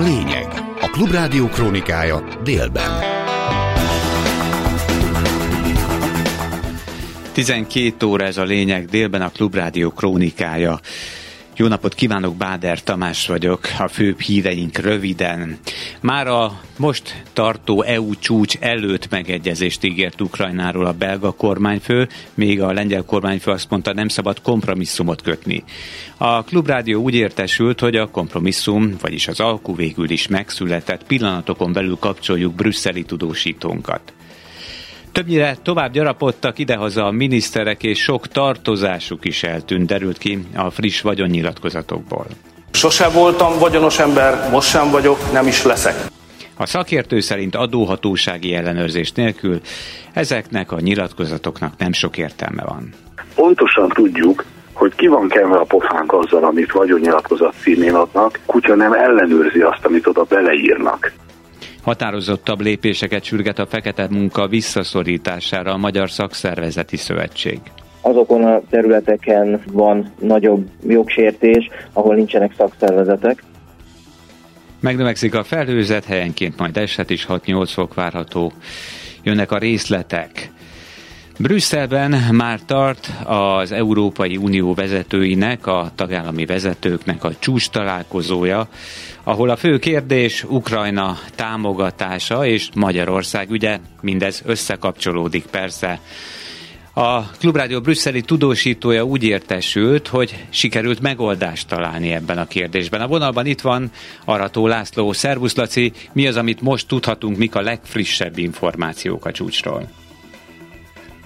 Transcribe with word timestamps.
lényeg. 0.00 0.46
A 0.80 0.90
Klubrádió 0.90 1.48
krónikája 1.48 2.24
délben. 2.44 2.90
12 7.32 8.06
óra 8.06 8.24
ez 8.24 8.36
a 8.36 8.44
lényeg, 8.44 8.84
délben 8.84 9.22
a 9.22 9.30
Klubrádió 9.30 9.90
krónikája. 9.90 10.80
Jó 11.60 11.66
napot 11.66 11.94
kívánok, 11.94 12.36
Báder 12.36 12.82
Tamás 12.82 13.26
vagyok, 13.26 13.60
a 13.78 13.88
főbb 13.88 14.20
híreink 14.20 14.76
röviden. 14.76 15.58
Már 16.00 16.26
a 16.26 16.60
most 16.78 17.22
tartó 17.32 17.82
EU 17.82 18.14
csúcs 18.14 18.56
előtt 18.60 19.10
megegyezést 19.10 19.84
ígért 19.84 20.20
Ukrajnáról 20.20 20.86
a 20.86 20.92
belga 20.92 21.30
kormányfő, 21.32 22.08
még 22.34 22.62
a 22.62 22.72
lengyel 22.72 23.04
kormányfő 23.04 23.50
azt 23.50 23.70
mondta, 23.70 23.92
nem 23.92 24.08
szabad 24.08 24.42
kompromisszumot 24.42 25.22
kötni. 25.22 25.64
A 26.16 26.42
Klubrádió 26.42 27.02
úgy 27.02 27.14
értesült, 27.14 27.80
hogy 27.80 27.96
a 27.96 28.10
kompromisszum, 28.10 28.96
vagyis 29.00 29.28
az 29.28 29.40
alkú 29.40 29.76
végül 29.76 30.10
is 30.10 30.28
megszületett, 30.28 31.06
pillanatokon 31.06 31.72
belül 31.72 31.96
kapcsoljuk 32.00 32.54
brüsszeli 32.54 33.02
tudósítónkat. 33.02 34.12
Többnyire 35.12 35.56
tovább 35.62 35.92
gyarapodtak 35.92 36.58
idehaza 36.58 37.06
a 37.06 37.10
miniszterek, 37.10 37.82
és 37.82 37.98
sok 38.02 38.26
tartozásuk 38.26 39.24
is 39.24 39.42
eltűnt, 39.42 39.86
derült 39.86 40.18
ki 40.18 40.38
a 40.56 40.70
friss 40.70 41.00
vagyonnyilatkozatokból. 41.00 42.26
Sose 42.72 43.08
voltam 43.08 43.58
vagyonos 43.58 43.98
ember, 43.98 44.50
most 44.50 44.68
sem 44.68 44.90
vagyok, 44.90 45.32
nem 45.32 45.46
is 45.46 45.64
leszek. 45.64 45.94
A 46.56 46.66
szakértő 46.66 47.20
szerint 47.20 47.54
adóhatósági 47.54 48.54
ellenőrzés 48.54 49.12
nélkül 49.12 49.60
ezeknek 50.12 50.72
a 50.72 50.80
nyilatkozatoknak 50.80 51.72
nem 51.78 51.92
sok 51.92 52.18
értelme 52.18 52.62
van. 52.64 52.88
Pontosan 53.34 53.88
tudjuk, 53.88 54.44
hogy 54.72 54.94
ki 54.94 55.06
van 55.06 55.28
kenve 55.28 55.56
a 55.56 55.64
pofánk 55.64 56.12
azzal, 56.12 56.44
amit 56.44 56.72
vagyonnyilatkozat 56.72 57.54
címén 57.62 57.94
adnak, 57.94 58.38
kutya 58.46 58.74
nem 58.74 58.92
ellenőrzi 58.92 59.60
azt, 59.60 59.84
amit 59.84 60.06
oda 60.06 60.22
beleírnak. 60.22 61.12
Határozottabb 61.82 62.60
lépéseket 62.60 63.24
sürget 63.24 63.58
a 63.58 63.66
fekete 63.66 64.06
munka 64.10 64.46
visszaszorítására 64.46 65.72
a 65.72 65.76
Magyar 65.76 66.10
Szakszervezeti 66.10 66.96
Szövetség 66.96 67.60
azokon 68.00 68.44
a 68.44 68.60
területeken 68.70 69.62
van 69.72 70.12
nagyobb 70.18 70.68
jogsértés, 70.86 71.68
ahol 71.92 72.14
nincsenek 72.14 72.54
szakszervezetek. 72.56 73.42
Megnövekszik 74.80 75.34
a 75.34 75.44
felhőzet, 75.44 76.04
helyenként 76.04 76.58
majd 76.58 76.76
eset 76.76 77.10
is 77.10 77.26
6-8 77.28 77.70
fok 77.72 77.94
várható. 77.94 78.52
Jönnek 79.22 79.52
a 79.52 79.58
részletek. 79.58 80.50
Brüsszelben 81.38 82.14
már 82.32 82.60
tart 82.66 83.10
az 83.24 83.72
Európai 83.72 84.36
Unió 84.36 84.74
vezetőinek, 84.74 85.66
a 85.66 85.90
tagállami 85.94 86.46
vezetőknek 86.46 87.24
a 87.24 87.30
csúcs 87.38 87.70
találkozója, 87.70 88.68
ahol 89.30 89.50
a 89.50 89.56
fő 89.56 89.78
kérdés 89.78 90.44
Ukrajna 90.44 91.16
támogatása 91.36 92.46
és 92.46 92.68
Magyarország 92.74 93.50
ügye, 93.50 93.78
mindez 94.00 94.42
összekapcsolódik 94.46 95.46
persze. 95.46 96.00
A 96.94 97.20
Klubrádió 97.38 97.80
brüsszeli 97.80 98.20
tudósítója 98.20 99.02
úgy 99.02 99.24
értesült, 99.24 100.08
hogy 100.08 100.46
sikerült 100.48 101.00
megoldást 101.00 101.68
találni 101.68 102.12
ebben 102.12 102.38
a 102.38 102.46
kérdésben. 102.46 103.00
A 103.00 103.06
vonalban 103.06 103.46
itt 103.46 103.60
van 103.60 103.90
Arató 104.24 104.66
László. 104.66 105.12
Szervusz 105.12 105.56
Laci, 105.56 105.92
mi 106.12 106.26
az, 106.26 106.36
amit 106.36 106.60
most 106.60 106.88
tudhatunk, 106.88 107.36
mik 107.36 107.54
a 107.54 107.60
legfrissebb 107.60 108.38
információk 108.38 109.24
a 109.26 109.32
csúcsról? 109.32 109.82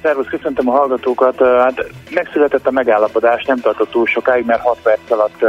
Szervusz, 0.02 0.28
köszöntöm 0.28 0.68
a 0.68 0.72
hallgatókat. 0.72 1.38
Hát 1.38 1.84
megszületett 2.10 2.66
a 2.66 2.70
megállapodás, 2.70 3.44
nem 3.44 3.60
tartott 3.60 3.90
túl 3.90 4.06
sokáig, 4.06 4.44
mert 4.44 4.60
6 4.60 4.78
perc 4.82 5.10
alatt 5.10 5.44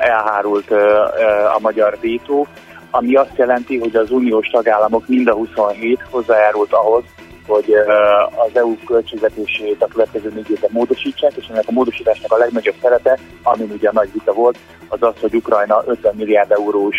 elhárult 0.00 0.70
a 1.54 1.58
magyar 1.60 1.98
vétó, 2.00 2.46
ami 2.90 3.14
azt 3.14 3.36
jelenti, 3.36 3.78
hogy 3.78 3.96
az 3.96 4.10
uniós 4.10 4.48
tagállamok 4.48 5.06
mind 5.06 5.28
a 5.28 5.34
27 5.34 6.00
hozzájárult 6.10 6.72
ahhoz, 6.72 7.04
hogy 7.46 7.74
az 8.46 8.50
EU 8.56 8.76
költségvetését 8.84 9.82
a 9.82 9.86
következő 9.86 10.30
négy 10.34 10.50
évben 10.50 10.70
módosítsák, 10.72 11.32
és 11.36 11.46
ennek 11.50 11.64
a 11.66 11.72
módosításnak 11.72 12.32
a 12.32 12.36
legnagyobb 12.36 12.74
szerepe, 12.82 13.18
ami 13.42 13.64
ugye 13.72 13.88
a 13.88 13.92
nagy 13.92 14.12
vita 14.12 14.32
volt, 14.32 14.58
az 14.88 15.02
az, 15.02 15.14
hogy 15.20 15.34
Ukrajna 15.34 15.82
50 15.86 16.14
milliárd 16.14 16.50
eurós 16.50 16.96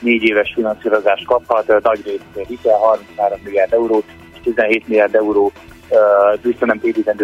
négy 0.00 0.22
éves 0.22 0.52
finanszírozást 0.54 1.26
kaphat, 1.26 1.82
nagy 1.82 2.04
részt 2.04 2.48
hitel 2.48 2.78
33 2.78 3.40
milliárd 3.44 3.72
euró, 3.72 4.02
és 4.34 4.40
17 4.42 4.88
milliárd 4.88 5.14
euró 5.14 5.52
vissza 6.42 6.66
nem 6.66 6.80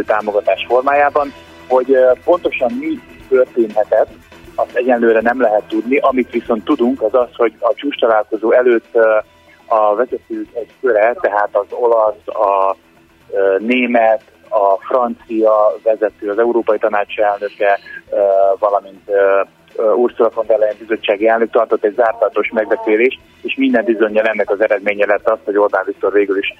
támogatás 0.07 0.65
formájában, 0.69 1.33
hogy 1.69 1.97
pontosan 2.25 2.73
mi 2.79 3.01
történhetett, 3.29 4.09
azt 4.55 4.77
egyenlőre 4.77 5.21
nem 5.21 5.41
lehet 5.41 5.65
tudni. 5.69 5.97
Amit 5.97 6.31
viszont 6.31 6.65
tudunk, 6.65 7.03
az 7.03 7.15
az, 7.15 7.29
hogy 7.37 7.53
a 7.61 7.75
csúcs 7.75 7.99
találkozó 7.99 8.53
előtt 8.53 8.95
a 9.67 9.95
vezetők 9.95 10.49
egy 10.53 10.71
köre, 10.81 11.15
tehát 11.21 11.49
az 11.53 11.67
olasz, 11.71 12.27
a 12.27 12.77
német, 13.59 14.23
a 14.49 14.77
francia 14.81 15.53
vezető, 15.83 16.31
az 16.31 16.39
Európai 16.39 16.79
Tanács 16.79 17.19
elnöke, 17.19 17.79
valamint 18.59 19.11
Ursula 19.97 20.31
von 20.35 20.47
der 20.47 20.59
Leyen 20.59 20.77
bizottsági 20.79 21.29
elnök 21.29 21.51
tartott 21.51 21.85
egy 21.85 21.95
zártatos 21.95 22.51
megbeszélést, 22.53 23.21
és 23.43 23.55
minden 23.57 23.85
bizonyal 23.85 24.27
ennek 24.27 24.51
az 24.51 24.61
eredménye 24.61 25.07
lett 25.07 25.29
az, 25.29 25.39
hogy 25.45 25.57
Orbán 25.57 25.85
Viktor 25.87 26.13
végül 26.13 26.39
is 26.39 26.55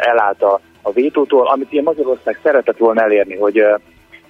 elállt 0.00 0.42
a, 0.42 0.60
a 0.82 0.92
vétótól, 0.92 1.46
amit 1.48 1.72
ilyen 1.72 1.84
Magyarország 1.84 2.38
szeretett 2.42 2.76
volna 2.76 3.02
elérni, 3.02 3.36
hogy 3.36 3.64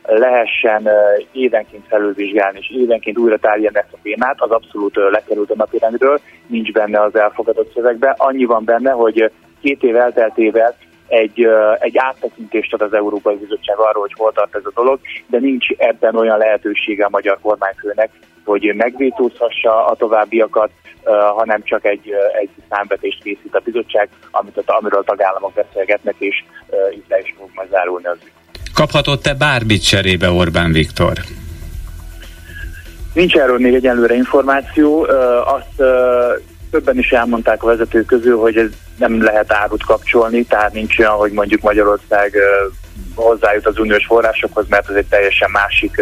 lehessen 0.03 0.89
évenként 1.33 1.87
felülvizsgálni, 1.89 2.59
és 2.59 2.71
évenként 2.71 3.19
újra 3.19 3.39
tárgyalni 3.39 3.79
ezt 3.79 3.93
a 3.93 3.99
témát, 4.03 4.41
az 4.41 4.51
abszolút 4.51 4.97
lekerült 4.97 5.51
a 5.51 5.57
napirendről, 5.57 6.21
nincs 6.47 6.73
benne 6.73 7.01
az 7.01 7.17
elfogadott 7.17 7.73
szövegben. 7.75 8.15
Annyi 8.17 8.45
van 8.45 8.65
benne, 8.65 8.91
hogy 8.91 9.31
két 9.61 9.83
év 9.83 9.97
elteltével 9.97 10.77
egy, 11.07 11.49
egy 11.79 11.99
áttekintést 11.99 12.73
ad 12.73 12.81
az 12.81 12.93
Európai 12.93 13.37
Bizottság 13.37 13.77
arról, 13.79 14.03
hogy 14.03 14.15
hol 14.17 14.33
tart 14.33 14.55
ez 14.55 14.65
a 14.65 14.73
dolog, 14.75 15.01
de 15.27 15.39
nincs 15.39 15.71
ebben 15.71 16.17
olyan 16.17 16.39
lehetősége 16.39 17.05
a 17.05 17.11
magyar 17.11 17.39
kormányfőnek, 17.41 18.11
hogy 18.45 18.75
megvétózhassa 18.75 19.87
a 19.87 19.95
továbbiakat, 19.95 20.71
hanem 21.37 21.63
csak 21.63 21.85
egy, 21.85 22.13
egy 22.41 22.51
számvetést 22.69 23.23
készít 23.23 23.55
a 23.55 23.61
bizottság, 23.65 24.09
amit, 24.31 24.63
amiről 24.67 25.01
a 25.01 25.05
tagállamok 25.05 25.53
beszélgetnek, 25.53 26.15
és 26.19 26.45
itt 26.91 27.09
le 27.09 27.19
is 27.19 27.35
fog 27.39 27.49
majd 27.55 27.69
zárulni 27.71 28.07
az 28.07 28.19
ügy. 28.25 28.42
Kaphatott-e 28.83 29.35
bármit 29.35 29.87
cserébe 29.87 30.31
Orbán 30.31 30.73
Viktor? 30.73 31.13
Nincs 33.15 33.35
erről 33.37 33.59
még 33.59 33.75
egyelőre 33.75 34.15
információ. 34.15 35.07
Azt 35.45 35.91
többen 36.71 36.99
is 36.99 37.11
elmondták 37.11 37.63
a 37.63 37.67
vezetők 37.67 38.07
közül, 38.07 38.39
hogy 38.39 38.57
ez 38.57 38.69
nem 38.99 39.23
lehet 39.23 39.53
árut 39.53 39.85
kapcsolni, 39.85 40.45
tehát 40.45 40.73
nincs 40.73 40.99
olyan, 40.99 41.13
hogy 41.13 41.33
mondjuk 41.33 41.61
Magyarország 41.61 42.37
hozzájut 43.15 43.67
az 43.67 43.79
uniós 43.79 44.07
forrásokhoz, 44.07 44.65
mert 44.69 44.91
ez 44.91 44.97
egy 44.97 45.07
teljesen 45.09 45.51
másik 45.51 45.97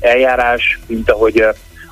eljárás, 0.00 0.78
mint 0.86 1.10
ahogy 1.10 1.44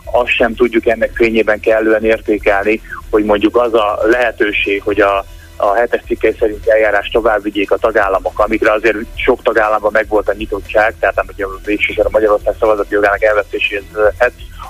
azt 0.05 0.35
sem 0.37 0.55
tudjuk 0.55 0.87
ennek 0.87 1.11
fényében 1.15 1.61
kellően 1.61 2.05
értékelni, 2.05 2.81
hogy 3.11 3.25
mondjuk 3.25 3.57
az 3.57 3.75
a 3.75 3.99
lehetőség, 4.11 4.83
hogy 4.83 5.01
a 5.01 5.25
a 5.57 5.75
hetes 5.75 6.03
cikkei 6.07 6.37
szerint 6.39 6.67
eljárás 6.67 7.09
tovább 7.09 7.43
vigyék 7.43 7.71
a 7.71 7.77
tagállamok, 7.77 8.39
amikre 8.39 8.73
azért 8.73 8.97
sok 9.15 9.43
tagállamban 9.43 9.93
megvolt 9.93 10.29
a 10.29 10.33
nyitottság, 10.33 10.95
tehát 11.01 11.19
amit 11.19 11.43
a 11.43 11.49
végsősorban 11.65 12.13
Magyarország 12.13 12.55
szavazati 12.59 12.95
jogának 12.95 13.23
elvesztéséhez 13.23 13.83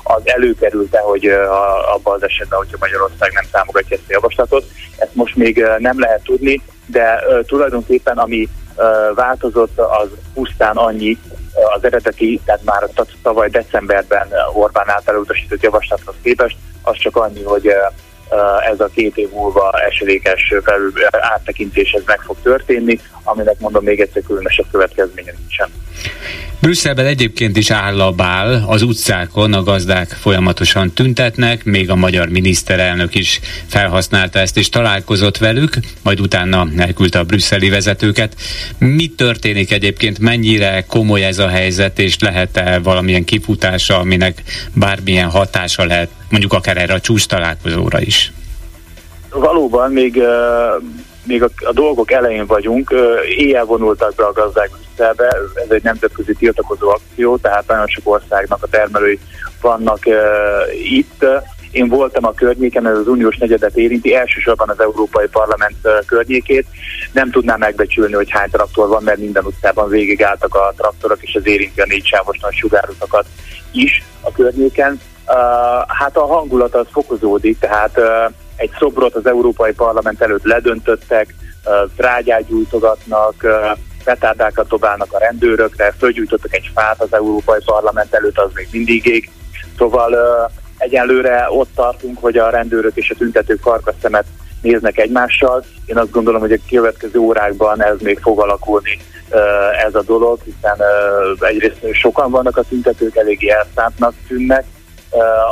az 0.03 0.23
előkerült-e, 0.25 0.99
hogy 0.99 1.27
abban 1.95 2.15
az 2.15 2.23
esetben, 2.23 2.59
hogyha 2.59 2.77
Magyarország 2.81 3.33
nem 3.33 3.45
támogatja 3.51 3.97
ezt 3.97 4.09
a 4.09 4.13
javaslatot. 4.13 4.65
Ezt 4.99 5.15
most 5.15 5.37
még 5.37 5.67
nem 5.79 6.01
lehet 6.01 6.23
tudni, 6.23 6.63
de 6.87 7.25
tulajdonképpen 7.47 8.19
ami 8.19 8.49
változott, 9.15 9.79
az 9.79 10.09
pusztán 10.35 10.77
annyi 10.77 11.19
az 11.77 11.85
eredeti, 11.85 12.41
tehát 12.45 12.65
már 12.65 12.89
tavaly 13.23 13.49
decemberben 13.49 14.29
Orbán 14.53 14.89
által 14.89 15.17
utasított 15.17 15.63
javaslathoz 15.63 16.15
képest, 16.23 16.57
az 16.83 16.97
csak 16.97 17.17
annyi, 17.17 17.43
hogy 17.43 17.75
ez 18.71 18.81
a 18.81 18.89
két 18.95 19.17
év 19.17 19.31
múlva 19.31 19.71
esedékes 19.71 20.55
felül 20.65 20.93
áttekintéshez 21.11 22.03
meg 22.07 22.21
fog 22.21 22.37
történni, 22.43 23.01
aminek 23.25 23.59
mondom 23.59 23.85
még 23.85 24.01
egyszer 24.01 24.23
különösebb 24.27 24.67
következménye 24.71 25.35
nincsen. 25.39 25.69
Brüsszelben 26.61 27.07
egyébként 27.07 27.57
is 27.57 27.71
állabál, 27.71 28.65
az 28.67 28.83
utcákon 28.83 29.53
a 29.53 29.63
gazdák 29.63 30.09
folyamatosan 30.09 30.93
tüntetnek, 30.93 31.65
még 31.65 31.91
a 31.91 31.95
magyar 31.95 32.29
miniszterelnök 32.29 33.15
is 33.15 33.41
felhasználta 33.67 34.39
ezt 34.39 34.57
és 34.57 34.69
találkozott 34.69 35.39
velük, 35.39 35.75
majd 36.03 36.21
utána 36.21 36.67
elküldte 36.77 37.19
a 37.19 37.25
brüsszeli 37.25 37.69
vezetőket. 37.69 38.35
Mi 38.79 39.07
történik 39.07 39.73
egyébként, 39.73 40.19
mennyire 40.19 40.85
komoly 40.89 41.25
ez 41.25 41.39
a 41.39 41.49
helyzet, 41.49 41.99
és 41.99 42.19
lehet-e 42.19 42.79
valamilyen 42.79 43.25
kifutása, 43.25 43.99
aminek 43.99 44.43
bármilyen 44.75 45.31
hatása 45.31 45.85
lehet, 45.85 46.09
mondjuk 46.31 46.53
akár 46.53 46.77
erre 46.77 46.95
a 46.95 47.01
csúcs 47.01 47.27
találkozóra 47.27 48.01
is? 48.01 48.33
Valóban 49.31 49.93
még 49.93 50.23
még 51.27 51.43
a, 51.43 51.49
a 51.65 51.73
dolgok 51.73 52.11
elején 52.11 52.47
vagyunk, 52.47 52.95
éjjel 53.37 53.65
vonultak 53.65 54.15
be 54.15 54.25
a 54.25 54.33
gazdák 54.33 54.71
Brüsszelbe, 54.71 55.27
ez 55.55 55.71
egy 55.71 55.83
nemzetközi 55.83 56.35
tiltakozó 56.35 56.89
akció, 56.89 57.37
tehát 57.37 57.67
nagyon 57.67 57.87
sok 57.87 58.13
országnak 58.13 58.63
a 58.63 58.67
termelői 58.67 59.19
vannak 59.61 59.99
uh, 60.07 60.17
itt, 60.93 61.25
Én 61.75 61.89
voltam 61.89 62.25
a 62.25 62.33
környéken, 62.33 62.87
ez 62.87 62.99
az 62.99 63.07
uniós 63.07 63.37
negyedet 63.37 63.77
érinti, 63.77 64.15
elsősorban 64.15 64.69
az 64.69 64.81
Európai 64.81 65.27
Parlament 65.27 65.77
környékét. 66.07 66.67
Nem 67.13 67.31
tudnám 67.31 67.59
megbecsülni, 67.59 68.13
hogy 68.13 68.31
hány 68.31 68.51
traktor 68.51 68.89
van, 68.89 69.03
mert 69.03 69.19
minden 69.19 69.45
utcában 69.45 69.89
végigálltak 69.89 70.55
a 70.55 70.73
traktorok, 70.77 71.23
és 71.23 71.35
az 71.35 71.47
érinti 71.47 71.81
a 71.81 71.87
négy 71.89 72.07
sávos 72.07 72.39
nagy 72.39 72.55
sugárutakat 72.55 73.27
is 73.73 74.03
a 74.21 74.33
környéken. 74.33 75.01
Hát 75.87 76.17
a 76.17 76.27
hangulat 76.27 76.75
az 76.75 76.87
fokozódik, 76.91 77.59
tehát 77.59 78.01
egy 78.57 78.71
szobrot 78.79 79.15
az 79.15 79.27
Európai 79.27 79.73
Parlament 79.73 80.21
előtt 80.21 80.45
ledöntöttek, 80.45 81.35
trágyát 81.97 82.47
gyújtogatnak, 82.47 83.47
petárdákat 84.05 84.69
dobálnak 84.69 85.13
a 85.13 85.19
rendőrökre, 85.19 85.95
fölgyújtottak 85.99 86.55
egy 86.55 86.71
fát 86.75 87.01
az 87.01 87.13
Európai 87.15 87.61
Parlament 87.65 88.15
előtt, 88.15 88.39
az 88.39 88.51
még 88.55 88.69
mindig 88.71 89.07
ég. 89.07 89.31
Szóval 89.79 90.17
egyelőre 90.79 91.47
ott 91.51 91.71
tartunk, 91.75 92.19
hogy 92.21 92.37
a 92.37 92.51
rendőrök 92.51 92.97
és 92.97 93.11
a 93.11 93.15
tüntetők 93.15 93.61
karkaszemet 93.61 94.25
néznek 94.63 94.99
egymással. 94.99 95.65
Én 95.87 95.99
azt 95.99 96.11
gondolom, 96.11 96.41
hogy 96.41 96.53
a 96.53 96.59
következő 96.71 97.19
órákban 97.19 97.83
ez 97.83 97.97
még 98.01 98.19
fog 98.19 98.41
alakulni 98.41 98.99
ez 99.87 99.95
a 99.95 100.03
dolog, 100.03 100.39
hiszen 100.45 100.87
egyrészt 101.41 101.79
sokan 101.93 102.31
vannak 102.31 102.57
a 102.57 102.63
tüntetők, 102.63 103.17
eléggé 103.17 103.49
elszántnak 103.49 104.15
tűnnek. 104.29 104.65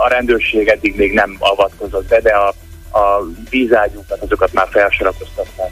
A 0.04 0.08
rendőrség 0.08 0.68
eddig 0.68 0.96
még 0.96 1.12
nem 1.12 1.36
avatkozott 1.38 2.08
be, 2.08 2.20
de 2.20 2.30
a, 2.30 2.52
a 2.92 3.24
vízágyúkat 3.50 4.22
azokat 4.22 4.52
már 4.52 4.68
felsorakoztatták. 4.70 5.70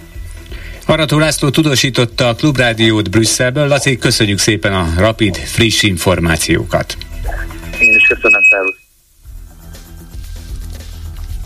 Arató 0.87 1.19
László 1.19 1.51
tudósította 1.51 2.29
a 2.29 2.35
Klubrádiót 2.35 3.11
Brüsszelből. 3.11 3.67
Laci, 3.67 3.99
köszönjük 3.99 4.39
szépen 4.39 4.73
a 4.73 4.87
rapid, 4.99 5.37
friss 5.37 5.83
információkat. 5.83 6.97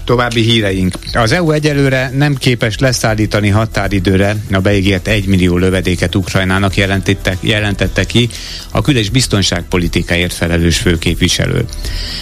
További 0.04 0.42
híreink. 0.42 0.94
Az 1.12 1.32
EU 1.32 1.50
egyelőre 1.50 2.10
nem 2.14 2.34
képes 2.34 2.78
leszállítani 2.78 3.48
határidőre 3.48 4.36
a 4.52 4.58
beígért 4.58 5.08
1 5.08 5.26
millió 5.26 5.56
lövedéket 5.56 6.14
Ukrajnának 6.14 6.76
jelentette, 7.40 8.04
ki 8.04 8.28
a 8.70 8.80
kül- 8.80 8.98
és 8.98 9.10
biztonságpolitikáért 9.10 10.32
felelős 10.32 10.78
főképviselő. 10.78 11.64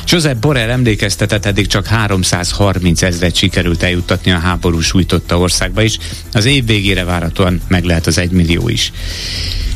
Josep 0.07 0.37
Borrell 0.37 0.71
emlékeztetett, 0.71 1.47
eddig 1.47 1.67
csak 1.67 1.87
330 1.87 3.03
ezret 3.03 3.35
sikerült 3.35 3.83
eljuttatni 3.83 4.31
a 4.31 4.39
háború 4.39 4.81
sújtotta 4.81 5.39
országba 5.39 5.83
is, 5.83 5.99
az 6.33 6.45
év 6.45 6.67
végére 6.67 7.05
várhatóan 7.05 7.61
meg 7.69 7.85
lehet 7.85 8.07
az 8.07 8.19
1 8.19 8.31
millió 8.31 8.69
is. 8.69 8.93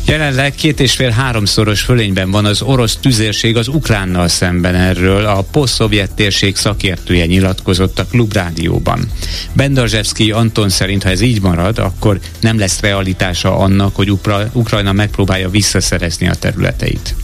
Jelenleg 0.07 0.55
két 0.55 0.81
és 0.81 0.93
fél 0.93 1.11
háromszoros 1.11 1.81
fölényben 1.81 2.31
van 2.31 2.45
az 2.45 2.63
orosz 2.63 2.97
tüzérség 2.97 3.57
az 3.57 3.69
Ukránnal 3.69 4.29
szemben 4.29 4.75
erről. 4.75 5.25
A 5.25 5.43
poszt-szovjet 5.43 6.15
térség 6.15 6.57
szakértője 6.57 7.27
nyilatkozott 7.27 7.96
a 7.99 8.07
Klubrádióban. 8.07 9.11
Bendarzsevszki 9.53 10.31
Anton 10.31 10.69
szerint, 10.69 11.03
ha 11.03 11.11
ez 11.11 11.21
így 11.21 11.41
marad, 11.41 11.79
akkor 11.79 12.21
nem 12.41 12.59
lesz 12.59 12.81
realitása 12.81 13.59
annak, 13.59 13.97
hogy 13.97 14.11
Ukra- 14.11 14.49
Ukrajna 14.53 14.93
megpróbálja 14.93 15.51
visszaszerezni 15.51 16.29
a 16.29 16.35
területeit. 16.35 17.15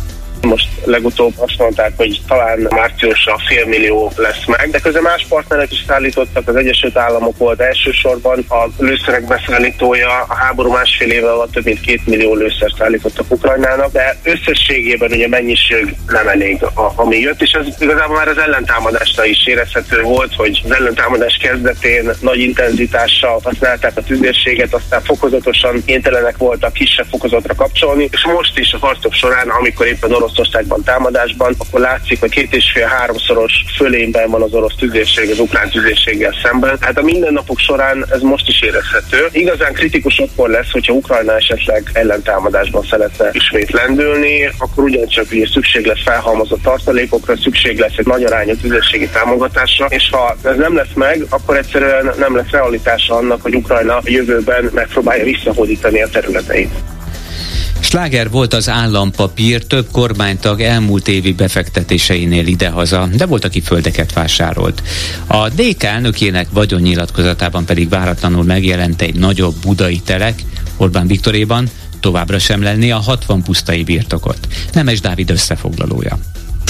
Most 0.43 0.69
legutóbb 0.85 1.33
azt 1.37 1.59
mondták, 1.59 1.93
hogy 1.97 2.21
talán 2.27 2.67
márciusra 2.71 3.37
fél 3.49 3.67
millió 3.67 4.13
lesz 4.17 4.45
meg, 4.47 4.71
de 4.71 4.79
közben 4.79 5.03
más 5.03 5.27
partnerek 5.29 5.73
is 5.73 5.85
szállítottak, 5.87 6.49
az 6.49 6.57
Egyesült 6.57 6.97
Államok 6.97 7.37
volt 7.39 7.61
elsősorban 7.61 8.45
a 8.49 8.67
lőszerek 8.79 9.27
beszállítója, 9.27 10.25
a 10.29 10.35
háború 10.35 10.71
másfél 10.71 11.11
éve 11.11 11.31
alatt 11.31 11.53
több 11.53 11.65
mint 11.65 11.81
két 11.81 12.07
millió 12.07 12.35
lőszer 12.35 12.73
szállítottak 12.79 13.27
Ukrajnának, 13.29 13.93
de 13.93 14.17
összességében 14.23 15.11
ugye 15.11 15.29
mennyiség 15.29 15.95
nem 16.07 16.29
elég, 16.29 16.65
ami 16.95 17.19
jött, 17.19 17.43
és 17.43 17.51
ez 17.51 17.67
igazából 17.79 18.17
már 18.17 18.29
az 18.29 18.39
ellentámadásra 18.39 19.25
is 19.25 19.47
érezhető 19.47 20.03
volt, 20.03 20.35
hogy 20.35 20.61
az 20.65 20.73
ellentámadás 20.73 21.37
kezdetén 21.37 22.11
nagy 22.21 22.39
intenzitással 22.39 23.41
használták 23.45 23.97
a 23.97 24.03
tüzérséget, 24.03 24.75
aztán 24.75 25.03
fokozatosan 25.03 25.83
kénytelenek 25.85 26.37
voltak 26.37 26.73
kisebb 26.73 27.07
fokozatra 27.11 27.55
kapcsolni, 27.55 28.09
és 28.11 28.25
most 28.25 28.59
is 28.59 28.73
a 28.73 28.79
harcok 28.79 29.13
során, 29.13 29.49
amikor 29.49 29.87
éppen 29.87 30.13
orosz 30.13 30.32
Oroszországban 30.33 30.83
támadásban, 30.83 31.55
akkor 31.59 31.81
látszik, 31.81 32.21
hogy 32.21 32.31
két 32.31 32.55
és 32.55 32.71
fél 32.75 32.87
háromszoros 32.87 33.53
fölényben 33.77 34.31
van 34.31 34.43
az 34.43 34.53
orosz 34.53 34.75
tüzérség 34.79 35.31
az 35.31 35.39
ukrán 35.39 35.71
tüzérséggel 35.71 36.35
szemben. 36.43 36.77
Hát 36.81 36.99
a 36.99 37.03
mindennapok 37.03 37.59
során 37.59 38.07
ez 38.11 38.21
most 38.21 38.49
is 38.49 38.63
érezhető. 38.63 39.29
Igazán 39.33 39.73
kritikus 39.73 40.19
akkor 40.19 40.51
lesz, 40.51 40.71
hogyha 40.71 40.93
Ukrajna 40.93 41.37
esetleg 41.37 41.91
ellentámadásban 41.93 42.83
szeretne 42.91 43.29
ismét 43.33 43.71
lendülni, 43.71 44.51
akkor 44.59 44.85
ugyancsak 44.85 45.27
ugye 45.33 45.47
szükség 45.47 45.87
lesz 45.87 46.03
felhalmozott 46.05 46.63
tartalékokra, 46.63 47.37
szükség 47.37 47.79
lesz 47.79 47.97
egy 47.97 48.07
nagy 48.07 48.25
arányú 48.25 48.57
tüzérségi 48.57 49.09
támogatásra, 49.09 49.87
és 49.87 50.09
ha 50.11 50.37
ez 50.45 50.57
nem 50.57 50.75
lesz 50.75 50.95
meg, 50.95 51.27
akkor 51.31 51.57
egyszerűen 51.57 52.13
nem 52.19 52.37
lesz 52.37 52.51
realitása 52.51 53.15
annak, 53.15 53.43
hogy 53.43 53.55
Ukrajna 53.55 53.97
a 53.97 54.03
jövőben 54.05 54.71
megpróbálja 54.75 55.25
visszahódítani 55.25 56.03
a 56.03 56.09
területeit. 56.09 56.92
Sláger 57.83 58.31
volt 58.31 58.55
az 58.55 58.69
állampapír 58.69 59.65
több 59.67 59.87
kormánytag 59.93 60.61
elmúlt 60.61 61.09
évi 61.09 61.33
befektetéseinél 61.33 62.47
idehaza, 62.47 63.09
de 63.17 63.27
volt, 63.27 63.45
aki 63.45 63.61
földeket 63.61 64.13
vásárolt. 64.13 64.83
A 65.27 65.49
DK 65.49 65.83
elnökének 65.83 66.47
vagyonnyilatkozatában 66.53 67.65
pedig 67.65 67.89
váratlanul 67.89 68.45
megjelent 68.45 69.03
egy 69.03 69.15
nagyobb 69.15 69.55
budai 69.63 70.01
telek, 70.01 70.43
Orbán 70.77 71.07
Viktoréban 71.07 71.69
továbbra 72.01 72.39
sem 72.39 72.63
lenni 72.63 72.91
a 72.91 72.99
60 72.99 73.43
pusztai 73.43 73.85
birtokot. 73.85 74.39
Nemes 74.73 75.01
Dávid 75.01 75.31
összefoglalója. 75.31 76.19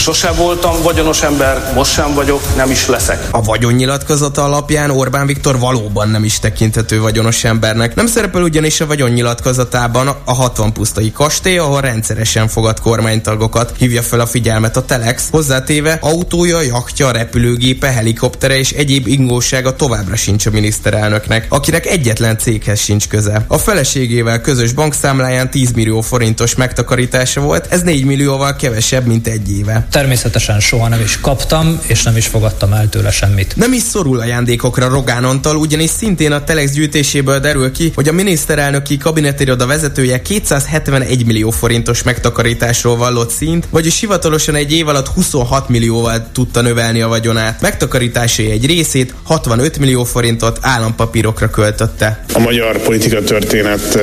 Sose 0.03 0.31
voltam 0.31 0.83
vagyonos 0.83 1.23
ember, 1.23 1.73
most 1.75 1.93
sem 1.93 2.15
vagyok, 2.15 2.57
nem 2.57 2.71
is 2.71 2.87
leszek. 2.87 3.29
A 3.31 3.43
vagyonnyilatkozata 3.43 4.45
alapján 4.45 4.91
Orbán 4.91 5.27
Viktor 5.27 5.59
valóban 5.59 6.09
nem 6.09 6.25
is 6.25 6.39
tekinthető 6.39 7.01
vagyonos 7.01 7.45
embernek. 7.45 7.95
Nem 7.95 8.07
szerepel 8.07 8.43
ugyanis 8.43 8.81
a 8.81 8.87
vagyonnyilatkozatában 8.87 10.09
a 10.25 10.33
60 10.33 10.73
pusztai 10.73 11.13
kastély, 11.13 11.59
ahol 11.59 11.81
rendszeresen 11.81 12.49
fogad 12.49 12.81
kormánytagokat. 12.81 13.73
Hívja 13.79 14.03
fel 14.03 14.21
a 14.21 14.27
figyelmet 14.27 14.77
a 14.77 14.85
Telex, 14.85 15.29
hozzátéve 15.31 15.99
autója, 16.01 16.61
jachtja, 16.61 17.11
repülőgépe, 17.11 17.87
helikoptere 17.87 18.59
és 18.59 18.71
egyéb 18.71 19.07
ingósága 19.07 19.77
továbbra 19.77 20.17
sincs 20.17 20.47
a 20.47 20.51
miniszterelnöknek, 20.51 21.47
akinek 21.49 21.87
egyetlen 21.87 22.39
céghez 22.39 22.81
sincs 22.81 23.09
köze. 23.09 23.45
A 23.49 23.59
feleségével 23.59 24.41
közös 24.41 24.73
bankszámláján 24.73 25.51
10 25.51 25.73
millió 25.73 26.01
forintos 26.01 26.55
megtakarítása 26.55 27.41
volt, 27.41 27.67
ez 27.71 27.83
4 27.83 28.05
millióval 28.05 28.57
kevesebb, 28.57 29.07
mint 29.07 29.27
egy 29.27 29.53
éve. 29.59 29.87
Természetesen 29.93 30.61
soha 30.61 30.89
nem 30.89 31.01
is 31.01 31.21
kaptam, 31.21 31.81
és 31.87 32.03
nem 32.03 32.17
is 32.17 32.27
fogadtam 32.27 32.73
el 32.73 32.89
tőle 32.89 33.11
semmit. 33.11 33.57
Nem 33.57 33.73
is 33.73 33.83
szorul 33.83 34.21
ajándékokra 34.21 34.89
Rogán 34.89 35.25
Antal, 35.25 35.57
ugyanis 35.57 35.91
szintén 35.91 36.33
a 36.33 36.45
Telex 36.45 36.73
gyűjtéséből 36.73 37.39
derül 37.39 37.73
ki, 37.73 37.93
hogy 37.95 38.09
a 38.09 38.13
miniszterelnöki 38.13 38.97
kabinetiroda 38.97 39.67
vezetője 39.67 40.23
271 40.23 41.27
millió 41.27 41.51
forintos 41.51 42.03
megtakarításról 42.03 42.97
vallott 42.97 43.31
szint, 43.31 43.67
vagyis 43.71 44.01
hivatalosan 44.01 44.55
egy 44.55 44.73
év 44.73 44.89
alatt 44.89 45.09
26 45.09 45.69
millióval 45.69 46.27
tudta 46.33 46.61
növelni 46.61 47.01
a 47.01 47.09
vagyonát. 47.09 47.61
Megtakarításai 47.61 48.51
egy 48.51 48.67
részét, 48.67 49.15
65 49.23 49.79
millió 49.79 50.05
forintot 50.05 50.59
állampapírokra 50.61 51.51
költötte. 51.51 52.25
A 52.33 52.39
magyar 52.39 52.79
politika 52.79 53.23
történet 53.23 53.99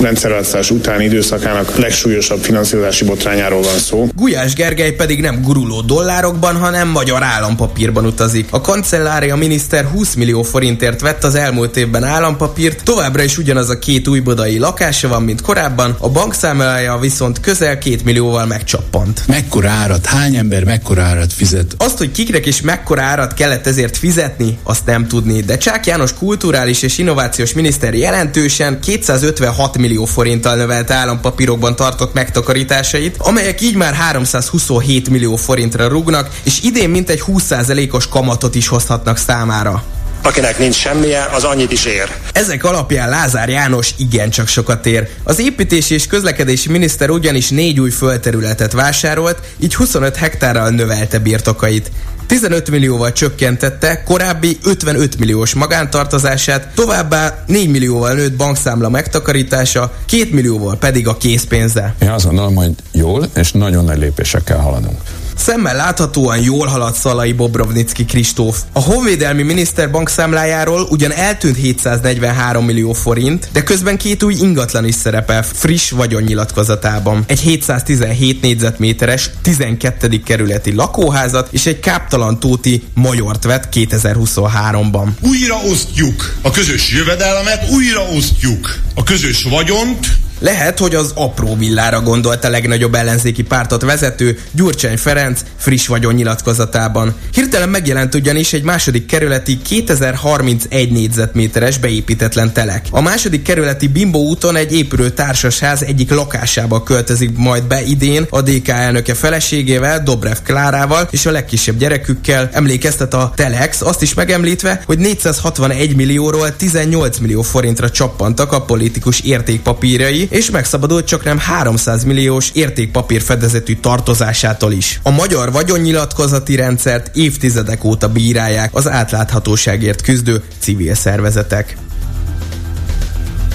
rendszerváltozás 0.00 0.70
utáni 0.70 1.04
időszakának 1.04 1.76
legsúlyosabb 1.76 2.42
finanszírozási 2.42 3.04
botrányáról 3.04 3.62
van 3.62 3.78
szó. 3.78 4.08
Gulyás 4.14 4.54
Gergely 4.54 4.90
pedig 4.92 5.20
nem 5.22 5.42
guruló 5.42 5.80
dollárokban, 5.80 6.56
hanem 6.56 6.88
magyar 6.88 7.22
állampapírban 7.22 8.06
utazik. 8.06 8.46
A 8.50 8.60
kancellária 8.60 9.36
miniszter 9.36 9.84
20 9.84 10.14
millió 10.14 10.42
forintért 10.42 11.00
vett 11.00 11.24
az 11.24 11.34
elmúlt 11.34 11.76
évben 11.76 12.04
állampapírt, 12.04 12.82
továbbra 12.82 13.22
is 13.22 13.38
ugyanaz 13.38 13.68
a 13.68 13.78
két 13.78 14.08
újbodai 14.08 14.58
lakása 14.58 15.08
van, 15.08 15.22
mint 15.22 15.40
korábban, 15.40 15.96
a 15.98 16.08
bankszámlája 16.08 16.98
viszont 16.98 17.40
közel 17.40 17.78
két 17.78 18.04
millióval 18.04 18.46
megcsappant. 18.46 19.22
Mekkora 19.26 19.70
árat, 19.70 20.06
hány 20.06 20.36
ember 20.36 20.64
mekkora 20.64 21.02
árat 21.02 21.32
fizet? 21.32 21.74
Azt, 21.78 21.98
hogy 21.98 22.10
kiknek 22.10 22.46
is 22.46 22.60
mekkora 22.60 23.02
árat 23.02 23.34
kellett 23.34 23.66
ezért 23.66 23.96
fizetni, 23.96 24.58
azt 24.62 24.86
nem 24.86 25.06
tudni, 25.06 25.40
de 25.40 25.56
Csák 25.56 25.86
János 25.86 26.14
kulturális 26.14 26.82
és 26.82 26.98
innovációs 26.98 27.52
miniszter 27.52 27.94
jelentősen 27.94 28.80
256 28.80 29.78
millió 29.78 30.04
forinttal 30.04 30.56
növelte 30.56 30.94
állampapírokban 30.94 31.76
tartott 31.76 32.14
megtakarításait, 32.14 33.16
amelyek 33.18 33.60
így 33.60 33.74
már 33.74 33.94
327 33.94 35.08
millió 35.12 35.36
forintra 35.36 35.88
rúgnak, 35.88 36.30
és 36.42 36.62
idén 36.62 36.90
mintegy 36.90 37.22
20%-os 37.26 38.08
kamatot 38.08 38.54
is 38.54 38.68
hozhatnak 38.68 39.16
számára. 39.16 40.01
Akinek 40.22 40.58
nincs 40.58 40.74
semmije, 40.74 41.28
az 41.32 41.44
annyit 41.44 41.72
is 41.72 41.84
ér. 41.84 42.08
Ezek 42.32 42.64
alapján 42.64 43.08
Lázár 43.08 43.48
János 43.48 43.94
igencsak 43.98 44.48
sokat 44.48 44.86
ér. 44.86 45.08
Az 45.24 45.40
építési 45.40 45.94
és 45.94 46.06
közlekedési 46.06 46.70
miniszter 46.70 47.10
ugyanis 47.10 47.48
négy 47.48 47.80
új 47.80 47.90
földterületet 47.90 48.72
vásárolt, 48.72 49.38
így 49.58 49.74
25 49.74 50.16
hektárral 50.16 50.70
növelte 50.70 51.18
birtokait. 51.18 51.90
15 52.26 52.70
millióval 52.70 53.12
csökkentette 53.12 54.02
korábbi 54.02 54.58
55 54.64 55.18
milliós 55.18 55.54
magántartozását, 55.54 56.68
továbbá 56.74 57.44
4 57.46 57.70
millióval 57.70 58.12
nőtt 58.12 58.36
bankszámla 58.36 58.88
megtakarítása, 58.88 59.92
2 60.06 60.28
millióval 60.30 60.76
pedig 60.76 61.08
a 61.08 61.16
készpénze. 61.16 61.94
Én 62.02 62.10
azt 62.10 62.24
gondolom, 62.24 62.54
hogy 62.54 62.72
jól 62.92 63.28
és 63.34 63.52
nagyon 63.52 63.84
nagy 63.84 63.98
lépésekkel 63.98 64.58
haladunk. 64.58 65.00
Szemmel 65.42 65.76
láthatóan 65.76 66.42
jól 66.42 66.66
halad 66.66 66.94
Szalai 66.94 67.32
Bobrovnicki 67.32 68.04
Kristóf. 68.04 68.58
A 68.72 68.80
honvédelmi 68.80 69.42
miniszter 69.42 69.90
bankszámlájáról 69.90 70.86
ugyan 70.90 71.12
eltűnt 71.12 71.56
743 71.56 72.64
millió 72.64 72.92
forint, 72.92 73.48
de 73.52 73.62
közben 73.62 73.96
két 73.98 74.22
új 74.22 74.34
ingatlan 74.34 74.84
is 74.84 74.94
szerepel 74.94 75.42
friss 75.42 75.90
vagyonnyilatkozatában. 75.90 77.24
Egy 77.26 77.40
717 77.40 78.42
négyzetméteres 78.42 79.30
12. 79.42 80.22
kerületi 80.24 80.74
lakóházat 80.74 81.48
és 81.50 81.66
egy 81.66 81.80
káptalan 81.80 82.40
tóti 82.40 82.82
majort 82.94 83.44
vett 83.44 83.68
2023-ban. 83.72 85.08
Újra 85.20 85.56
osztjuk 85.70 86.36
a 86.42 86.50
közös 86.50 86.92
jövedelmet, 86.92 87.70
újra 87.70 88.02
osztjuk 88.16 88.78
a 88.94 89.02
közös 89.02 89.42
vagyont, 89.42 90.06
lehet, 90.42 90.78
hogy 90.78 90.94
az 90.94 91.12
apró 91.14 91.56
villára 91.56 92.00
gondolt 92.00 92.44
a 92.44 92.50
legnagyobb 92.50 92.94
ellenzéki 92.94 93.42
pártot 93.42 93.82
vezető 93.82 94.38
Gyurcsány 94.52 94.96
Ferenc 94.96 95.40
friss 95.56 95.86
vagyon 95.86 96.14
nyilatkozatában. 96.14 97.14
Hirtelen 97.32 97.68
megjelent 97.68 98.14
ugyanis 98.14 98.52
egy 98.52 98.62
második 98.62 99.06
kerületi 99.06 99.58
2031 99.62 100.90
négyzetméteres 100.90 101.78
beépítetlen 101.78 102.52
telek. 102.52 102.86
A 102.90 103.00
második 103.00 103.42
kerületi 103.42 103.88
Bimbo 103.88 104.18
úton 104.18 104.56
egy 104.56 104.72
épülő 104.72 105.10
társasház 105.10 105.82
egyik 105.82 106.10
lakásába 106.10 106.82
költözik 106.82 107.36
majd 107.36 107.64
be 107.64 107.82
idén 107.82 108.26
a 108.30 108.42
DK 108.42 108.68
elnöke 108.68 109.14
feleségével, 109.14 110.02
Dobrev 110.02 110.36
Klárával 110.44 111.08
és 111.10 111.26
a 111.26 111.30
legkisebb 111.30 111.78
gyerekükkel. 111.78 112.50
Emlékeztet 112.52 113.14
a 113.14 113.32
Telex, 113.36 113.80
azt 113.80 114.02
is 114.02 114.14
megemlítve, 114.14 114.82
hogy 114.86 114.98
461 114.98 115.96
millióról 115.96 116.56
18 116.56 117.18
millió 117.18 117.42
forintra 117.42 117.90
csappantak 117.90 118.52
a 118.52 118.62
politikus 118.62 119.20
értékpapírjai, 119.20 120.28
és 120.32 120.50
megszabadult 120.50 121.06
csak 121.06 121.24
nem 121.24 121.38
300 121.38 122.04
milliós 122.04 122.50
értékpapír 122.52 123.20
fedezetű 123.20 123.76
tartozásától 123.76 124.72
is. 124.72 125.00
A 125.02 125.10
magyar 125.10 125.52
vagyonnyilatkozati 125.52 126.56
rendszert 126.56 127.16
évtizedek 127.16 127.84
óta 127.84 128.08
bírálják 128.08 128.74
az 128.74 128.88
átláthatóságért 128.88 130.02
küzdő 130.02 130.42
civil 130.58 130.94
szervezetek. 130.94 131.76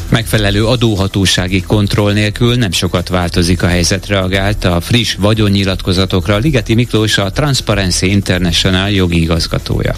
Megfelelő 0.09 0.65
adóhatósági 0.65 1.61
kontroll 1.61 2.13
nélkül 2.13 2.55
nem 2.55 2.71
sokat 2.71 3.09
változik 3.09 3.63
a 3.63 3.67
helyzet, 3.67 4.07
reagált 4.07 4.63
a 4.63 4.81
friss 4.81 5.15
vagyonnyilatkozatokra 5.19 6.37
Ligeti 6.37 6.73
Miklós, 6.73 7.17
a 7.17 7.31
Transparency 7.31 8.05
International 8.05 8.89
jogi 8.89 9.21
igazgatója. 9.21 9.95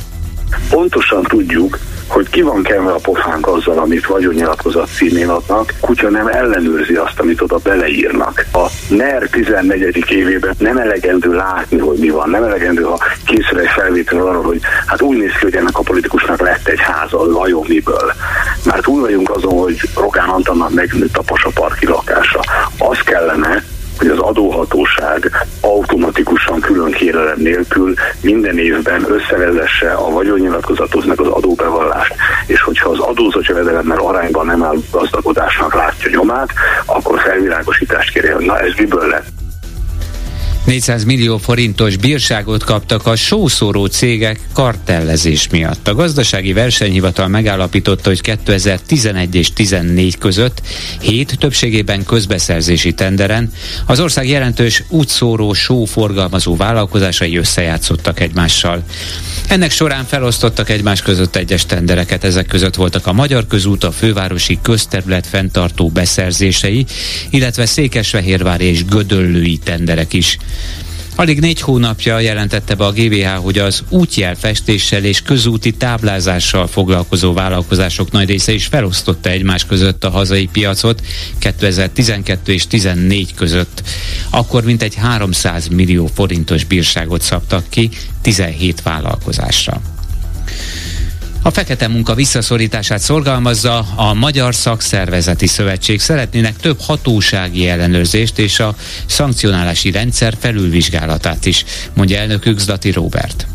Pontosan 0.70 1.24
tudjuk, 1.24 1.80
hogy 2.10 2.30
ki 2.30 2.42
van 2.42 2.64
kenve 2.64 2.92
a 2.92 3.00
pofánk 3.02 3.48
azzal, 3.48 3.78
amit 3.78 4.06
vagyonnyilatkozat 4.06 4.90
címén 4.96 5.30
adnak, 5.30 5.74
kutya 5.80 6.10
nem 6.10 6.28
ellenőrzi 6.28 6.96
azt, 6.96 7.20
amit 7.20 7.42
oda 7.42 7.58
beleírnak. 7.58 8.46
A 8.54 8.66
NER 8.90 9.30
14. 9.30 10.06
évében 10.10 10.56
nem 10.58 10.78
elegendő 10.78 11.34
látni, 11.34 11.78
hogy 11.78 11.98
mi 11.98 12.10
van, 12.10 12.30
nem 12.30 12.44
elegendő, 12.44 12.82
ha 12.82 13.00
készül 13.26 13.60
egy 13.60 13.70
felvétel 13.70 14.22
arról, 14.22 14.44
hogy 14.44 14.60
hát 14.86 15.02
úgy 15.02 15.18
néz 15.18 15.32
ki, 15.32 15.44
hogy 15.44 15.56
ennek 15.56 15.78
a 15.78 15.82
politikusnak 15.82 16.40
lett 16.40 16.68
egy 16.68 16.80
háza, 16.80 17.32
vajon 17.32 17.66
miből. 17.68 18.14
Mert 18.66 18.82
túl 18.82 19.02
vagyunk 19.02 19.30
azon, 19.30 19.54
hogy 19.54 19.80
Rogán 19.96 20.30
Antannak 20.30 20.74
megnőtt 20.74 21.18
a 21.18 21.24
pasaparki 21.26 21.86
lakása. 21.86 22.40
Az 22.78 23.00
kellene, 23.00 23.64
hogy 24.00 24.08
az 24.08 24.20
adóhatóság 24.20 25.32
automatikusan 25.62 26.60
külön 26.60 26.92
kérelem 26.92 27.38
nélkül 27.38 27.94
minden 28.22 28.58
évben 28.58 29.06
összevezesse 29.12 29.92
a 29.92 30.10
vagyonnyilatkozatot 30.10 31.06
meg 31.06 31.20
az 31.20 31.28
adóbevallást, 31.28 32.16
és 32.48 32.62
hogyha 32.62 32.90
az 32.90 33.00
adózott 33.00 33.46
jövedelemmel 33.46 34.00
arányban 34.00 34.46
nem 34.46 34.64
áll 34.64 34.78
gazdagodásnak 34.92 35.74
látja 35.74 36.10
nyomát, 36.10 36.50
akkor 36.86 37.20
felvilágosítást 37.20 38.12
kérje, 38.12 38.34
hogy 38.34 38.46
na 38.46 38.60
ez 38.60 38.74
miből 38.78 39.08
lett. 39.08 39.39
400 40.70 41.04
millió 41.04 41.38
forintos 41.38 41.98
bírságot 41.98 42.64
kaptak 42.64 43.06
a 43.06 43.16
sószóró 43.16 43.86
cégek 43.86 44.40
kartellezés 44.54 45.48
miatt. 45.50 45.88
A 45.88 45.96
gazdasági 45.96 46.54
versenyhivatal 46.54 47.28
megállapította, 47.28 48.10
hogy 48.10 48.22
2011 48.22 49.36
és 49.36 49.54
14 49.54 50.18
között 50.18 50.62
hét 51.02 51.38
többségében 51.40 52.04
közbeszerzési 52.04 52.92
tenderen 52.92 53.52
az 53.86 54.00
ország 54.00 54.28
jelentős 54.28 54.84
útszóró 54.88 55.54
só 55.54 55.86
forgalmazó 55.86 56.56
vállalkozásai 56.56 57.38
összejátszottak 57.38 58.20
egymással. 58.20 58.84
Ennek 59.48 59.72
során 59.72 60.06
felosztottak 60.06 60.70
egymás 60.70 61.02
között 61.02 61.36
egyes 61.36 61.66
tendereket, 61.66 62.24
ezek 62.24 62.46
között 62.46 62.76
voltak 62.76 63.08
a 63.08 63.14
Magyar 63.14 63.48
Közút, 63.48 63.84
a 63.84 63.92
fővárosi 63.92 64.60
közterület 64.62 65.28
fenntartó 65.28 65.88
beszerzései, 65.88 66.86
illetve 67.30 67.66
Székesfehérvári 67.66 68.66
és 68.66 68.86
Gödöllői 68.86 69.58
tenderek 69.58 70.14
is. 70.14 70.38
Alig 71.20 71.40
négy 71.40 71.62
hónapja 71.62 72.20
jelentette 72.20 72.76
be 72.76 72.86
a 72.86 72.92
GVH, 72.92 73.28
hogy 73.28 73.58
az 73.58 73.84
útjelfestéssel 73.90 75.04
és 75.04 75.22
közúti 75.22 75.72
táblázással 75.72 76.68
foglalkozó 76.68 77.34
vállalkozások 77.34 78.12
nagy 78.12 78.28
része 78.28 78.52
is 78.52 78.66
felosztotta 78.66 79.30
egymás 79.30 79.66
között 79.66 80.04
a 80.04 80.10
hazai 80.10 80.50
piacot 80.52 81.02
2012 81.40 82.54
és 82.54 82.68
2014 82.68 83.34
között. 83.34 83.84
Akkor 84.30 84.64
mintegy 84.64 84.96
300 84.96 85.68
millió 85.68 86.10
forintos 86.14 86.64
bírságot 86.64 87.22
szabtak 87.22 87.70
ki 87.70 87.90
17 88.22 88.82
vállalkozásra. 88.82 89.82
A 91.44 91.50
fekete 91.50 91.88
munka 91.88 92.14
visszaszorítását 92.14 93.00
szorgalmazza 93.00 93.86
a 93.96 94.14
Magyar 94.14 94.56
Szakszervezeti 94.56 95.48
Szövetség. 95.48 96.00
Szeretnének 96.00 96.56
több 96.56 96.80
hatósági 96.80 97.68
ellenőrzést 97.68 98.40
és 98.40 98.60
a 98.60 98.76
szankcionálási 99.06 99.92
rendszer 99.92 100.34
felülvizsgálatát 100.40 101.46
is, 101.46 101.66
mondja 101.94 102.18
elnökük 102.18 102.60
Zlati 102.60 102.92
Robert. 102.92 103.48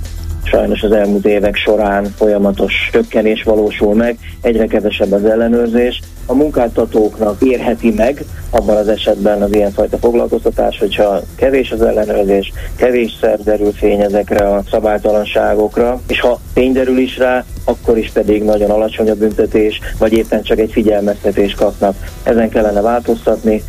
Sajnos 0.45 0.83
az 0.83 0.93
elmúlt 0.93 1.27
évek 1.27 1.57
során 1.57 2.15
folyamatos 2.17 2.73
csökkenés 2.93 3.43
valósul 3.43 3.95
meg, 3.95 4.19
egyre 4.41 4.67
kevesebb 4.67 5.13
az 5.13 5.25
ellenőrzés, 5.25 6.01
a 6.27 6.35
munkáltatóknak 6.35 7.43
érheti 7.43 7.91
meg 7.91 8.25
abban 8.51 8.77
az 8.77 8.89
esetben 8.89 9.43
az 9.43 9.53
ilyenfajta 9.53 9.99
foglalkoztatás, 9.99 10.79
hogyha 10.79 11.21
kevés 11.37 11.71
az 11.71 11.83
ellenőrzés, 11.83 12.53
kevés 12.77 13.17
szer 13.21 13.39
derül 13.43 13.73
fény 13.73 14.01
ezekre 14.01 14.49
a 14.49 14.63
szabálytalanságokra, 14.71 16.01
és 16.07 16.21
ha 16.21 16.41
fény 16.55 16.73
derül 16.73 16.99
is 16.99 17.19
rá, 17.19 17.45
akkor 17.65 17.99
is 17.99 18.11
pedig 18.11 18.43
nagyon 18.43 18.71
alacsony 18.71 19.11
a 19.11 19.15
büntetés, 19.15 19.81
vagy 19.99 20.13
éppen 20.13 20.43
csak 20.43 20.59
egy 20.59 20.73
figyelmeztetés 20.73 21.55
kapnak. 21.55 21.95
Ezen 22.23 22.49
kellene 22.49 22.81
változtatni, 22.81 23.63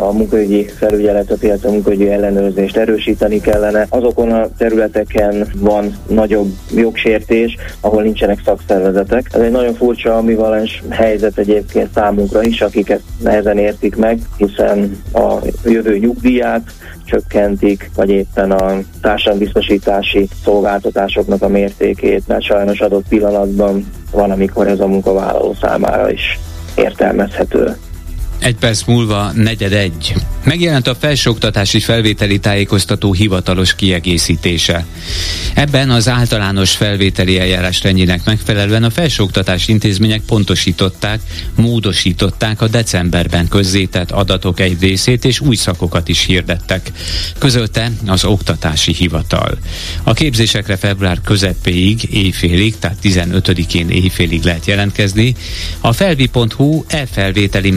a 0.00 0.12
munkaügyi 0.12 0.68
felügyeletet, 0.78 1.42
illetve 1.42 1.68
a 1.68 1.72
munkaügyi 1.72 2.08
ellenőrzést 2.08 2.76
erősíteni 2.76 3.40
kellene. 3.40 3.86
Azokon 3.88 4.32
a 4.32 4.48
területeken 4.58 5.46
van 5.58 5.96
nagyobb 6.08 6.52
jogsértés, 6.74 7.56
ahol 7.80 8.02
nincsenek 8.02 8.40
szakszervezetek. 8.44 9.30
Ez 9.32 9.40
egy 9.40 9.50
nagyon 9.50 9.74
furcsa 9.74 10.16
ambivalens 10.16 10.82
helyzet 10.88 11.38
egyébként 11.38 11.88
számunkra 11.94 12.42
is, 12.42 12.60
akik 12.60 12.90
ezt 12.90 13.02
nehezen 13.22 13.58
értik 13.58 13.96
meg, 13.96 14.18
hiszen 14.36 15.02
a 15.12 15.34
jövő 15.64 15.98
nyugdíját 15.98 16.70
csökkentik, 17.06 17.90
vagy 17.94 18.10
éppen 18.10 18.50
a 18.50 18.78
társadalombiztosítási 19.00 20.28
szolgáltatásoknak 20.44 21.42
a 21.42 21.48
mértékét, 21.48 22.26
mert 22.26 22.42
sajnos 22.42 22.80
adott 22.80 23.08
pillanatban 23.08 23.86
van, 24.10 24.30
amikor 24.30 24.66
ez 24.66 24.80
a 24.80 24.86
munkavállaló 24.86 25.54
számára 25.60 26.10
is 26.10 26.38
értelmezhető. 26.76 27.76
Egy 28.38 28.54
perc 28.54 28.84
múlva 28.84 29.32
negyed 29.32 29.72
egy. 29.72 30.14
Megjelent 30.44 30.86
a 30.86 30.94
felsőoktatási 30.94 31.80
felvételi 31.80 32.38
tájékoztató 32.38 33.12
hivatalos 33.12 33.74
kiegészítése. 33.74 34.86
Ebben 35.54 35.90
az 35.90 36.08
általános 36.08 36.70
felvételi 36.70 37.38
eljárás 37.38 37.82
rendjének 37.82 38.24
megfelelően 38.24 38.82
a 38.84 38.90
felsőoktatási 38.90 39.72
intézmények 39.72 40.20
pontosították, 40.20 41.20
módosították 41.54 42.60
a 42.60 42.68
decemberben 42.68 43.48
közzétett 43.48 44.10
adatok 44.10 44.60
egy 44.60 44.80
részét, 44.80 45.24
és 45.24 45.40
új 45.40 45.56
szakokat 45.56 46.08
is 46.08 46.24
hirdettek. 46.24 46.90
Közölte 47.38 47.90
az 48.06 48.24
oktatási 48.24 48.92
hivatal. 48.92 49.58
A 50.02 50.12
képzésekre 50.12 50.76
február 50.76 51.20
közepéig, 51.24 52.08
éjfélig, 52.10 52.78
tehát 52.78 52.98
15-én 53.02 53.90
éjfélig 53.90 54.42
lehet 54.42 54.66
jelentkezni. 54.66 55.34
A 55.80 55.92
felvi.hu 55.92 56.84
e-felvételi 56.86 57.70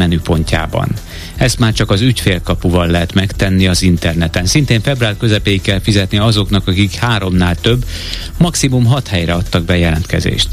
menüpontjában. 0.49 0.87
Ezt 1.35 1.59
már 1.59 1.73
csak 1.73 1.91
az 1.91 2.01
ügyfélkapuval 2.01 2.87
lehet 2.87 3.13
megtenni 3.13 3.67
az 3.67 3.81
interneten. 3.81 4.45
Szintén 4.45 4.81
február 4.81 5.17
közepéig 5.17 5.61
kell 5.61 5.79
fizetni 5.79 6.17
azoknak, 6.17 6.67
akik 6.67 6.95
háromnál 6.95 7.55
több, 7.55 7.85
maximum 8.37 8.85
hat 8.85 9.07
helyre 9.07 9.33
adtak 9.33 9.63
be 9.63 9.77
jelentkezést. 9.77 10.47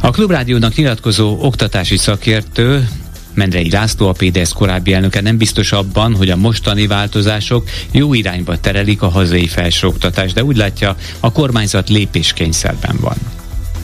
A 0.00 0.10
Klubrádiónak 0.10 0.74
nyilatkozó 0.74 1.38
oktatási 1.40 1.96
szakértő 1.96 2.88
Mendrei 3.34 3.70
László, 3.70 4.08
a 4.08 4.12
PDS 4.12 4.52
korábbi 4.52 4.92
elnöke 4.92 5.20
nem 5.20 5.36
biztos 5.36 5.72
abban, 5.72 6.14
hogy 6.14 6.30
a 6.30 6.36
mostani 6.36 6.86
változások 6.86 7.68
jó 7.90 8.14
irányba 8.14 8.60
terelik 8.60 9.02
a 9.02 9.08
hazai 9.08 9.46
felsőoktatást, 9.46 10.34
de 10.34 10.44
úgy 10.44 10.56
látja, 10.56 10.96
a 11.20 11.32
kormányzat 11.32 11.88
lépéskényszerben 11.88 12.96
van 13.00 13.16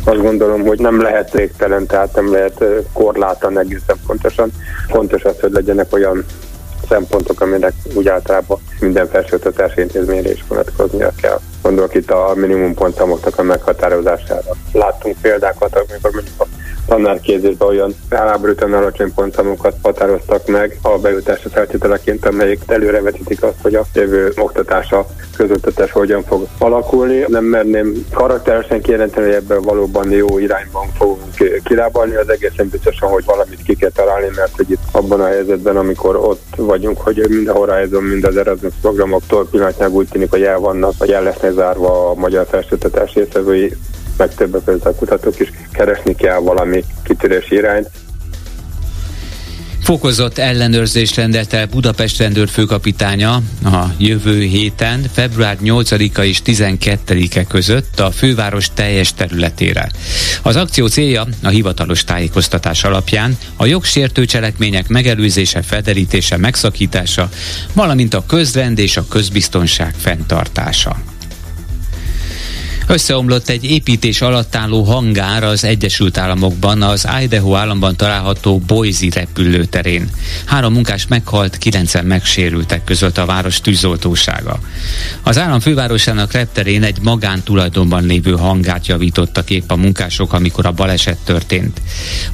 azt 0.04 0.20
gondolom, 0.20 0.62
hogy 0.62 0.78
nem 0.78 1.00
lehet 1.00 1.32
végtelen, 1.32 1.86
tehát 1.86 2.14
nem 2.14 2.32
lehet 2.32 2.64
korlátlan 2.92 3.58
egészen 3.58 3.96
pontosan. 4.06 4.50
Fontos 4.88 5.24
az, 5.24 5.40
hogy 5.40 5.52
legyenek 5.52 5.92
olyan 5.92 6.24
szempontok, 6.88 7.40
aminek 7.40 7.72
úgy 7.94 8.08
általában 8.08 8.58
minden 8.80 9.08
felsőoktatási 9.08 9.80
intézményre 9.80 10.30
is 10.30 10.44
vonatkoznia 10.48 11.12
kell. 11.20 11.40
Gondolok 11.62 11.94
itt 11.94 12.10
a 12.10 12.32
minimum 12.34 12.74
pontszámoknak 12.74 13.38
a 13.38 13.42
meghatározására. 13.42 14.50
Láttunk 14.72 15.16
példákat, 15.20 15.74
amikor 15.76 16.12
mondjuk 16.12 16.40
a 16.40 16.46
tanárképzésben 16.86 17.68
olyan 17.68 17.94
állaborútan 18.10 18.72
alacsony 18.72 19.14
pontszámokat 19.14 19.76
határoztak 19.82 20.46
meg 20.46 20.78
a 20.82 20.98
bejutási 20.98 21.48
feltételeként, 21.48 22.26
amelyek 22.26 22.58
előrevetítik 22.66 23.42
azt, 23.42 23.62
hogy 23.62 23.74
a 23.74 23.84
jövő 23.94 24.32
oktatása 24.36 25.06
közoktatás 25.36 25.92
hogyan 25.92 26.22
fog 26.22 26.46
alakulni. 26.58 27.24
Nem 27.28 27.44
merném 27.44 28.06
karakteresen 28.12 28.80
kijelenteni, 28.80 29.26
hogy 29.26 29.34
ebben 29.34 29.62
valóban 29.62 30.10
jó 30.10 30.38
irányban 30.38 30.86
fogunk 30.96 31.62
kilábalni, 31.64 32.14
az 32.14 32.28
egészen 32.28 32.68
biztosan, 32.68 33.08
hogy 33.08 33.24
valamit 33.24 33.62
ki 33.62 33.74
kell 33.76 33.90
találni, 33.90 34.28
mert 34.36 34.56
hogy 34.56 34.70
itt 34.70 34.82
abban 34.90 35.20
a 35.20 35.26
helyzetben, 35.26 35.76
amikor 35.76 36.16
ott 36.16 36.42
vagyunk, 36.56 37.00
hogy 37.00 37.26
mind 37.28 37.48
a 37.48 37.52
Horizon, 37.52 38.02
mind 38.02 38.24
az 38.24 38.36
Erasmus 38.36 38.72
programoktól 38.80 39.48
pillanatnyilag 39.50 39.94
úgy 39.94 40.08
tűnik, 40.08 40.30
hogy 40.30 40.42
el 40.42 40.58
vannak, 40.58 40.92
vagy 40.98 41.12
el 41.12 41.22
lesznek 41.22 41.52
zárva 41.52 42.10
a 42.10 42.14
magyar 42.14 42.46
felsőoktatás 42.50 43.14
részvevői 43.14 43.72
meg 44.16 44.34
többek 44.34 44.84
a 44.84 44.94
kutatók 44.94 45.40
is 45.40 45.52
keresni 45.72 46.14
kell 46.14 46.38
valami 46.38 46.84
kitörési 47.04 47.54
irányt. 47.54 47.90
Fokozott 49.84 50.38
ellenőrzést 50.38 51.16
rendelt 51.16 51.52
el 51.52 51.66
Budapest 51.66 52.18
rendőrfőkapitánya 52.18 53.34
a 53.64 53.84
jövő 53.98 54.40
héten, 54.40 55.04
február 55.12 55.56
8-a 55.64 56.20
és 56.20 56.40
12-e 56.44 57.44
között 57.44 58.00
a 58.00 58.10
főváros 58.10 58.68
teljes 58.74 59.14
területére. 59.14 59.90
Az 60.42 60.56
akció 60.56 60.86
célja 60.86 61.26
a 61.42 61.48
hivatalos 61.48 62.04
tájékoztatás 62.04 62.84
alapján 62.84 63.38
a 63.56 63.66
jogsértő 63.66 64.24
cselekmények 64.24 64.88
megelőzése, 64.88 65.62
federítése, 65.62 66.36
megszakítása, 66.36 67.28
valamint 67.72 68.14
a 68.14 68.24
közrend 68.26 68.78
és 68.78 68.96
a 68.96 69.06
közbiztonság 69.08 69.94
fenntartása. 69.98 71.13
Összeomlott 72.86 73.48
egy 73.48 73.64
építés 73.64 74.20
alatt 74.20 74.54
álló 74.54 74.82
hangár 74.82 75.44
az 75.44 75.64
Egyesült 75.64 76.18
Államokban, 76.18 76.82
az 76.82 77.08
Idaho 77.22 77.54
államban 77.54 77.96
található 77.96 78.58
Boise 78.58 79.06
repülőterén. 79.14 80.10
Három 80.44 80.72
munkás 80.72 81.06
meghalt, 81.06 81.58
kilencen 81.58 82.04
megsérültek 82.04 82.84
között 82.84 83.18
a 83.18 83.26
város 83.26 83.60
tűzoltósága. 83.60 84.58
Az 85.22 85.38
állam 85.38 85.60
fővárosának 85.60 86.32
repterén 86.32 86.82
egy 86.82 87.00
magántulajdonban 87.02 88.06
lévő 88.06 88.32
hangárt 88.32 88.86
javítottak 88.86 89.50
épp 89.50 89.70
a 89.70 89.76
munkások, 89.76 90.32
amikor 90.32 90.66
a 90.66 90.72
baleset 90.72 91.18
történt. 91.24 91.80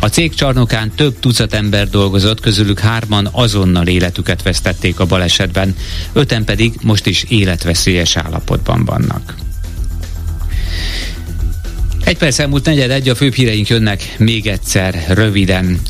A 0.00 0.06
cég 0.06 0.34
csarnokán 0.34 0.92
több 0.94 1.18
tucat 1.18 1.54
ember 1.54 1.88
dolgozott, 1.88 2.40
közülük 2.40 2.78
hárman 2.78 3.28
azonnal 3.32 3.86
életüket 3.86 4.42
vesztették 4.42 5.00
a 5.00 5.06
balesetben, 5.06 5.76
öten 6.12 6.44
pedig 6.44 6.72
most 6.82 7.06
is 7.06 7.24
életveszélyes 7.28 8.16
állapotban 8.16 8.84
vannak. 8.84 9.34
Egy 12.04 12.16
perc 12.16 12.38
elmúlt 12.38 12.64
negyed 12.64 12.90
egy, 12.90 13.08
a 13.08 13.14
főbb 13.14 13.34
híreink 13.34 13.68
jönnek 13.68 14.14
még 14.18 14.46
egyszer, 14.46 15.04
röviden. 15.08 15.80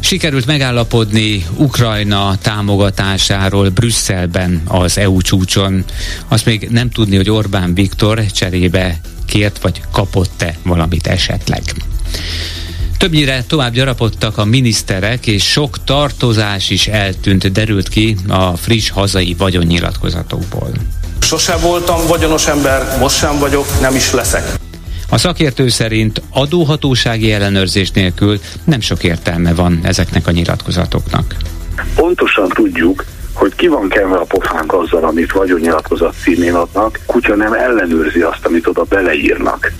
Sikerült 0.00 0.46
megállapodni 0.46 1.46
Ukrajna 1.56 2.38
támogatásáról 2.42 3.68
Brüsszelben 3.68 4.62
az 4.66 4.98
EU 4.98 5.20
csúcson. 5.20 5.84
Azt 6.28 6.44
még 6.44 6.68
nem 6.70 6.90
tudni, 6.90 7.16
hogy 7.16 7.30
Orbán 7.30 7.74
Viktor 7.74 8.26
cserébe 8.26 9.00
kért 9.26 9.58
vagy 9.62 9.80
kapott-e 9.92 10.58
valamit 10.62 11.06
esetleg. 11.06 11.62
Többnyire 12.98 13.44
tovább 13.46 13.72
gyarapodtak 13.72 14.38
a 14.38 14.44
miniszterek, 14.44 15.26
és 15.26 15.44
sok 15.50 15.84
tartozás 15.84 16.70
is 16.70 16.86
eltűnt, 16.86 17.52
derült 17.52 17.88
ki 17.88 18.16
a 18.28 18.56
friss 18.56 18.88
hazai 18.88 19.34
vagyonnyilatkozatokból. 19.38 20.72
Sose 21.30 21.56
voltam 21.56 22.06
vagyonos 22.06 22.46
ember, 22.46 22.98
most 22.98 23.16
sem 23.16 23.38
vagyok, 23.38 23.80
nem 23.80 23.94
is 23.94 24.12
leszek. 24.12 24.54
A 25.08 25.18
szakértő 25.18 25.68
szerint 25.68 26.22
adóhatósági 26.30 27.32
ellenőrzés 27.32 27.90
nélkül 27.90 28.40
nem 28.64 28.80
sok 28.80 29.04
értelme 29.04 29.54
van 29.54 29.80
ezeknek 29.82 30.26
a 30.26 30.30
nyilatkozatoknak. 30.30 31.34
Pontosan 31.94 32.48
tudjuk, 32.48 33.04
hogy 33.32 33.54
ki 33.54 33.66
van 33.66 33.88
kenve 33.88 34.16
a 34.16 34.24
pofánk 34.24 34.72
azzal, 34.72 35.04
amit 35.04 35.32
vagyonnyilatkozat 35.32 36.14
címén 36.22 36.54
adnak, 36.54 37.00
kutya 37.06 37.34
nem 37.34 37.52
ellenőrzi 37.52 38.20
azt, 38.20 38.46
amit 38.46 38.66
oda 38.66 38.82
beleírnak. 38.82 39.72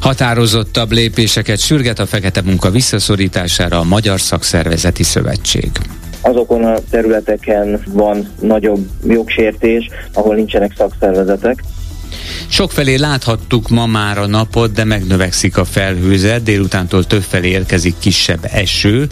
Határozottabb 0.00 0.92
lépéseket 0.92 1.60
sürget 1.60 1.98
a 1.98 2.06
fekete 2.06 2.42
munka 2.42 2.70
visszaszorítására 2.70 3.78
a 3.78 3.84
Magyar 3.84 4.20
Szakszervezeti 4.20 5.02
Szövetség 5.02 5.70
azokon 6.20 6.64
a 6.64 6.78
területeken 6.90 7.82
van 7.86 8.28
nagyobb 8.40 8.86
jogsértés, 9.06 9.88
ahol 10.12 10.34
nincsenek 10.34 10.72
szakszervezetek. 10.76 11.62
Sokfelé 12.48 12.94
láthattuk 12.94 13.68
ma 13.68 13.86
már 13.86 14.18
a 14.18 14.26
napot, 14.26 14.72
de 14.72 14.84
megnövekszik 14.84 15.56
a 15.56 15.64
felhőzet, 15.64 16.42
délutántól 16.42 17.04
többfelé 17.04 17.48
érkezik 17.48 17.94
kisebb 17.98 18.48
eső. 18.52 19.06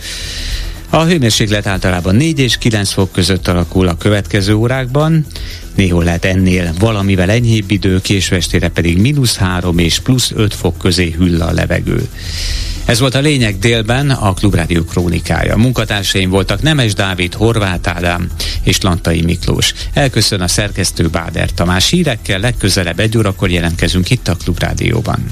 A 0.90 1.04
hőmérséklet 1.04 1.66
általában 1.66 2.14
4 2.14 2.38
és 2.38 2.58
9 2.58 2.90
fok 2.90 3.12
között 3.12 3.48
alakul 3.48 3.88
a 3.88 3.96
következő 3.96 4.54
órákban, 4.54 5.26
néhol 5.74 6.04
lehet 6.04 6.24
ennél 6.24 6.72
valamivel 6.78 7.30
enyhébb 7.30 7.70
idő, 7.70 8.00
késvestére 8.00 8.68
pedig 8.68 8.98
mínusz 8.98 9.36
3 9.36 9.78
és 9.78 9.98
plusz 9.98 10.32
5 10.34 10.54
fok 10.54 10.78
közé 10.78 11.14
hüll 11.18 11.42
a 11.42 11.52
levegő. 11.52 12.08
Ez 12.87 13.01
volt 13.01 13.14
a 13.14 13.20
lényeg 13.20 13.59
délben 13.59 14.11
a 14.11 14.35
Klubrádió 14.35 14.85
krónikája. 14.85 15.57
Munkatársaim 15.57 16.31
voltak 16.31 16.62
Nemes 16.62 16.94
Dávid, 16.94 17.35
Horváth 17.35 17.88
Ádám 17.96 18.31
és 18.62 18.81
Lantai 18.81 19.22
Miklós. 19.22 19.75
Elköszön 19.92 20.40
a 20.40 20.49
szerkesztő 20.49 21.09
Báder 21.09 21.51
Tamás 21.51 21.90
hírekkel, 21.90 22.38
legközelebb 22.38 22.99
egy 22.99 23.18
órakor 23.18 23.51
jelentkezünk 23.51 24.11
itt 24.11 24.29
a 24.29 24.37
Klubrádióban. 24.37 25.27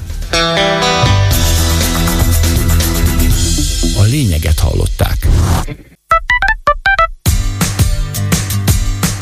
A 3.96 4.02
lényeget 4.02 4.58
hallották. 4.58 5.28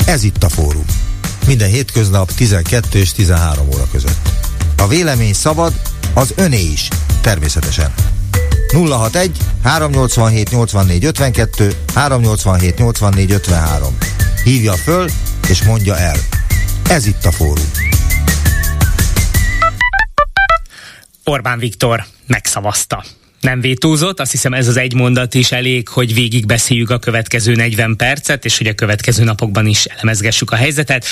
Ez 0.05 0.23
itt 0.23 0.43
a 0.43 0.49
fórum. 0.49 0.85
Minden 1.47 1.69
hétköznap 1.69 2.31
12 2.31 2.99
és 2.99 3.11
13 3.11 3.67
óra 3.73 3.87
között. 3.91 4.29
A 4.77 4.87
vélemény 4.87 5.33
szabad, 5.33 5.73
az 6.13 6.33
öné 6.35 6.61
is, 6.61 6.87
természetesen. 7.21 7.93
061 8.71 9.37
387 9.61 10.51
84 10.51 11.11
52 11.11 11.75
387 11.93 12.79
84 12.79 13.27
53. 13.27 13.97
Hívja 14.43 14.73
föl 14.73 15.09
és 15.49 15.63
mondja 15.63 15.97
el. 15.97 16.17
Ez 16.89 17.05
itt 17.05 17.25
a 17.25 17.31
fórum. 17.31 17.71
Orbán 21.23 21.59
Viktor 21.59 22.05
megszavazta 22.27 23.03
nem 23.43 23.61
vétózott, 23.61 24.19
azt 24.19 24.31
hiszem 24.31 24.53
ez 24.53 24.67
az 24.67 24.77
egy 24.77 24.93
mondat 24.93 25.33
is 25.33 25.51
elég, 25.51 25.87
hogy 25.87 26.13
végigbeszéljük 26.13 26.89
a 26.89 26.99
következő 26.99 27.53
40 27.53 27.95
percet, 27.95 28.45
és 28.45 28.57
hogy 28.57 28.67
a 28.67 28.73
következő 28.73 29.23
napokban 29.23 29.65
is 29.65 29.85
elemezgessük 29.85 30.51
a 30.51 30.55
helyzetet. 30.55 31.05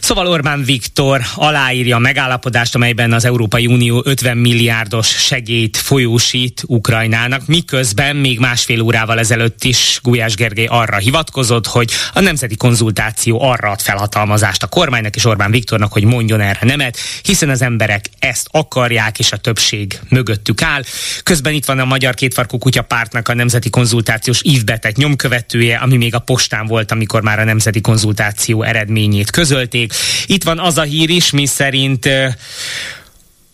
Szóval 0.00 0.26
Orbán 0.26 0.64
Viktor 0.64 1.20
aláírja 1.34 1.96
a 1.96 1.98
megállapodást, 1.98 2.74
amelyben 2.74 3.12
az 3.12 3.24
Európai 3.24 3.66
Unió 3.66 4.02
50 4.04 4.36
milliárdos 4.36 5.08
segélyt 5.08 5.76
folyósít 5.76 6.62
Ukrajnának, 6.66 7.46
miközben 7.46 8.16
még 8.16 8.38
másfél 8.38 8.80
órával 8.80 9.18
ezelőtt 9.18 9.64
is 9.64 9.98
Gulyás 10.02 10.34
Gergely 10.34 10.66
arra 10.66 10.96
hivatkozott, 10.96 11.66
hogy 11.66 11.90
a 12.12 12.20
nemzeti 12.20 12.56
konzultáció 12.56 13.42
arra 13.42 13.70
ad 13.70 13.80
felhatalmazást 13.80 14.62
a 14.62 14.66
kormánynak 14.66 15.16
és 15.16 15.24
Orbán 15.24 15.50
Viktornak, 15.50 15.92
hogy 15.92 16.04
mondjon 16.04 16.40
erre 16.40 16.60
nemet, 16.62 16.98
hiszen 17.22 17.48
az 17.48 17.62
emberek 17.62 18.04
ezt 18.18 18.48
akarják, 18.50 19.18
és 19.18 19.32
a 19.32 19.36
többség 19.36 19.98
mögöttük 20.08 20.62
áll. 20.62 20.82
Közben 21.22 21.52
itt 21.52 21.64
van 21.64 21.73
van 21.74 21.82
a 21.82 21.88
Magyar 21.88 22.14
Kétfarkú 22.14 22.58
Kutya 22.58 22.82
Pártnak 22.82 23.28
a 23.28 23.34
nemzeti 23.34 23.70
konzultációs 23.70 24.40
ívbetett 24.42 24.96
nyomkövetője, 24.96 25.76
ami 25.76 25.96
még 25.96 26.14
a 26.14 26.18
postán 26.18 26.66
volt, 26.66 26.90
amikor 26.90 27.22
már 27.22 27.38
a 27.38 27.44
nemzeti 27.44 27.80
konzultáció 27.80 28.62
eredményét 28.62 29.30
közölték. 29.30 29.92
Itt 30.26 30.44
van 30.44 30.58
az 30.58 30.78
a 30.78 30.82
hír 30.82 31.10
is, 31.10 31.30
mi 31.30 31.46
szerint 31.46 32.08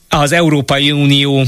az 0.09 0.33
Európai 0.33 0.91
Unió 0.91 1.45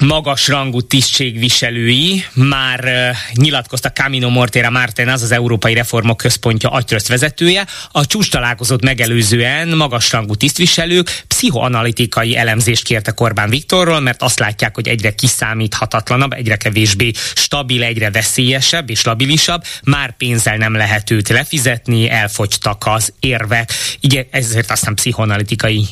magas 0.00 0.48
rangú 0.48 0.80
tisztségviselői 0.80 2.24
már 2.34 2.84
uh, 2.84 3.16
nyilatkoztak 3.42 3.94
Camino 3.96 4.28
Mortera 4.28 4.70
Márten, 4.70 5.08
az 5.08 5.22
az 5.22 5.32
Európai 5.32 5.74
Reformok 5.74 6.16
Központja 6.16 6.70
agytrözt 6.70 7.08
vezetője. 7.08 7.66
A 7.92 8.06
csúcs 8.06 8.30
találkozott 8.30 8.82
megelőzően 8.82 9.68
magas 9.68 10.12
rangú 10.12 10.34
tisztviselők 10.34 11.22
pszichoanalitikai 11.26 12.36
elemzést 12.36 12.84
kértek 12.84 13.20
Orbán 13.20 13.50
Viktorról, 13.50 14.00
mert 14.00 14.22
azt 14.22 14.38
látják, 14.38 14.74
hogy 14.74 14.88
egyre 14.88 15.14
kiszámíthatatlanabb, 15.14 16.32
egyre 16.32 16.56
kevésbé 16.56 17.10
stabil, 17.34 17.82
egyre 17.82 18.10
veszélyesebb 18.10 18.90
és 18.90 19.04
labilisabb, 19.04 19.64
már 19.84 20.16
pénzzel 20.16 20.56
nem 20.56 20.74
lehet 20.74 21.10
őt 21.10 21.28
lefizetni, 21.28 22.10
elfogytak 22.10 22.82
az 22.86 23.12
érvek, 23.20 23.72
így 24.00 24.26
ezért 24.30 24.70
aztán 24.70 24.94
pszichoanalitikai 24.94 25.86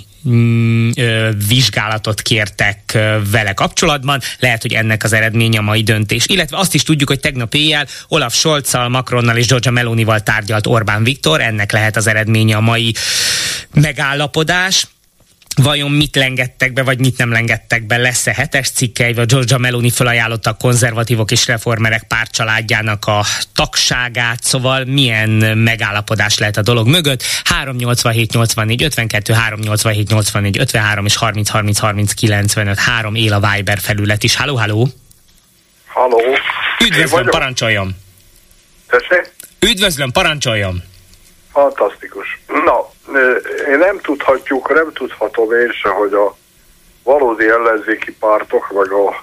vizsgálatot 1.48 2.22
kértek 2.22 2.98
vele 3.30 3.52
kapcsolatban. 3.52 4.20
Lehet, 4.38 4.62
hogy 4.62 4.72
ennek 4.72 5.04
az 5.04 5.12
eredménye 5.12 5.58
a 5.58 5.62
mai 5.62 5.82
döntés. 5.82 6.24
Illetve 6.26 6.56
azt 6.56 6.74
is 6.74 6.82
tudjuk, 6.82 7.08
hogy 7.08 7.20
tegnap 7.20 7.54
éjjel 7.54 7.86
Olaf 8.08 8.34
Scholzal, 8.34 8.88
Macronnal 8.88 9.36
és 9.36 9.46
Giorgia 9.46 9.70
Melonival 9.70 10.20
tárgyalt 10.20 10.66
Orbán 10.66 11.04
Viktor. 11.04 11.40
Ennek 11.40 11.72
lehet 11.72 11.96
az 11.96 12.06
eredménye 12.06 12.56
a 12.56 12.60
mai 12.60 12.94
megállapodás 13.74 14.86
vajon 15.62 15.90
mit 15.90 16.16
lengettek 16.16 16.72
be, 16.72 16.82
vagy 16.82 16.98
mit 16.98 17.18
nem 17.18 17.32
lengettek 17.32 17.86
be, 17.86 17.96
lesz-e 17.96 18.32
hetes 18.34 18.70
cikkeivel. 18.70 19.24
Georgia 19.24 19.58
Meloni 19.58 19.90
felajánlotta 19.90 20.50
a 20.50 20.54
konzervatívok 20.54 21.30
és 21.30 21.46
reformerek 21.46 22.02
párcsaládjának 22.02 23.06
a 23.06 23.24
tagságát, 23.54 24.42
szóval 24.42 24.84
milyen 24.84 25.30
megállapodás 25.58 26.38
lehet 26.38 26.56
a 26.56 26.62
dolog 26.62 26.88
mögött. 26.88 27.22
387 27.44 28.32
84 28.32 28.82
52, 28.82 29.32
387 29.32 30.08
84 30.08 30.56
53 30.56 31.04
és 31.04 31.16
30 31.16 31.48
30 31.48 31.78
30 31.78 32.14
95, 32.14 32.78
3 32.78 33.14
él 33.14 33.32
a 33.32 33.50
Viber 33.50 33.78
felület 33.78 34.22
is. 34.22 34.36
Halló, 34.36 34.56
halló! 34.56 34.88
Halló! 35.86 36.20
Üdvözlöm, 36.84 37.26
parancsoljon! 37.26 37.96
Tessék? 38.86 39.32
Üdvözlöm, 39.60 40.10
parancsoljon! 40.10 40.82
Fantasztikus. 41.52 42.40
Na, 42.64 42.89
nem 43.78 43.98
tudhatjuk, 43.98 44.74
nem 44.74 44.92
tudhatom 44.92 45.52
én 45.52 45.70
se, 45.70 45.88
hogy 45.88 46.12
a 46.12 46.36
valódi 47.02 47.48
ellenzéki 47.48 48.12
pártok, 48.12 48.70
meg 48.72 48.92
a 48.92 49.22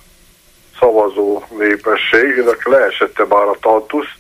szavazó 0.80 1.44
népességnek 1.58 2.68
leesette 2.68 3.26
már 3.26 3.48
a 3.48 3.58
tantusz, 3.62 4.12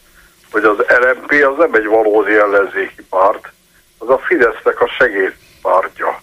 hogy 0.51 0.63
az 0.63 0.77
LMP 0.77 1.31
az 1.31 1.57
nem 1.57 1.73
egy 1.73 1.85
valódi 1.85 2.35
ellenzéki 2.35 3.03
párt, 3.09 3.51
az 3.97 4.09
a 4.09 4.17
Fidesznek 4.17 4.81
a 4.81 4.87
segédpártja. 4.87 6.21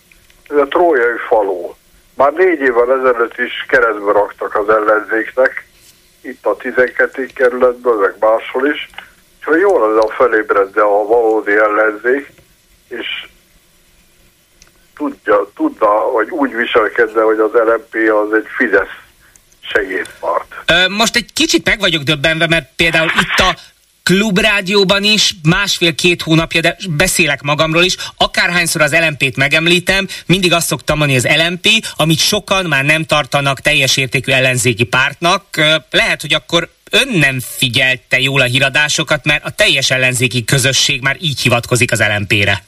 Ez 0.49 0.57
a 0.57 0.69
trójai 0.69 1.19
faló. 1.29 1.77
Már 2.15 2.33
négy 2.33 2.61
évvel 2.61 2.93
ezelőtt 2.93 3.39
is 3.39 3.67
keresztbe 3.69 4.13
raktak 4.13 4.55
az 4.55 4.69
ellenzéknek, 4.69 5.67
itt 6.21 6.47
a 6.47 6.57
12. 6.57 7.27
kerületből, 7.35 7.99
meg 8.01 8.15
máshol 8.21 8.69
is, 8.69 8.91
hogy 9.45 9.61
jól 9.61 9.89
lenne 9.89 10.01
a 10.01 10.09
felébredne 10.09 10.83
a 10.83 11.07
valódi 11.07 11.53
ellenzék, 11.57 12.29
és 12.89 13.27
tudja, 14.97 15.51
tudna, 15.57 16.11
vagy 16.13 16.31
úgy 16.31 16.55
viselkedne, 16.55 17.23
hogy 17.23 17.39
az 17.39 17.51
LMP 17.53 17.95
az 17.95 18.33
egy 18.33 18.47
Fidesz 18.57 18.97
segédpárt. 19.61 20.89
Most 20.89 21.17
egy 21.17 21.33
kicsit 21.33 21.67
meg 21.67 21.79
vagyok 21.79 22.03
döbbenve, 22.03 22.47
mert 22.47 22.71
például 22.77 23.11
itt 23.21 23.39
a 23.39 23.57
klubrádióban 24.03 25.05
is 25.05 25.35
másfél-két 25.43 26.23
hónapja, 26.23 26.61
de 26.61 26.77
beszélek 26.91 27.43
magamról 27.43 27.83
is, 27.83 27.97
akárhányszor 28.17 28.81
az 28.81 28.93
LMP-t 28.93 29.37
megemlítem, 29.37 30.09
mindig 30.27 30.53
azt 30.53 30.67
szoktam 30.67 30.99
mondani, 30.99 31.19
az 31.19 31.29
LMP, 31.47 31.69
amit 31.97 32.19
sokan 32.19 32.65
már 32.65 32.85
nem 32.85 33.05
tartanak 33.05 33.61
teljes 33.61 33.97
értékű 33.97 34.33
ellenzéki 34.33 34.85
pártnak. 34.85 35.45
Lehet, 35.91 36.21
hogy 36.21 36.35
akkor 36.35 36.69
ön 36.91 37.09
nem 37.09 37.41
figyelte 37.41 38.21
jól 38.21 38.41
a 38.41 38.45
híradásokat, 38.45 39.25
mert 39.25 39.45
a 39.45 39.51
teljes 39.51 39.91
ellenzéki 39.91 40.45
közösség 40.45 41.03
már 41.03 41.17
így 41.21 41.41
hivatkozik 41.41 41.93
az 41.93 42.03
LMP-re. 42.17 42.65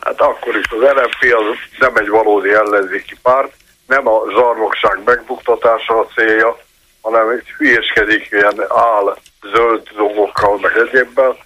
Hát 0.00 0.20
akkor 0.20 0.56
is 0.56 0.66
az 0.70 0.80
LMP 0.80 1.34
az 1.34 1.56
nem 1.78 1.96
egy 1.96 2.08
valódi 2.08 2.50
ellenzéki 2.52 3.14
párt, 3.22 3.52
nem 3.86 4.08
a 4.08 4.22
zsarnokság 4.32 4.98
megbuktatása 5.04 5.98
a 5.98 6.06
célja, 6.14 6.58
hanem 7.00 7.28
egy 7.28 7.46
hülyeskedik 7.58 8.28
ilyen 8.30 8.64
áll 8.68 9.16
zöld 9.54 9.88
dolgokkal, 9.96 10.58
meg 10.60 10.72
egyébben, 10.88 11.36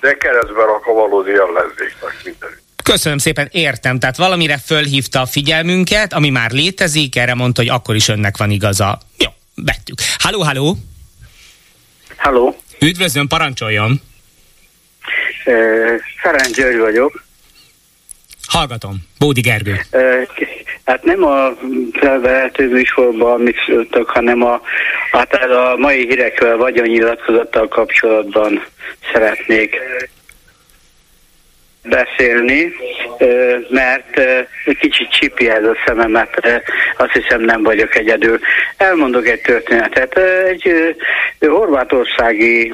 de 0.00 0.16
keresztbe 0.16 0.64
rak 0.64 0.86
a 0.86 0.92
valódi 0.92 1.30
ellenzéknek 1.30 2.20
mindenütt. 2.24 2.62
Köszönöm 2.82 3.18
szépen, 3.18 3.48
értem. 3.50 3.98
Tehát 3.98 4.16
valamire 4.16 4.58
fölhívta 4.58 5.20
a 5.20 5.26
figyelmünket, 5.26 6.12
ami 6.12 6.30
már 6.30 6.50
létezik, 6.50 7.16
erre 7.16 7.34
mondta, 7.34 7.60
hogy 7.60 7.70
akkor 7.70 7.94
is 7.94 8.08
önnek 8.08 8.36
van 8.36 8.50
igaza. 8.50 8.98
Jó, 9.18 9.28
vettük. 9.54 9.98
Halló, 10.18 10.42
halló! 10.42 10.76
Halló! 12.16 12.56
Üdvözlöm, 12.80 13.26
parancsoljon! 13.26 14.00
Ferenc 16.22 16.56
György 16.56 16.78
vagyok. 16.78 17.23
Hallgatom. 18.54 18.94
Bódi 19.18 19.40
Gergő. 19.40 19.80
Hát 20.84 21.02
nem 21.02 21.24
a 21.24 21.52
felvehető 21.92 22.68
műsorban, 22.70 23.32
amit 23.32 23.56
szültök, 23.66 24.08
hanem 24.08 24.42
a, 24.42 24.60
hát 25.10 25.34
a 25.34 25.76
mai 25.78 26.06
hírekkel 26.06 26.56
vagyonnyilatkozattal 26.56 27.68
kapcsolatban 27.68 28.64
szeretnék 29.12 29.76
beszélni, 31.84 32.72
mert 33.68 34.18
egy 34.64 34.78
kicsit 34.78 35.10
csipi 35.10 35.48
ez 35.50 35.64
a 35.64 35.76
szememet, 35.86 36.62
azt 36.96 37.12
hiszem 37.12 37.40
nem 37.40 37.62
vagyok 37.62 37.96
egyedül. 37.96 38.38
Elmondok 38.76 39.28
egy 39.28 39.40
történetet. 39.40 40.18
Egy 40.48 40.94
horvátországi 41.38 42.72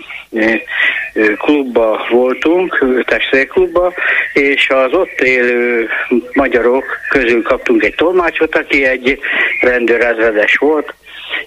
klubba 1.38 2.06
voltunk, 2.10 3.02
testvérklubba, 3.06 3.92
és 4.32 4.68
az 4.68 4.92
ott 4.92 5.20
élő 5.20 5.88
magyarok 6.32 6.84
közül 7.08 7.42
kaptunk 7.42 7.82
egy 7.82 7.94
tolmácsot, 7.94 8.56
aki 8.56 8.84
egy 8.84 9.18
rendőrezredes 9.60 10.56
volt, 10.56 10.94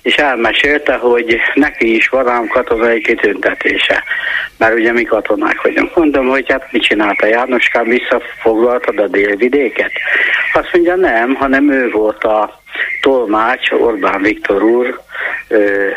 és 0.01 0.15
elmesélte, 0.15 0.93
hogy 0.95 1.37
neki 1.53 1.95
is 1.95 2.07
van 2.07 2.27
ám 2.27 2.47
katonai 2.47 3.01
kitüntetése. 3.01 4.03
Mert 4.57 4.73
ugye 4.73 4.91
mi 4.91 5.03
katonák 5.03 5.61
vagyunk. 5.61 5.95
Mondom, 5.95 6.27
hogy 6.27 6.51
hát 6.51 6.71
mit 6.71 6.83
csinálta 6.83 7.25
Jánoskám, 7.25 7.83
visszafoglaltad 7.83 8.99
a 8.99 9.07
délvidéket? 9.07 9.91
Azt 10.53 10.69
mondja, 10.73 10.95
nem, 10.95 11.33
hanem 11.33 11.71
ő 11.71 11.89
volt 11.89 12.23
a 12.23 12.61
tolmács, 13.01 13.71
Orbán 13.71 14.21
Viktor 14.21 14.63
úr 14.63 15.01
ö, 15.47 15.89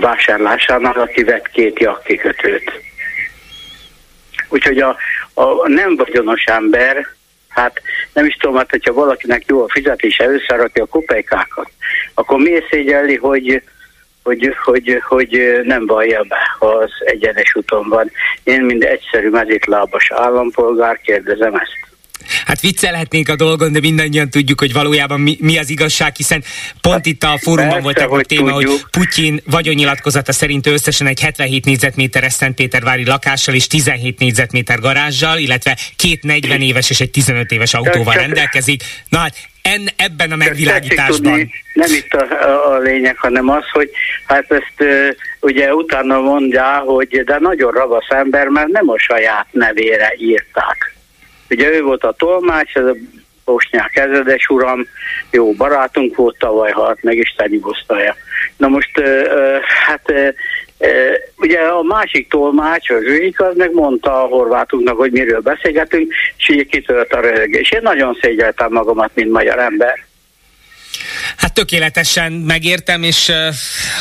vásárlásánál, 0.00 1.00
aki 1.00 1.24
vett 1.24 1.50
két 1.50 1.78
jakkikötőt. 1.78 2.72
Úgyhogy 4.48 4.78
a, 4.78 4.96
a 5.34 5.68
nem 5.68 5.96
vagyonos 5.96 6.44
ember 6.44 7.06
Hát 7.50 7.82
nem 8.12 8.24
is 8.24 8.34
tudom, 8.34 8.56
hát 8.56 8.70
hogyha 8.70 8.92
valakinek 8.92 9.44
jó 9.46 9.62
a 9.62 9.68
fizetése, 9.68 10.28
összerakja 10.28 10.82
a 10.82 10.86
kopejkákat, 10.86 11.70
akkor 12.14 12.38
miért 12.38 12.68
szégyelli, 12.70 13.16
hogy, 13.16 13.62
hogy, 14.22 14.56
hogy, 14.64 15.02
hogy 15.08 15.60
nem 15.62 15.86
vallja 15.86 16.22
be, 16.22 16.56
ha 16.58 16.66
az 16.66 16.90
egyenes 17.04 17.54
úton 17.54 17.88
van. 17.88 18.10
Én, 18.44 18.62
mint 18.62 18.84
egyszerű 18.84 19.28
mezitlábas 19.28 20.10
állampolgár 20.10 21.00
kérdezem 21.00 21.54
ezt. 21.54 21.89
Hát 22.46 22.60
viccelhetnénk 22.60 23.28
a 23.28 23.36
dolgon, 23.36 23.72
de 23.72 23.80
mindannyian 23.80 24.30
tudjuk, 24.30 24.60
hogy 24.60 24.72
valójában 24.72 25.20
mi, 25.20 25.36
mi 25.40 25.58
az 25.58 25.70
igazság, 25.70 26.16
hiszen 26.16 26.44
pont 26.80 26.94
hát, 26.94 27.06
itt 27.06 27.22
a 27.22 27.38
fórumban 27.40 27.82
volt 27.82 27.98
egy 27.98 28.26
téma, 28.26 28.52
tudjuk. 28.52 28.70
hogy 28.72 28.84
Putyin 28.90 29.40
vagyonnyilatkozata 29.44 30.32
szerint 30.32 30.66
összesen 30.66 31.06
egy 31.06 31.20
77 31.20 31.64
négyzetméteres 31.64 32.32
Szentpétervári 32.32 33.04
lakással 33.04 33.54
és 33.54 33.66
17 33.66 34.18
négyzetméter 34.18 34.78
garázsal, 34.78 35.38
illetve 35.38 35.76
két 35.96 36.22
40 36.22 36.60
éves 36.60 36.90
és 36.90 37.00
egy 37.00 37.10
15 37.10 37.50
éves 37.50 37.74
autóval 37.74 38.14
rendelkezik. 38.14 38.82
Na 39.08 39.18
hát 39.18 39.34
en, 39.62 39.88
ebben 39.96 40.32
a 40.32 40.36
megvilágításban. 40.36 41.32
Tudni, 41.32 41.50
nem 41.74 41.92
itt 41.92 42.12
a, 42.12 42.74
a 42.74 42.78
lényeg, 42.78 43.16
hanem 43.16 43.48
az, 43.48 43.70
hogy 43.72 43.90
hát 44.26 44.52
ezt 44.52 44.90
ugye 45.40 45.74
utána 45.74 46.20
mondja, 46.20 46.82
hogy 46.86 47.22
de 47.24 47.36
nagyon 47.38 47.72
ravasz 47.72 48.08
ember, 48.08 48.46
mert 48.46 48.68
nem 48.68 48.88
a 48.88 48.98
saját 48.98 49.46
nevére 49.50 50.14
írták 50.18 50.94
Ugye 51.50 51.72
ő 51.72 51.82
volt 51.82 52.04
a 52.04 52.14
tolmács, 52.18 52.74
ez 52.74 52.84
a 52.84 52.94
Bosnyák 53.44 53.96
ezredes 53.96 54.46
uram, 54.48 54.86
jó 55.30 55.52
barátunk 55.52 56.16
volt, 56.16 56.38
tavaly 56.38 56.70
halt 56.70 57.02
meg, 57.02 57.16
Isten 57.16 57.48
nyugosztalja. 57.50 58.16
Na 58.56 58.68
most, 58.68 59.00
hát 59.86 60.12
ugye 61.36 61.58
a 61.58 61.82
másik 61.82 62.28
tolmács, 62.28 62.90
az 62.90 63.02
Zsuzsik, 63.02 63.40
az 63.40 63.56
meg 63.56 63.72
mondta 63.72 64.22
a 64.22 64.26
horvátunknak, 64.26 64.96
hogy 64.96 65.12
miről 65.12 65.40
beszélgetünk, 65.40 66.12
és 66.36 66.48
ugye 66.48 66.62
kitölt 66.62 67.12
a 67.12 67.20
röhögés. 67.20 67.70
Én 67.70 67.80
nagyon 67.82 68.18
szégyeltem 68.20 68.72
magamat, 68.72 69.10
mint 69.14 69.30
magyar 69.30 69.58
ember. 69.58 70.08
Hát 71.36 71.54
tökéletesen 71.54 72.32
megértem, 72.32 73.02
és 73.02 73.32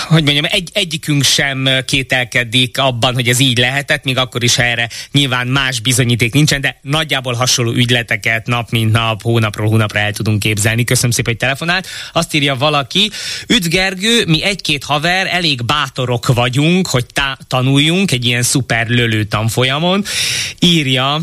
hogy 0.08 0.23
mondjam, 0.23 0.45
egy, 0.49 0.69
egyikünk 0.73 1.23
sem 1.23 1.69
kételkedik 1.86 2.78
abban, 2.78 3.13
hogy 3.13 3.28
ez 3.28 3.39
így 3.39 3.58
lehetett, 3.58 4.04
még 4.04 4.17
akkor 4.17 4.43
is, 4.43 4.56
ha 4.56 4.63
erre 4.63 4.89
nyilván 5.12 5.47
más 5.47 5.80
bizonyíték 5.80 6.34
nincsen, 6.34 6.62
de 6.62 6.80
nagyjából 6.82 7.34
hasonló 7.34 7.71
ügyleteket 7.71 8.47
nap 8.47 8.69
mint 8.69 8.91
nap, 8.91 9.21
hónapról 9.21 9.67
hónapra 9.67 9.99
el 9.99 10.12
tudunk 10.12 10.39
képzelni. 10.39 10.84
Köszönöm 10.84 11.12
szépen, 11.12 11.32
hogy 11.32 11.41
telefonált. 11.41 11.88
Azt 12.13 12.34
írja 12.34 12.56
valaki, 12.56 13.12
Üdv 13.47 13.67
Gergő, 13.67 14.25
mi 14.25 14.43
egy-két 14.43 14.84
haver 14.84 15.28
elég 15.28 15.65
bátorok 15.65 16.28
vagyunk, 16.28 16.88
hogy 16.88 17.06
tá- 17.13 17.47
tanuljunk 17.47 18.12
egy 18.12 18.25
ilyen 18.25 18.43
szuper 18.43 18.88
lölő 18.88 19.23
tanfolyamon. 19.23 20.04
Írja 20.60 21.21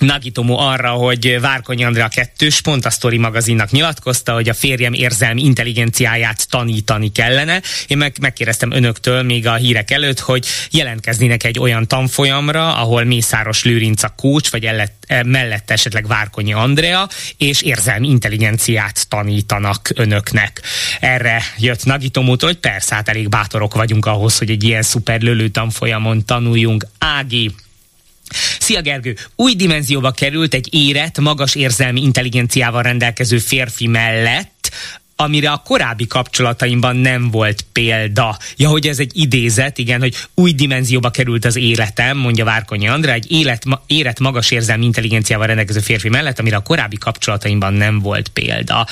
Nagitomo 0.00 0.58
arra, 0.58 0.90
hogy 0.90 1.40
Várkonyi 1.40 1.84
Andrea 1.84 2.08
kettős 2.08 2.60
pont 2.60 2.84
a 2.84 2.90
Story 2.90 3.18
magazinnak 3.18 3.70
nyilatkozta, 3.70 4.32
hogy 4.32 4.48
a 4.48 4.54
férjem 4.54 4.92
érzelmi 4.92 5.42
intelligenciáját 5.42 6.48
tanítani 6.48 7.12
kellene. 7.12 7.62
Én 7.86 7.98
meg, 7.98 8.16
megkérdeztem 8.20 8.70
önöktől 8.70 9.22
még 9.22 9.46
a 9.46 9.54
hírek 9.54 9.90
előtt, 9.90 10.18
hogy 10.18 10.46
jelentkeznének 10.70 11.44
egy 11.44 11.58
olyan 11.58 11.86
tanfolyamra, 11.86 12.74
ahol 12.74 13.04
Mészáros 13.04 13.64
Lőrinc 13.64 14.02
a 14.02 14.12
kócs, 14.16 14.50
vagy 14.50 14.64
ellett, 14.64 15.04
e, 15.06 15.22
mellett 15.22 15.70
esetleg 15.70 16.06
Várkonyi 16.06 16.52
Andrea, 16.52 17.08
és 17.36 17.62
érzelmi 17.62 18.08
intelligenciát 18.08 19.08
tanítanak 19.08 19.90
önöknek. 19.94 20.60
Erre 21.00 21.42
jött 21.58 21.84
Nagitomótól, 21.84 22.48
hogy 22.48 22.58
persze, 22.58 22.94
hát 22.94 23.08
elég 23.08 23.28
bátorok 23.28 23.74
vagyunk 23.74 24.06
ahhoz, 24.06 24.38
hogy 24.38 24.50
egy 24.50 24.64
ilyen 24.64 24.82
szuper 24.82 25.20
lölő 25.20 25.48
tanfolyamon 25.48 26.24
tanuljunk. 26.24 26.86
Ági, 26.98 27.54
Szia 28.58 28.80
Gergő! 28.80 29.16
Új 29.36 29.54
dimenzióba 29.54 30.10
került 30.10 30.54
egy 30.54 30.74
érett, 30.74 31.18
magas 31.18 31.54
érzelmi 31.54 32.02
intelligenciával 32.02 32.82
rendelkező 32.82 33.38
férfi 33.38 33.86
mellett, 33.86 34.70
amire 35.20 35.50
a 35.50 35.62
korábbi 35.64 36.06
kapcsolataimban 36.06 36.96
nem 36.96 37.30
volt 37.30 37.64
példa. 37.72 38.38
Ja, 38.56 38.68
hogy 38.68 38.86
ez 38.86 38.98
egy 38.98 39.10
idézet, 39.14 39.78
igen, 39.78 40.00
hogy 40.00 40.16
új 40.34 40.52
dimenzióba 40.52 41.10
került 41.10 41.44
az 41.44 41.56
életem, 41.56 42.16
mondja 42.16 42.44
Várkonyi 42.44 42.88
Andrá, 42.88 43.12
egy 43.12 43.30
élet, 43.30 43.64
érett 43.86 44.18
magas 44.18 44.50
érzelmi 44.50 44.84
intelligenciával 44.84 45.46
rendelkező 45.46 45.80
férfi 45.80 46.08
mellett, 46.08 46.38
amire 46.38 46.56
a 46.56 46.60
korábbi 46.60 46.96
kapcsolataimban 46.96 47.72
nem 47.72 47.98
volt 47.98 48.28
példa. 48.28 48.86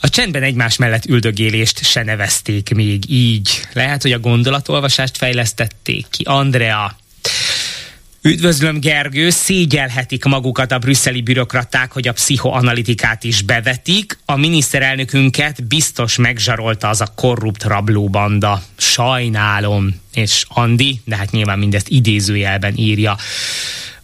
A 0.00 0.08
csendben 0.08 0.42
egymás 0.42 0.76
mellett 0.76 1.04
üldögélést 1.04 1.84
se 1.84 2.02
nevezték 2.02 2.74
még 2.74 3.10
így. 3.10 3.60
Lehet, 3.72 4.02
hogy 4.02 4.12
a 4.12 4.18
gondolatolvasást 4.18 5.16
fejlesztették 5.16 6.06
ki. 6.10 6.22
Andrea, 6.26 6.96
Üdvözlöm 8.26 8.80
Gergő, 8.80 9.30
szégyelhetik 9.30 10.24
magukat 10.24 10.72
a 10.72 10.78
brüsszeli 10.78 11.22
bürokraták, 11.22 11.92
hogy 11.92 12.08
a 12.08 12.12
pszichoanalitikát 12.12 13.24
is 13.24 13.42
bevetik. 13.42 14.18
A 14.24 14.36
miniszterelnökünket 14.36 15.66
biztos 15.66 16.16
megzsarolta 16.16 16.88
az 16.88 17.00
a 17.00 17.12
korrupt 17.14 17.64
rablóbanda. 17.64 18.62
Sajnálom. 18.76 20.00
És 20.14 20.44
Andi, 20.48 21.00
de 21.04 21.16
hát 21.16 21.30
nyilván 21.30 21.58
mindezt 21.58 21.88
idézőjelben 21.88 22.76
írja. 22.76 23.16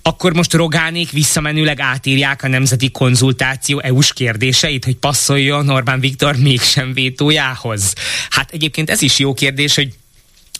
Akkor 0.02 0.32
most 0.32 0.52
Rogánék 0.52 1.10
visszamenőleg 1.10 1.80
átírják 1.80 2.42
a 2.42 2.48
nemzeti 2.48 2.90
konzultáció 2.90 3.78
EU-s 3.78 4.12
kérdéseit, 4.12 4.84
hogy 4.84 4.96
passzoljon 4.96 5.68
Orbán 5.68 6.00
Viktor 6.00 6.36
mégsem 6.36 6.92
vétójához. 6.92 7.92
Hát 8.30 8.50
egyébként 8.50 8.90
ez 8.90 9.02
is 9.02 9.18
jó 9.18 9.34
kérdés, 9.34 9.74
hogy 9.74 9.88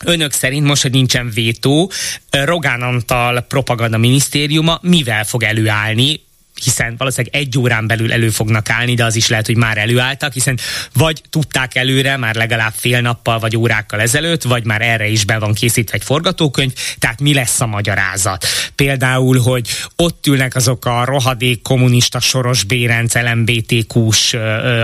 Önök 0.03 0.31
szerint 0.31 0.65
most, 0.65 0.81
hogy 0.81 0.91
nincsen 0.91 1.29
vétó, 1.29 1.91
Rogán 2.29 2.81
Antal 2.81 3.41
propaganda 3.41 3.97
minisztériuma 3.97 4.79
mivel 4.81 5.23
fog 5.23 5.43
előállni 5.43 6.21
hiszen 6.63 6.95
valószínűleg 6.97 7.35
egy 7.35 7.57
órán 7.57 7.87
belül 7.87 8.11
elő 8.11 8.29
fognak 8.29 8.69
állni, 8.69 8.93
de 8.93 9.05
az 9.05 9.15
is 9.15 9.27
lehet, 9.27 9.45
hogy 9.45 9.57
már 9.57 9.77
előálltak, 9.77 10.33
hiszen 10.33 10.59
vagy 10.93 11.21
tudták 11.29 11.75
előre, 11.75 12.17
már 12.17 12.35
legalább 12.35 12.73
fél 12.75 13.01
nappal 13.01 13.39
vagy 13.39 13.57
órákkal 13.57 14.01
ezelőtt, 14.01 14.43
vagy 14.43 14.65
már 14.65 14.81
erre 14.81 15.07
is 15.07 15.25
be 15.25 15.39
van 15.39 15.53
készítve 15.53 15.97
egy 15.97 16.03
forgatókönyv, 16.03 16.73
tehát 16.99 17.21
mi 17.21 17.33
lesz 17.33 17.61
a 17.61 17.65
magyarázat? 17.65 18.45
Például, 18.75 19.39
hogy 19.39 19.69
ott 19.95 20.27
ülnek 20.27 20.55
azok 20.55 20.85
a 20.85 21.05
rohadék 21.05 21.61
kommunista 21.61 22.19
soros 22.19 22.63
bérenc, 22.63 23.13
LMBTQ-s 23.13 24.37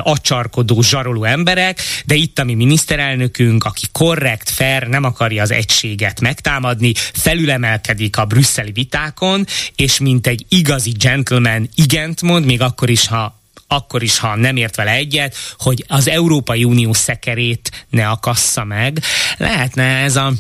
acsarkodó, 0.03 0.81
zsaroló 0.81 1.23
emberek, 1.23 1.79
de 2.05 2.15
itt 2.15 2.39
a 2.39 2.43
mi 2.43 2.53
miniszterelnökünk, 2.53 3.63
aki 3.63 3.85
korrekt, 3.91 4.49
fair, 4.49 4.87
nem 4.87 5.03
akarja 5.03 5.41
az 5.41 5.51
egységet 5.51 6.21
megtámadni, 6.21 6.91
felülemelkedik 7.13 8.17
a 8.17 8.25
brüsszeli 8.25 8.71
vitákon, 8.71 9.45
és 9.75 9.99
mint 9.99 10.27
egy 10.27 10.45
igazi 10.49 10.91
gentleman 10.91 11.68
igent 11.75 12.21
mond, 12.21 12.45
még 12.45 12.61
akkor 12.61 12.89
is, 12.89 13.07
ha 13.07 13.37
akkor 13.71 14.03
is, 14.03 14.17
ha 14.17 14.35
nem 14.35 14.55
ért 14.55 14.75
vele 14.75 14.91
egyet, 14.91 15.35
hogy 15.57 15.85
az 15.87 16.07
Európai 16.07 16.63
Unió 16.63 16.93
szekerét 16.93 17.85
ne 17.89 18.09
akassza 18.09 18.63
meg. 18.63 19.01
Lehetne 19.37 19.83
ez 19.83 20.15
a 20.15 20.33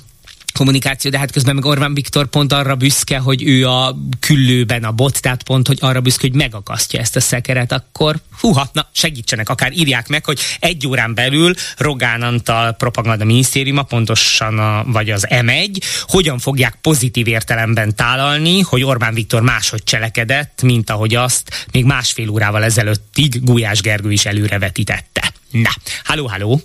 kommunikáció, 0.59 1.11
de 1.11 1.17
hát 1.17 1.31
közben 1.31 1.55
meg 1.55 1.65
Orbán 1.65 1.93
Viktor 1.93 2.27
pont 2.27 2.53
arra 2.53 2.75
büszke, 2.75 3.17
hogy 3.17 3.43
ő 3.47 3.67
a 3.67 3.97
küllőben 4.19 4.83
a 4.83 4.91
bot, 4.91 5.21
tehát 5.21 5.43
pont, 5.43 5.67
hogy 5.67 5.77
arra 5.81 6.01
büszke, 6.01 6.27
hogy 6.27 6.35
megakasztja 6.35 6.99
ezt 6.99 7.15
a 7.15 7.19
szekeret, 7.19 7.71
akkor 7.71 8.15
húha, 8.39 8.69
na 8.73 8.89
segítsenek, 8.91 9.49
akár 9.49 9.71
írják 9.71 10.07
meg, 10.07 10.25
hogy 10.25 10.39
egy 10.59 10.87
órán 10.87 11.13
belül 11.13 11.53
Rogán 11.77 12.21
Antal 12.21 12.71
propaganda 12.71 13.25
minisztériuma, 13.25 13.83
pontosan 13.83 14.59
a, 14.59 14.83
vagy 14.85 15.09
az 15.09 15.27
M1, 15.29 15.77
hogyan 16.01 16.39
fogják 16.39 16.77
pozitív 16.81 17.27
értelemben 17.27 17.95
tálalni, 17.95 18.61
hogy 18.61 18.83
Orbán 18.83 19.13
Viktor 19.13 19.41
máshogy 19.41 19.83
cselekedett, 19.83 20.61
mint 20.61 20.89
ahogy 20.89 21.15
azt 21.15 21.67
még 21.71 21.85
másfél 21.85 22.29
órával 22.29 22.63
ezelőttig 22.63 23.43
Gulyás 23.43 23.81
Gergő 23.81 24.11
is 24.11 24.25
előrevetítette. 24.25 25.33
Na, 25.51 25.71
halló, 26.03 26.27
halló! 26.27 26.61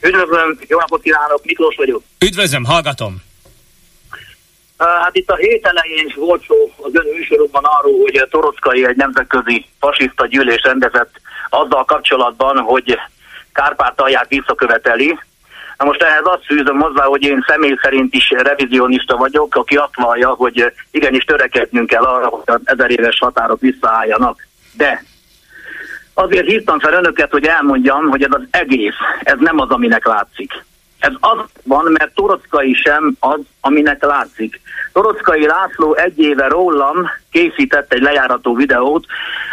Üdvözlöm, 0.00 0.58
jó 0.68 0.78
napot 0.78 1.02
kívánok, 1.02 1.44
Miklós 1.44 1.76
vagyok. 1.76 2.02
Üdvözlöm, 2.24 2.64
hallgatom. 2.64 3.22
Hát 4.78 5.16
itt 5.16 5.30
a 5.30 5.36
hét 5.36 5.66
elején 5.66 6.12
volt 6.16 6.44
szó 6.46 6.72
az 6.76 6.90
ön 6.94 7.06
műsorokban 7.14 7.64
arról, 7.64 8.00
hogy 8.00 8.26
Torockai 8.30 8.86
egy 8.86 8.96
nemzetközi 8.96 9.66
fasiszta 9.80 10.26
gyűlés 10.26 10.62
rendezett 10.62 11.20
azzal 11.48 11.84
kapcsolatban, 11.84 12.58
hogy 12.58 12.98
Kárpátalját 13.52 14.28
visszaköveteli. 14.28 15.18
Na 15.78 15.84
most 15.84 16.02
ehhez 16.02 16.24
azt 16.24 16.44
fűzöm 16.44 16.80
hozzá, 16.80 17.04
hogy 17.04 17.22
én 17.22 17.44
személy 17.48 17.78
szerint 17.82 18.14
is 18.14 18.30
revizionista 18.30 19.16
vagyok, 19.16 19.54
aki 19.54 19.76
azt 19.76 19.94
vallja, 19.94 20.28
hogy 20.28 20.72
igenis 20.90 21.24
törekednünk 21.24 21.86
kell 21.86 22.04
arra, 22.04 22.26
hogy 22.26 22.42
az 22.44 22.60
ezer 22.64 22.90
éves 22.90 23.18
határok 23.18 23.60
visszaálljanak. 23.60 24.46
De 24.72 25.04
Azért 26.14 26.46
hívtam 26.46 26.78
fel 26.78 26.92
önöket, 26.92 27.30
hogy 27.30 27.46
elmondjam, 27.46 28.08
hogy 28.08 28.22
ez 28.22 28.32
az 28.32 28.42
egész, 28.50 28.94
ez 29.22 29.38
nem 29.38 29.58
az, 29.58 29.70
aminek 29.70 30.06
látszik. 30.06 30.64
Ez 30.98 31.12
az 31.20 31.38
van, 31.62 31.92
mert 31.92 32.14
Torockai 32.14 32.74
sem 32.74 33.16
az, 33.20 33.40
aminek 33.60 34.04
látszik. 34.04 34.60
Torockai 34.92 35.46
László 35.46 35.94
egy 35.94 36.18
éve 36.18 36.48
rólam 36.48 37.10
készített 37.30 37.92
egy 37.92 38.02
lejárató 38.02 38.54
videót, 38.54 39.06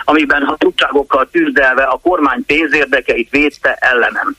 amiben 0.04 0.44
hazugságokkal 0.44 1.30
tűzdelve 1.32 1.84
a 1.84 2.00
kormány 2.04 2.46
pénzérdekeit 2.46 3.30
védte 3.30 3.74
ellenem. 3.74 4.36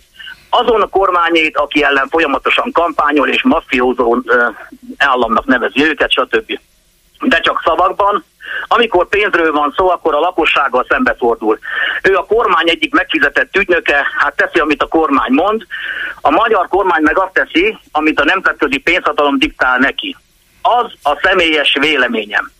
Azon 0.50 0.80
a 0.80 0.86
kormányét, 0.86 1.56
aki 1.56 1.82
ellen 1.82 2.08
folyamatosan 2.08 2.72
kampányol 2.72 3.28
és 3.28 3.42
maffiózó 3.42 4.22
államnak 4.96 5.44
nevezi 5.44 5.84
őket, 5.84 6.10
stb. 6.10 6.58
De 7.20 7.40
csak 7.40 7.62
szavakban, 7.64 8.24
amikor 8.66 9.08
pénzről 9.08 9.52
van 9.52 9.74
szó, 9.76 9.90
akkor 9.90 10.14
a 10.14 10.18
lakossággal 10.18 10.86
szembefordul. 10.88 11.58
Ő 12.02 12.14
a 12.16 12.24
kormány 12.24 12.68
egyik 12.68 12.94
megfizetett 12.94 13.56
ügynöke, 13.56 14.06
hát 14.18 14.36
teszi, 14.36 14.58
amit 14.58 14.82
a 14.82 14.86
kormány 14.86 15.32
mond. 15.32 15.66
A 16.20 16.30
magyar 16.30 16.68
kormány 16.68 17.02
meg 17.02 17.18
azt 17.18 17.32
teszi, 17.32 17.78
amit 17.92 18.20
a 18.20 18.24
nemzetközi 18.24 18.78
pénzhatalom 18.78 19.38
diktál 19.38 19.78
neki. 19.78 20.16
Az 20.62 20.92
a 21.02 21.18
személyes 21.22 21.76
véleményem, 21.80 22.50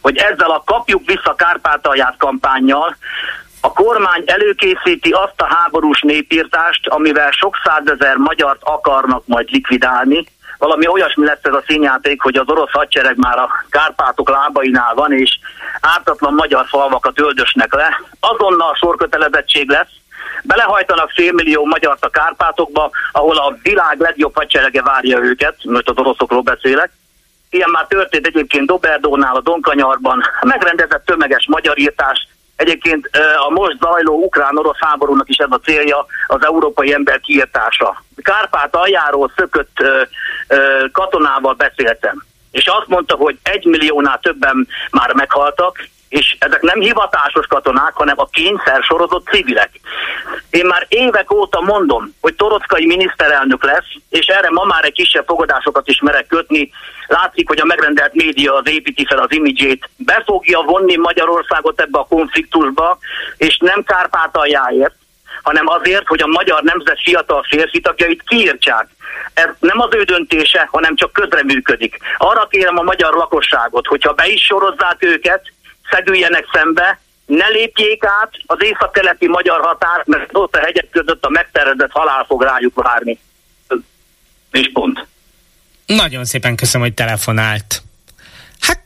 hogy 0.00 0.16
ezzel 0.16 0.50
a 0.50 0.62
kapjuk 0.66 1.06
vissza 1.06 1.34
Kárpátalját 1.34 2.16
kampányjal 2.18 2.96
a 3.60 3.72
kormány 3.72 4.22
előkészíti 4.26 5.10
azt 5.10 5.40
a 5.40 5.54
háborús 5.54 6.00
népírtást, 6.00 6.88
amivel 6.88 7.30
sok 7.30 7.56
százezer 7.64 8.16
magyart 8.16 8.60
akarnak 8.62 9.26
majd 9.26 9.50
likvidálni, 9.50 10.26
valami 10.60 10.86
olyasmi 10.86 11.24
lesz 11.24 11.42
ez 11.42 11.52
a 11.52 11.62
színjáték, 11.66 12.22
hogy 12.22 12.36
az 12.36 12.48
orosz 12.48 12.72
hadsereg 12.72 13.16
már 13.16 13.38
a 13.38 13.50
Kárpátok 13.70 14.28
lábainál 14.28 14.94
van, 14.94 15.12
és 15.12 15.38
ártatlan 15.80 16.34
magyar 16.34 16.66
falvakat 16.66 17.20
öldösnek 17.20 17.74
le. 17.74 17.88
Azonnal 18.20 18.74
sorkötelezettség 18.74 19.68
lesz, 19.68 19.90
belehajtanak 20.42 21.10
félmillió 21.10 21.64
magyart 21.64 22.04
a 22.04 22.08
Kárpátokba, 22.08 22.90
ahol 23.12 23.36
a 23.36 23.56
világ 23.62 24.00
legjobb 24.00 24.36
hadserege 24.36 24.82
várja 24.82 25.18
őket, 25.18 25.56
most 25.64 25.88
az 25.88 25.98
oroszokról 25.98 26.42
beszélek. 26.42 26.90
Ilyen 27.50 27.70
már 27.70 27.86
történt 27.86 28.26
egyébként 28.26 28.66
Doberdónál, 28.66 29.36
a 29.36 29.40
Donkanyarban, 29.40 30.22
megrendezett 30.40 31.04
tömeges 31.04 31.46
magyarírtás, 31.48 32.28
Egyébként 32.60 33.10
a 33.46 33.50
most 33.50 33.76
zajló 33.80 34.24
ukrán-orosz 34.24 34.78
háborúnak 34.80 35.28
is 35.28 35.36
ez 35.36 35.50
a 35.50 35.60
célja 35.64 36.06
az 36.26 36.44
európai 36.44 36.92
ember 36.92 37.20
kiirtása. 37.20 38.04
Kárpát 38.16 38.76
aljáról 38.76 39.32
szökött 39.36 39.76
katonával 40.92 41.54
beszéltem, 41.54 42.24
és 42.50 42.66
azt 42.66 42.86
mondta, 42.86 43.16
hogy 43.16 43.38
egy 43.42 43.64
milliónál 43.64 44.18
többen 44.22 44.68
már 44.90 45.14
meghaltak, 45.14 45.88
és 46.10 46.36
ezek 46.38 46.60
nem 46.60 46.80
hivatásos 46.80 47.46
katonák, 47.46 47.92
hanem 47.94 48.14
a 48.18 48.28
kényszer 48.28 48.82
sorozott 48.82 49.28
civilek. 49.28 49.70
Én 50.50 50.66
már 50.66 50.86
évek 50.88 51.32
óta 51.32 51.60
mondom, 51.60 52.14
hogy 52.20 52.34
Torockai 52.34 52.86
miniszterelnök 52.86 53.64
lesz, 53.64 53.86
és 54.08 54.26
erre 54.26 54.50
ma 54.50 54.64
már 54.64 54.84
egy 54.84 54.92
kisebb 54.92 55.24
fogadásokat 55.26 55.88
is 55.88 56.00
merek 56.00 56.26
kötni. 56.26 56.70
Látszik, 57.06 57.48
hogy 57.48 57.60
a 57.60 57.64
megrendelt 57.64 58.14
média 58.14 58.54
az 58.54 58.68
építi 58.68 59.06
fel 59.06 59.18
az 59.18 59.32
imidzsét, 59.32 59.88
be 59.96 60.22
fogja 60.26 60.60
vonni 60.60 60.96
Magyarországot 60.96 61.80
ebbe 61.80 61.98
a 61.98 62.06
konfliktusba, 62.08 62.98
és 63.36 63.58
nem 63.58 63.84
Kárpátaljáért, 63.84 64.94
hanem 65.42 65.68
azért, 65.68 66.06
hogy 66.06 66.22
a 66.22 66.26
magyar 66.26 66.62
nemzet 66.62 67.00
fiatal 67.02 67.46
férfi 67.48 67.80
tagjait 67.80 68.22
kiírtsák. 68.26 68.88
Ez 69.34 69.48
nem 69.58 69.80
az 69.80 69.94
ő 69.94 70.02
döntése, 70.02 70.68
hanem 70.70 70.96
csak 70.96 71.12
közreműködik. 71.12 71.96
Arra 72.18 72.46
kérem 72.46 72.78
a 72.78 72.82
magyar 72.82 73.14
lakosságot, 73.14 73.86
hogyha 73.86 74.12
be 74.12 74.26
is 74.26 74.44
sorozzák 74.44 74.96
őket, 75.04 75.52
szegüljenek 75.90 76.44
szembe, 76.52 77.00
ne 77.26 77.48
lépjék 77.48 78.04
át 78.04 78.30
az 78.46 78.58
észak-keleti 78.60 79.28
magyar 79.28 79.60
határt, 79.60 80.06
mert 80.06 80.28
ott 80.32 80.56
a 80.56 80.60
hegyek 80.60 80.90
között 80.90 81.24
a 81.24 81.28
megterjedett 81.28 81.90
halál 81.90 82.24
fog 82.24 82.42
rájuk 82.42 82.82
várni. 82.82 83.18
És 84.50 84.70
pont. 84.72 85.06
Nagyon 85.86 86.24
szépen 86.24 86.56
köszönöm, 86.56 86.86
hogy 86.86 86.94
telefonált. 86.94 87.82
Hát 88.60 88.80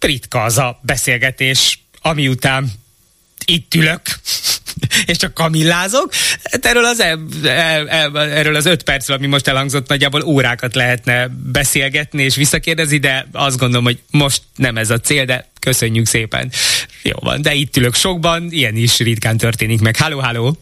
ritka 0.00 0.42
az 0.42 0.58
a 0.58 0.78
beszélgetés, 0.82 1.78
ami 2.02 2.28
után 2.28 2.66
itt 3.44 3.74
ülök, 3.74 4.00
és 5.06 5.16
csak 5.16 5.34
kamillázok. 5.34 6.12
Hát 6.42 6.66
erről 6.66 6.84
az, 6.84 7.04
erről 8.14 8.54
az 8.54 8.66
öt 8.66 8.82
percről, 8.82 9.16
ami 9.16 9.26
most 9.26 9.48
elhangzott, 9.48 9.88
nagyjából 9.88 10.22
órákat 10.22 10.74
lehetne 10.74 11.28
beszélgetni 11.52 12.22
és 12.22 12.36
visszakérdezni, 12.36 12.98
de 12.98 13.26
azt 13.32 13.58
gondolom, 13.58 13.84
hogy 13.84 13.98
most 14.10 14.42
nem 14.56 14.76
ez 14.76 14.90
a 14.90 15.00
cél, 15.00 15.24
de 15.24 15.48
köszönjük 15.60 16.06
szépen. 16.06 16.52
Jó 17.02 17.16
van, 17.20 17.42
de 17.42 17.54
itt 17.54 17.76
ülök 17.76 17.94
sokban, 17.94 18.46
ilyen 18.50 18.76
is 18.76 18.98
ritkán 18.98 19.36
történik 19.36 19.80
meg. 19.80 19.96
Háló, 19.96 20.18
háló! 20.18 20.58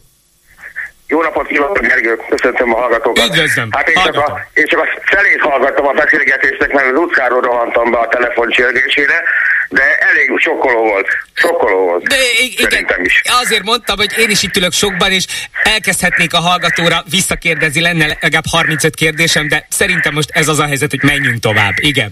Jó 1.07 1.21
napot 1.21 1.47
kívánok, 1.47 1.79
Gergő! 1.79 2.19
Köszöntöm 2.29 2.73
a 2.73 2.77
hallgatókat. 2.77 3.25
Üdvözlöm! 3.25 3.69
Hát 3.71 3.89
én 3.89 3.95
csak, 4.03 4.17
a, 4.17 4.47
én 4.53 4.65
csak 4.65 4.79
a 4.79 4.87
felét 5.01 5.41
hallgattam 5.41 5.87
a 5.87 5.91
beszélgetésnek, 5.91 6.73
mert 6.73 6.91
az 6.91 6.97
utcáról 6.97 7.41
rohantam 7.41 7.91
be 7.91 7.97
a 7.97 8.07
telefon 8.07 8.49
csörgésére, 8.49 9.23
de 9.69 9.97
elég 9.97 10.39
sokkoló 10.39 10.83
volt. 10.83 11.07
Sokkoló 11.33 11.77
volt. 11.79 12.07
De 12.07 12.15
igen, 12.57 12.85
is. 13.03 13.21
azért 13.43 13.63
mondtam, 13.63 13.97
hogy 13.97 14.17
én 14.17 14.29
is 14.29 14.43
itt 14.43 14.55
ülök 14.55 14.71
sokban, 14.71 15.11
és 15.11 15.25
elkezdhetnék 15.63 16.33
a 16.33 16.39
hallgatóra 16.39 17.03
visszakérdezni, 17.09 17.81
lenne 17.81 18.05
legalább 18.21 18.47
35 18.51 18.95
kérdésem, 18.95 19.47
de 19.47 19.65
szerintem 19.69 20.13
most 20.13 20.29
ez 20.33 20.47
az 20.47 20.59
a 20.59 20.65
helyzet, 20.65 20.89
hogy 20.89 21.03
menjünk 21.03 21.39
tovább. 21.39 21.73
Igen. 21.75 22.11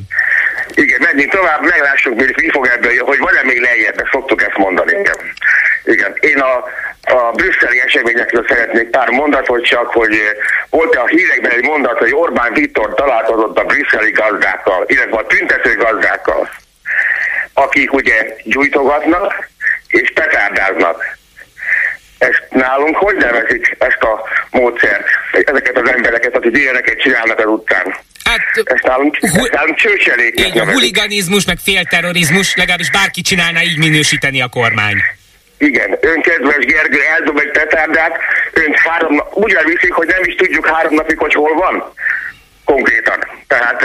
Igen, 0.74 1.00
menjünk 1.02 1.32
tovább, 1.32 1.62
meglássuk, 1.62 2.16
mi 2.16 2.50
fog 2.52 2.68
ebből, 2.68 2.92
hogy 3.06 3.18
van-e 3.18 3.44
még 3.44 3.62
lejjebb, 3.62 4.04
szoktuk 4.12 4.42
ezt 4.42 4.58
mondani. 4.58 4.92
Igen. 4.92 5.16
Igen. 5.84 6.18
Én 6.20 6.40
a, 6.40 6.64
a 7.04 7.32
brüsszeli 7.32 7.80
eseményekről 7.80 8.46
szeretnék 8.48 8.90
pár 8.90 9.10
mondatot, 9.10 9.66
csak 9.66 9.88
hogy 9.88 10.16
volt 10.70 10.96
a 10.96 11.08
hírekben 11.08 11.52
egy 11.52 11.64
mondat, 11.64 11.98
hogy 11.98 12.14
Orbán 12.14 12.54
Viktor 12.54 12.94
találkozott 12.94 13.58
a 13.58 13.64
brüsszeli 13.64 14.12
gazdákkal, 14.12 14.84
illetve 14.88 15.18
a 15.18 15.28
tüntető 15.28 15.76
gazdákkal, 15.76 16.50
akik 17.54 17.94
ugye 17.94 18.36
gyújtogatnak 18.44 19.50
és 19.88 20.12
petárdáznak. 20.14 21.18
Ezt 22.18 22.44
nálunk 22.50 22.96
hogy 22.96 23.16
nevezik 23.16 23.76
ezt 23.80 24.02
a 24.02 24.30
módszert, 24.52 25.06
ezeket 25.32 25.78
az 25.78 25.90
embereket, 25.90 26.36
akik 26.36 26.58
ilyeneket 26.58 27.00
csinálnak 27.00 27.40
az 27.40 27.46
utcán? 27.46 27.96
Hát, 28.24 28.40
ezt 28.64 28.84
nálunk, 28.84 29.18
hu- 29.20 29.42
ezt 29.42 29.52
nálunk 29.54 29.78
a 30.56 30.72
huliganizmus, 30.72 31.46
meg 31.46 31.58
félterrorizmus, 31.64 32.56
legalábbis 32.56 32.90
bárki 32.90 33.22
csinálná, 33.22 33.62
így 33.62 33.78
minősíteni 33.78 34.42
a 34.42 34.48
kormány. 34.48 34.98
Igen, 35.64 35.98
ön 36.02 36.22
kedves 36.22 36.66
Gergő 36.66 37.00
eldob 37.16 37.38
egy 37.38 37.52
petárdát, 37.52 38.18
ön 38.54 38.74
három 38.74 39.24
úgy 39.34 39.54
elviszik, 39.54 39.94
hogy 39.94 40.08
nem 40.08 40.24
is 40.24 40.36
tudjuk 40.36 40.68
három 40.68 40.94
napig, 40.94 41.18
hogy 41.18 41.34
hol 41.34 41.54
van. 41.54 41.94
Konkrétan. 42.66 43.28
Tehát, 43.48 43.84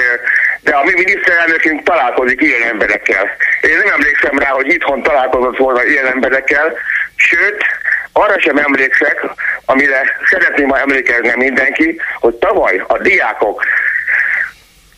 de 0.60 0.74
a 0.76 0.84
mi 0.84 0.92
miniszterelnökünk 0.92 1.82
találkozik 1.82 2.40
ilyen 2.40 2.62
emberekkel. 2.62 3.30
Én 3.60 3.76
nem 3.76 3.92
emlékszem 3.92 4.38
rá, 4.38 4.48
hogy 4.48 4.68
itthon 4.68 5.02
találkozott 5.02 5.56
volna 5.56 5.84
ilyen 5.84 6.06
emberekkel, 6.06 6.74
sőt, 7.16 7.64
arra 8.12 8.40
sem 8.40 8.56
emlékszek, 8.56 9.24
amire 9.64 10.16
szeretném 10.30 10.66
ma 10.66 10.78
emlékezni 10.78 11.32
mindenki, 11.36 12.00
hogy 12.20 12.34
tavaly 12.34 12.84
a 12.86 12.98
diákok 12.98 13.64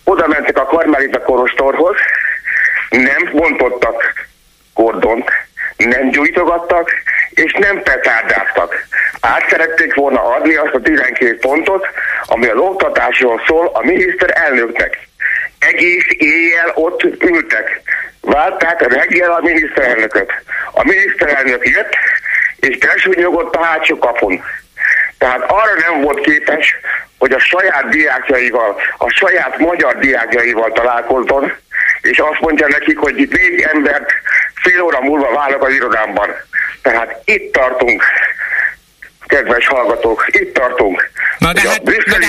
oda 0.04 0.26
mentek 0.26 0.58
a 0.58 0.64
Karmelita 0.64 1.22
Korostorhoz, 1.22 1.96
nem 2.90 3.30
bontottak 3.32 4.14
kordont, 4.74 5.30
nem 5.86 6.10
gyújtogattak, 6.10 6.90
és 7.30 7.52
nem 7.52 7.82
petárdáztak. 7.82 8.74
Át 9.20 9.48
szerették 9.48 9.94
volna 9.94 10.34
adni 10.34 10.54
azt 10.54 10.74
a 10.74 10.80
12 10.80 11.38
pontot, 11.38 11.86
ami 12.26 12.46
az 12.46 12.58
oktatásról 12.58 13.42
szól 13.46 13.70
a 13.72 13.84
miniszter 13.84 14.30
elnöknek. 14.34 14.98
Egész 15.58 16.06
éjjel 16.08 16.72
ott 16.74 17.02
ültek. 17.02 17.82
Válták 18.20 18.94
reggel 18.94 19.30
a 19.30 19.40
miniszterelnököt. 19.42 20.32
A 20.72 20.84
miniszterelnök 20.84 21.68
jött, 21.68 21.96
és 22.60 22.78
besúnyogott 22.78 23.54
a 23.54 23.62
hátsó 23.62 23.98
kapun. 23.98 24.44
Tehát 25.20 25.42
arra 25.50 25.74
nem 25.88 26.00
volt 26.00 26.20
képes, 26.20 26.76
hogy 27.18 27.32
a 27.32 27.38
saját 27.38 27.88
diákjaival, 27.88 28.80
a 28.98 29.08
saját 29.08 29.58
magyar 29.58 29.98
diákjaival 29.98 30.72
találkozzon, 30.72 31.52
és 32.00 32.18
azt 32.18 32.40
mondja 32.40 32.66
nekik, 32.68 32.98
hogy 32.98 33.20
itt 33.20 33.32
négy 33.36 33.60
embert 33.60 34.12
fél 34.54 34.82
óra 34.82 35.00
múlva 35.00 35.32
várok 35.32 35.64
az 35.64 35.72
irodámban. 35.72 36.30
Tehát 36.82 37.22
itt 37.24 37.52
tartunk, 37.52 38.02
kedves 39.26 39.66
hallgatók, 39.66 40.26
itt 40.26 40.54
tartunk. 40.54 41.10
Na 41.38 41.52
de 41.52 41.60
hát, 41.60 41.78
a 41.78 41.82
brüsszeli 41.82 42.24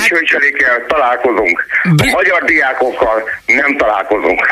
hát... 0.66 0.84
találkozunk. 0.88 1.66
Br- 1.84 2.14
a 2.14 2.16
magyar 2.16 2.44
diákokkal 2.44 3.30
nem 3.46 3.78
találkozunk. 3.78 4.48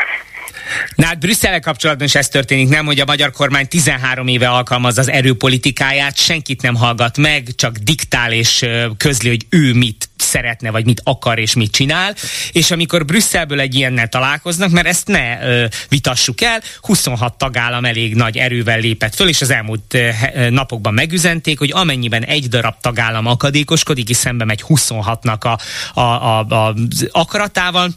Na 0.94 1.06
hát 1.06 1.18
Brüsszel 1.18 1.60
kapcsolatban 1.60 2.06
is 2.06 2.14
ez 2.14 2.28
történik, 2.28 2.68
nem, 2.68 2.86
hogy 2.86 3.00
a 3.00 3.04
magyar 3.04 3.30
kormány 3.30 3.68
13 3.68 4.26
éve 4.26 4.48
alkalmaz 4.48 4.98
az 4.98 5.08
erőpolitikáját, 5.08 6.16
senkit 6.16 6.62
nem 6.62 6.74
hallgat 6.74 7.16
meg, 7.16 7.48
csak 7.56 7.76
diktál 7.76 8.32
és 8.32 8.66
közli, 8.96 9.28
hogy 9.28 9.46
ő 9.48 9.74
mit 9.74 10.08
szeretne, 10.16 10.70
vagy 10.70 10.84
mit 10.84 11.00
akar 11.04 11.38
és 11.38 11.54
mit 11.54 11.72
csinál, 11.72 12.14
és 12.52 12.70
amikor 12.70 13.04
Brüsszelből 13.04 13.60
egy 13.60 13.74
ilyennel 13.74 14.08
találkoznak, 14.08 14.70
mert 14.70 14.86
ezt 14.86 15.06
ne 15.06 15.42
ö, 15.42 15.66
vitassuk 15.88 16.40
el, 16.40 16.60
26 16.80 17.38
tagállam 17.38 17.84
elég 17.84 18.14
nagy 18.14 18.36
erővel 18.36 18.78
lépett 18.78 19.14
föl, 19.14 19.28
és 19.28 19.40
az 19.40 19.50
elmúlt 19.50 19.94
ö, 19.94 20.50
napokban 20.50 20.94
megüzenték, 20.94 21.58
hogy 21.58 21.70
amennyiben 21.72 22.24
egy 22.24 22.48
darab 22.48 22.74
tagállam 22.80 23.26
akadékoskodik, 23.26 24.08
és 24.08 24.16
szembe 24.16 24.44
megy 24.44 24.64
26-nak 24.68 25.40
a, 25.40 25.58
a, 26.00 26.38
a, 26.38 26.38
a, 26.38 26.74
akaratával, 27.10 27.90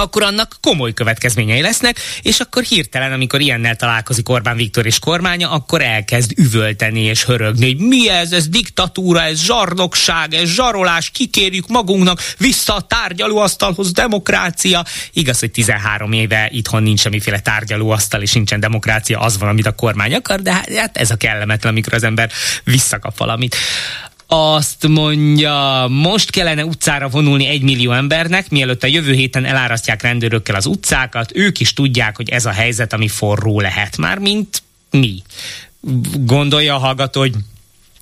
akkor 0.00 0.22
annak 0.22 0.56
komoly 0.60 0.94
következményei 0.94 1.60
lesznek, 1.60 1.98
és 2.22 2.40
akkor 2.40 2.62
hirtelen, 2.62 3.12
amikor 3.12 3.40
ilyennel 3.40 3.76
találkozik 3.76 4.28
Orbán 4.28 4.56
Viktor 4.56 4.86
és 4.86 4.98
kormánya, 4.98 5.50
akkor 5.50 5.82
elkezd 5.82 6.32
üvölteni 6.36 7.00
és 7.00 7.24
hörögni, 7.24 7.66
hogy 7.66 7.86
mi 7.86 8.08
ez, 8.08 8.32
ez 8.32 8.48
diktatúra, 8.48 9.22
ez 9.22 9.44
zsarnokság, 9.44 10.34
ez 10.34 10.48
zsarolás, 10.48 11.10
kikérjük 11.10 11.68
magunknak, 11.68 12.20
vissza 12.38 12.74
a 12.74 12.80
tárgyalóasztalhoz, 12.80 13.92
demokrácia. 13.92 14.84
Igaz, 15.12 15.40
hogy 15.40 15.50
13 15.50 16.12
éve 16.12 16.48
itthon 16.52 16.82
nincs 16.82 17.00
semmiféle 17.00 17.40
tárgyalóasztal, 17.40 18.22
és 18.22 18.32
nincsen 18.32 18.60
demokrácia, 18.60 19.20
az 19.20 19.38
van, 19.38 19.48
amit 19.48 19.66
a 19.66 19.72
kormány 19.72 20.14
akar, 20.14 20.42
de 20.42 20.52
hát, 20.52 20.74
hát 20.74 20.96
ez 20.96 21.10
a 21.10 21.16
kellemetlen, 21.16 21.72
amikor 21.72 21.94
az 21.94 22.02
ember 22.02 22.30
visszakap 22.64 23.18
valamit 23.18 23.56
azt 24.28 24.88
mondja, 24.88 25.86
most 25.88 26.30
kellene 26.30 26.64
utcára 26.64 27.08
vonulni 27.08 27.46
egy 27.46 27.62
millió 27.62 27.92
embernek, 27.92 28.50
mielőtt 28.50 28.82
a 28.82 28.86
jövő 28.86 29.12
héten 29.12 29.44
elárasztják 29.44 30.02
rendőrökkel 30.02 30.54
az 30.54 30.66
utcákat, 30.66 31.30
ők 31.34 31.60
is 31.60 31.72
tudják, 31.72 32.16
hogy 32.16 32.28
ez 32.28 32.46
a 32.46 32.50
helyzet, 32.50 32.92
ami 32.92 33.08
forró 33.08 33.60
lehet 33.60 33.96
már, 33.96 34.18
mint 34.18 34.62
mi. 34.90 35.22
Gondolja 36.20 36.74
a 36.74 36.78
hallgató, 36.78 37.20
hogy 37.20 37.34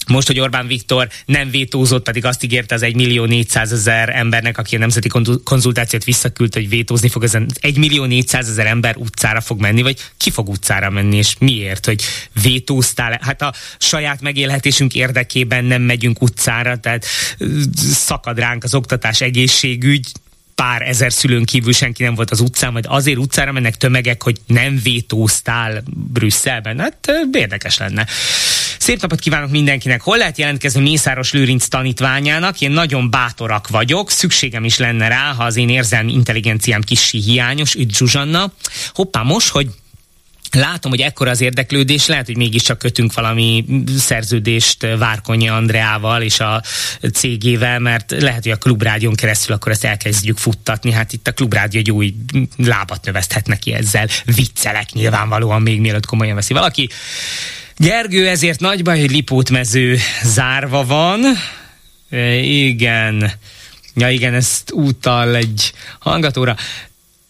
most, 0.07 0.27
hogy 0.27 0.41
Orbán 0.41 0.67
Viktor 0.67 1.09
nem 1.27 1.51
vétózott, 1.51 2.05
pedig 2.05 2.25
azt 2.25 2.45
ígérte 2.45 2.75
az 2.75 2.83
1 2.83 2.95
millió 2.95 3.25
400 3.25 3.73
ezer 3.73 4.09
embernek, 4.09 4.59
aki 4.59 4.77
a 4.77 4.79
nemzeti 4.79 5.09
konzultációt 5.45 6.05
visszaküldte, 6.05 6.59
hogy 6.59 6.69
vétózni 6.69 7.09
fog, 7.09 7.23
ezen 7.23 7.51
1 7.61 7.77
millió 7.77 8.05
400 8.05 8.49
ezer 8.49 8.67
ember 8.67 8.97
utcára 8.97 9.41
fog 9.41 9.61
menni, 9.61 9.83
vagy 9.83 10.01
ki 10.17 10.31
fog 10.31 10.49
utcára 10.49 10.91
menni, 10.91 11.17
és 11.17 11.35
miért, 11.39 11.87
hogy 11.87 12.03
vétóztál? 12.43 13.19
Hát 13.23 13.43
a 13.43 13.53
saját 13.79 14.21
megélhetésünk 14.21 14.95
érdekében 14.95 15.65
nem 15.65 15.83
megyünk 15.83 16.23
utcára, 16.23 16.77
tehát 16.77 17.07
szakad 17.77 18.39
ránk 18.39 18.65
az 18.65 18.75
oktatás, 18.75 19.21
egészségügy, 19.21 20.13
pár 20.55 20.83
ezer 20.83 21.13
szülőn 21.13 21.45
kívül 21.45 21.73
senki 21.73 22.03
nem 22.03 22.15
volt 22.15 22.31
az 22.31 22.41
utcán, 22.41 22.73
majd 22.73 22.85
azért 22.89 23.19
utcára 23.19 23.53
mennek 23.53 23.77
tömegek, 23.77 24.23
hogy 24.23 24.37
nem 24.47 24.81
vétóztál 24.83 25.83
Brüsszelben. 26.13 26.79
Hát 26.79 27.13
érdekes 27.33 27.79
lenne. 27.79 28.07
Szép 28.85 29.01
napot 29.01 29.19
kívánok 29.21 29.51
mindenkinek! 29.51 30.01
Hol 30.01 30.17
lehet 30.17 30.39
jelentkezni 30.39 30.81
Mészáros 30.81 31.33
Lőrinc 31.33 31.69
tanítványának? 31.69 32.61
Én 32.61 32.71
nagyon 32.71 33.11
bátorak 33.11 33.69
vagyok, 33.69 34.11
szükségem 34.11 34.65
is 34.65 34.79
lenne 34.79 35.09
rá, 35.09 35.33
ha 35.33 35.45
az 35.45 35.57
én 35.57 35.69
érzelmi 35.69 36.13
intelligenciám 36.13 36.83
kicsi 36.83 37.21
hiányos, 37.21 37.75
üdv 37.75 37.95
Zsuzsanna. 37.95 38.53
Hoppá, 38.95 39.23
most, 39.23 39.49
hogy 39.49 39.69
Látom, 40.51 40.91
hogy 40.91 41.01
ekkora 41.01 41.31
az 41.31 41.41
érdeklődés, 41.41 42.07
lehet, 42.07 42.27
hogy 42.27 42.37
mégiscsak 42.37 42.79
kötünk 42.79 43.15
valami 43.15 43.65
szerződést 43.99 44.87
Várkonyi 44.99 45.49
Andreával 45.49 46.23
és 46.23 46.41
a 46.41 46.63
cégével, 47.13 47.79
mert 47.79 48.11
lehet, 48.11 48.43
hogy 48.43 48.53
a 48.53 48.57
klubrádión 48.57 49.15
keresztül 49.15 49.55
akkor 49.55 49.73
ezt 49.73 49.85
elkezdjük 49.85 50.39
futtatni. 50.39 50.93
Hát 50.93 51.13
itt 51.13 51.29
a 51.29 51.33
klubrádió 51.33 51.81
egy 51.81 51.91
új 51.91 52.15
lábat 52.57 53.05
növeszthet 53.05 53.47
neki 53.47 53.73
ezzel. 53.73 54.09
Viccelek 54.25 54.93
nyilvánvalóan 54.93 55.63
még 55.63 55.81
mielőtt 55.81 56.07
komolyan 56.07 56.35
veszi 56.35 56.53
valaki. 56.53 56.89
Gergő, 57.77 58.29
ezért 58.29 58.61
nagy 58.61 58.83
baj, 58.83 59.01
hogy 59.01 59.11
Lipótmező 59.11 59.99
zárva 60.23 60.85
van. 60.85 61.21
E, 62.11 62.35
igen. 62.37 63.33
Ja 63.95 64.11
igen, 64.11 64.35
ezt 64.35 64.71
utal 64.73 65.35
egy 65.37 65.73
hallgatóra. 65.99 66.57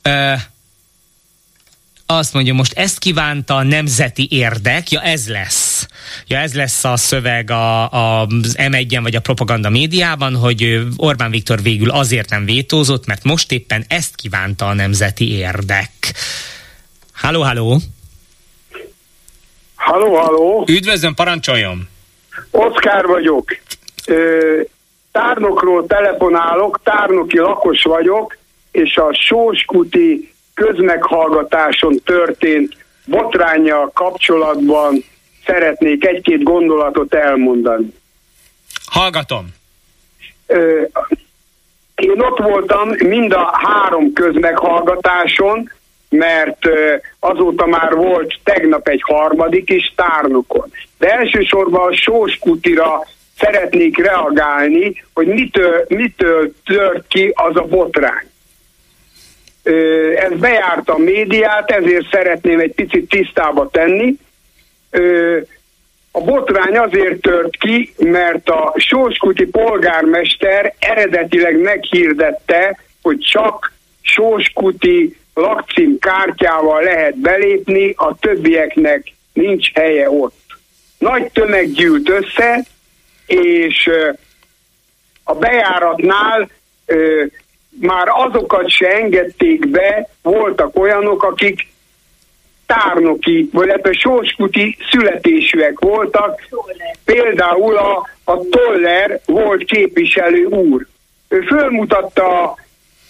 E, 0.03 0.49
azt 2.07 2.33
mondja, 2.33 2.55
most 2.55 2.73
ezt 2.73 2.99
kívánta 2.99 3.57
a 3.57 3.63
nemzeti 3.63 4.29
érdek, 4.31 4.91
ja 4.91 5.03
ez 5.03 5.29
lesz. 5.29 5.87
Ja 6.27 6.39
ez 6.39 6.55
lesz 6.55 6.85
a 6.85 6.97
szöveg 6.97 7.51
a, 7.51 7.93
a, 7.93 8.27
az 8.27 8.57
M1-en 8.59 9.01
vagy 9.03 9.17
a 9.17 9.21
propaganda 9.21 9.69
médiában, 9.69 10.37
hogy 10.37 10.87
Orbán 10.97 11.31
Viktor 11.31 11.63
végül 11.63 11.91
azért 11.91 12.31
nem 12.31 12.45
vétózott, 12.45 13.07
mert 13.07 13.25
most 13.25 13.53
éppen 13.53 13.85
ezt 13.89 14.15
kívánta 14.15 14.67
a 14.67 14.75
nemzeti 14.75 15.31
érdek. 15.31 16.15
Halló, 17.13 17.43
halló! 17.43 17.81
Halló, 19.85 20.15
halló! 20.15 20.65
Üdvözlöm, 20.69 21.15
parancsoljon! 21.15 21.89
Oszkár 22.51 23.07
vagyok. 23.07 23.45
Tárnokról 25.13 25.87
telefonálok, 25.87 26.81
tárnoki 26.83 27.39
lakos 27.39 27.83
vagyok, 27.83 28.37
és 28.71 28.97
a 28.97 29.15
Sóskuti 29.15 30.35
közmeghallgatáson 30.55 32.01
történt 32.05 32.77
botránya 33.07 33.91
kapcsolatban 33.93 35.05
szeretnék 35.47 36.07
egy-két 36.07 36.43
gondolatot 36.43 37.15
elmondani. 37.15 37.95
Hallgatom. 38.87 39.47
Én 41.95 42.21
ott 42.21 42.39
voltam 42.39 42.89
mind 42.89 43.33
a 43.33 43.51
három 43.53 44.13
közmeghallgatáson, 44.13 45.71
mert 46.17 46.69
azóta 47.19 47.67
már 47.67 47.95
volt 47.95 48.39
tegnap 48.43 48.89
egy 48.89 49.03
harmadik 49.05 49.71
is 49.71 49.93
tárnokon. 49.97 50.73
De 50.99 51.11
elsősorban 51.11 51.89
a 51.89 51.97
Sóskutira 51.97 53.07
szeretnék 53.39 53.99
reagálni, 53.99 55.05
hogy 55.15 55.27
mitől, 55.27 55.85
mitől 55.89 56.53
tört 56.65 57.05
ki 57.09 57.33
az 57.35 57.57
a 57.57 57.63
botrány. 57.63 58.31
Ez 60.17 60.33
bejárta 60.39 60.95
a 60.95 60.99
médiát, 60.99 61.71
ezért 61.71 62.07
szeretném 62.11 62.59
egy 62.59 62.75
picit 62.75 63.09
tisztába 63.09 63.69
tenni. 63.71 64.15
A 66.11 66.21
botrány 66.21 66.77
azért 66.77 67.21
tört 67.21 67.57
ki, 67.57 67.93
mert 67.99 68.49
a 68.49 68.75
Sóskuti 68.77 69.47
polgármester 69.47 70.75
eredetileg 70.79 71.61
meghirdette, 71.61 72.79
hogy 73.03 73.19
csak 73.19 73.73
Sóskuti 74.01 75.17
lakcím 75.35 75.99
kártyával 75.99 76.83
lehet 76.83 77.19
belépni, 77.19 77.95
a 77.97 78.19
többieknek 78.19 79.13
nincs 79.33 79.73
helye 79.73 80.11
ott. 80.11 80.43
Nagy 80.99 81.31
tömeg 81.33 81.71
gyűlt 81.71 82.09
össze, 82.09 82.65
és 83.27 83.91
a 85.25 85.35
bejáratnál 85.35 86.51
már 87.81 88.09
azokat 88.09 88.71
se 88.71 88.89
engedték 88.89 89.69
be, 89.69 90.09
voltak 90.23 90.79
olyanok, 90.79 91.23
akik 91.23 91.67
tárnoki, 92.67 93.49
vagy 93.53 93.69
ebben 93.69 93.93
sorskuti 93.93 94.77
születésűek 94.91 95.79
voltak. 95.79 96.41
Például 97.05 97.77
a, 97.77 98.09
a 98.25 98.49
Toller 98.51 99.21
volt 99.27 99.65
képviselő 99.65 100.45
úr. 100.45 100.87
Ő 101.29 101.41
fölmutatta 101.41 102.57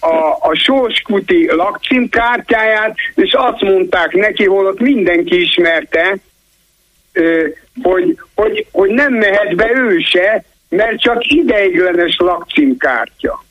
a, 0.04 0.38
a 0.40 0.54
Sóskuti 0.54 1.46
lakcímkártyáját, 1.46 2.94
és 3.14 3.32
azt 3.32 3.60
mondták 3.60 4.12
neki, 4.12 4.44
holott 4.44 4.80
mindenki 4.80 5.40
ismerte, 5.40 6.16
hogy, 7.82 8.18
hogy, 8.34 8.66
hogy 8.72 8.90
nem 8.90 9.12
mehet 9.12 9.54
be 9.56 9.70
ő 9.74 9.98
se, 9.98 10.44
mert 10.68 11.00
csak 11.00 11.26
ideiglenes 11.26 12.16
lakcímkártya. 12.18 13.44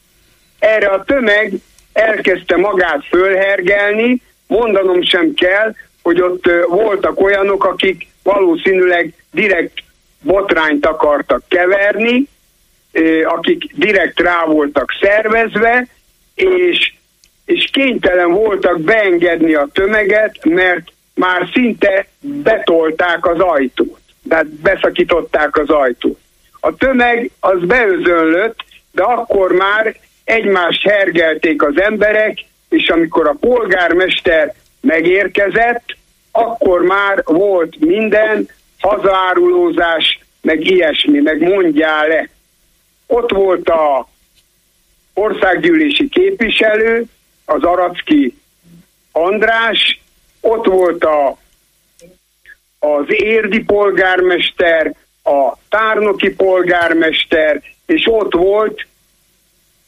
Erre 0.60 0.88
a 0.88 1.04
tömeg 1.04 1.54
elkezdte 1.94 2.58
magát 2.58 3.06
fölhergelni, 3.10 4.22
mondanom 4.48 5.04
sem 5.04 5.34
kell, 5.34 5.74
hogy 6.02 6.22
ott 6.22 6.50
voltak 6.68 7.22
olyanok, 7.22 7.66
akik 7.66 8.08
valószínűleg 8.24 9.14
direkt 9.32 9.78
botrányt 10.22 10.86
akartak 10.86 11.44
keverni, 11.48 12.28
akik 13.24 13.64
direkt 13.76 14.20
rá 14.20 14.46
voltak 14.46 14.92
szervezve, 15.02 15.88
és, 16.36 16.94
és 17.46 17.70
kénytelen 17.72 18.32
voltak 18.32 18.82
beengedni 18.82 19.54
a 19.54 19.68
tömeget, 19.74 20.46
mert 20.46 20.92
már 21.14 21.50
szinte 21.54 22.08
betolták 22.20 23.26
az 23.26 23.40
ajtót, 23.40 24.00
tehát 24.30 24.48
beszakították 24.48 25.58
az 25.58 25.70
ajtót. 25.70 26.20
A 26.60 26.76
tömeg 26.76 27.32
az 27.40 27.60
beözönlött, 27.60 28.66
de 28.92 29.04
akkor 29.04 29.52
már 29.52 29.96
egymást 30.24 30.90
hergelték 30.90 31.64
az 31.64 31.82
emberek, 31.82 32.38
és 32.70 32.90
amikor 32.90 33.28
a 33.28 33.38
polgármester 33.40 34.54
megérkezett, 34.82 35.84
akkor 36.32 36.82
már 36.82 37.22
volt 37.26 37.80
minden, 37.80 38.50
hazárulózás, 38.80 40.20
meg 40.42 40.66
ilyesmi, 40.66 41.20
meg 41.20 41.42
mondjál 41.42 42.08
le. 42.08 42.30
Ott 43.08 43.32
volt 43.32 43.70
a 43.70 44.08
országgyűlési 45.14 46.10
képviselő, 46.10 47.06
az 47.46 47.64
Aracki 47.64 48.38
András, 49.12 50.02
ott 50.42 50.66
volt 50.66 51.04
a, 51.04 51.38
az 52.80 53.06
érdi 53.08 53.60
polgármester, 53.60 54.96
a 55.24 55.58
tárnoki 55.70 56.30
polgármester, 56.30 57.62
és 57.86 58.08
ott 58.10 58.34
volt 58.34 58.88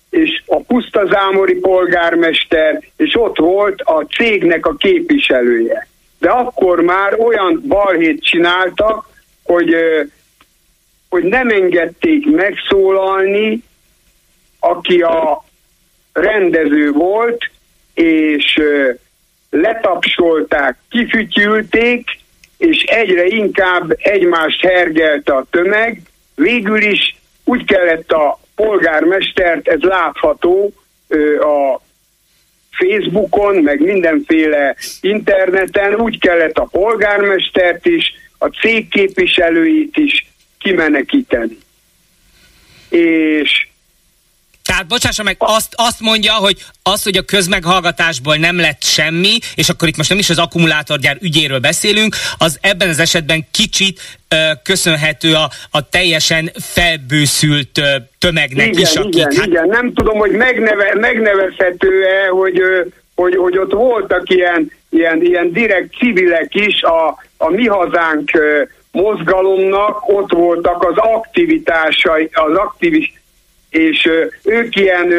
és 0.09 0.43
a 0.45 0.59
pusztazámori 0.59 1.55
polgármester, 1.55 2.83
és 2.97 3.15
ott 3.15 3.37
volt 3.37 3.81
a 3.81 4.01
cégnek 4.01 4.65
a 4.65 4.75
képviselője. 4.75 5.87
De 6.19 6.29
akkor 6.29 6.81
már 6.81 7.19
olyan 7.19 7.63
balhét 7.67 8.23
csináltak, 8.23 9.09
hogy, 9.43 9.75
hogy 11.09 11.23
nem 11.23 11.49
engedték 11.49 12.25
megszólalni 12.31 13.63
aki 14.69 15.01
a 15.01 15.43
rendező 16.13 16.91
volt, 16.91 17.51
és 17.93 18.61
letapsolták, 19.49 20.77
kifütyülték, 20.89 22.19
és 22.57 22.83
egyre 22.83 23.25
inkább 23.25 23.95
egymást 23.97 24.61
hergelte 24.61 25.33
a 25.33 25.45
tömeg. 25.49 26.01
Végül 26.35 26.81
is 26.81 27.15
úgy 27.43 27.65
kellett 27.65 28.11
a 28.11 28.39
polgármestert, 28.55 29.67
ez 29.67 29.81
látható 29.81 30.73
a 31.39 31.81
Facebookon, 32.71 33.55
meg 33.55 33.81
mindenféle 33.81 34.75
interneten, 35.01 35.95
úgy 35.95 36.19
kellett 36.19 36.57
a 36.57 36.67
polgármestert 36.71 37.85
is, 37.85 38.13
a 38.37 38.47
cég 38.47 38.89
képviselőit 38.89 39.97
is 39.97 40.27
kimenekíteni. 40.57 41.57
És 42.89 43.67
tehát 44.75 44.89
bocsássa 44.89 45.23
meg, 45.23 45.35
azt, 45.39 45.73
azt 45.75 45.99
mondja, 45.99 46.33
hogy 46.33 46.57
az, 46.83 47.03
hogy 47.03 47.17
a 47.17 47.21
közmeghallgatásból 47.21 48.35
nem 48.35 48.59
lett 48.59 48.83
semmi, 48.83 49.37
és 49.55 49.69
akkor 49.69 49.87
itt 49.87 49.97
most 49.97 50.09
nem 50.09 50.17
is 50.17 50.29
az 50.29 50.37
akkumulátorgyár 50.37 51.17
ügyéről 51.21 51.59
beszélünk, 51.59 52.15
az 52.37 52.57
ebben 52.61 52.89
az 52.89 52.99
esetben 52.99 53.47
kicsit 53.51 53.99
ö, 54.29 54.35
köszönhető 54.63 55.33
a, 55.33 55.49
a 55.71 55.89
teljesen 55.89 56.51
felbőszült 56.59 57.77
ö, 57.77 57.95
tömegnek 58.19 58.67
igen, 58.67 58.81
is. 58.81 58.95
Akik, 58.95 59.13
igen, 59.13 59.35
hát... 59.35 59.45
igen, 59.45 59.67
nem 59.67 59.93
tudom, 59.93 60.17
hogy 60.17 60.31
megneve, 60.31 60.95
megnevezhető-e, 60.95 62.27
hogy, 62.27 62.61
hogy, 63.15 63.35
hogy 63.35 63.57
ott 63.57 63.71
voltak 63.71 64.29
ilyen, 64.29 64.71
ilyen, 64.89 65.21
ilyen 65.21 65.51
direkt 65.51 65.95
civilek 65.97 66.55
is 66.55 66.81
a, 66.81 67.17
a 67.37 67.49
mi 67.49 67.67
hazánk 67.67 68.31
mozgalomnak, 68.91 70.07
ott 70.07 70.31
voltak 70.31 70.83
az 70.83 70.97
aktivitásai, 70.97 72.29
az 72.31 72.55
aktivis 72.55 73.13
és 73.75 74.09
ők 74.43 74.75
ilyen 74.75 75.13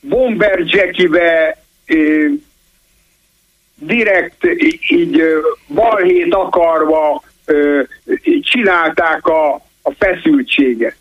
bomber 0.00 0.58
jackibe 0.58 1.58
direkt 3.74 4.44
így 4.88 5.22
balhét 5.68 6.34
akarva 6.34 7.22
csinálták 8.40 9.26
a, 9.26 9.54
a 9.82 9.92
feszültséget. 9.98 10.96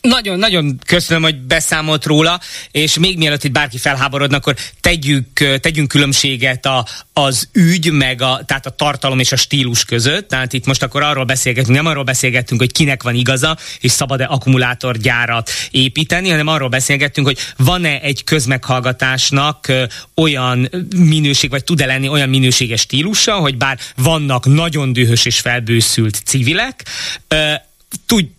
Nagyon-nagyon 0.00 0.78
köszönöm, 0.86 1.22
hogy 1.22 1.36
beszámolt 1.36 2.04
róla, 2.04 2.40
és 2.70 2.98
még 2.98 3.16
mielőtt 3.18 3.44
itt 3.44 3.52
bárki 3.52 3.78
felháborodna, 3.78 4.36
akkor 4.36 4.56
tegyük, 4.80 5.58
tegyünk 5.60 5.88
különbséget 5.88 6.66
a, 6.66 6.86
az 7.12 7.48
ügy, 7.52 7.90
meg 7.92 8.22
a, 8.22 8.40
tehát 8.46 8.66
a 8.66 8.70
tartalom 8.70 9.18
és 9.18 9.32
a 9.32 9.36
stílus 9.36 9.84
között. 9.84 10.28
Tehát 10.28 10.52
itt 10.52 10.66
most 10.66 10.82
akkor 10.82 11.02
arról 11.02 11.24
beszélgetünk, 11.24 11.76
nem 11.76 11.86
arról 11.86 12.04
beszélgettünk, 12.04 12.60
hogy 12.60 12.72
kinek 12.72 13.02
van 13.02 13.14
igaza, 13.14 13.56
és 13.80 13.90
szabad-e 13.90 14.24
akkumulátorgyárat 14.24 15.50
építeni, 15.70 16.28
hanem 16.28 16.46
arról 16.46 16.68
beszélgettünk, 16.68 17.26
hogy 17.26 17.38
van-e 17.56 18.00
egy 18.00 18.24
közmeghallgatásnak 18.24 19.72
olyan 20.14 20.70
minőség, 20.96 21.50
vagy 21.50 21.64
tud-e 21.64 21.86
lenni 21.86 22.08
olyan 22.08 22.28
minőséges 22.28 22.80
stílusa, 22.80 23.34
hogy 23.34 23.56
bár 23.56 23.78
vannak 23.96 24.46
nagyon 24.46 24.92
dühös 24.92 25.24
és 25.24 25.40
felbőszült 25.40 26.22
civilek, 26.24 26.84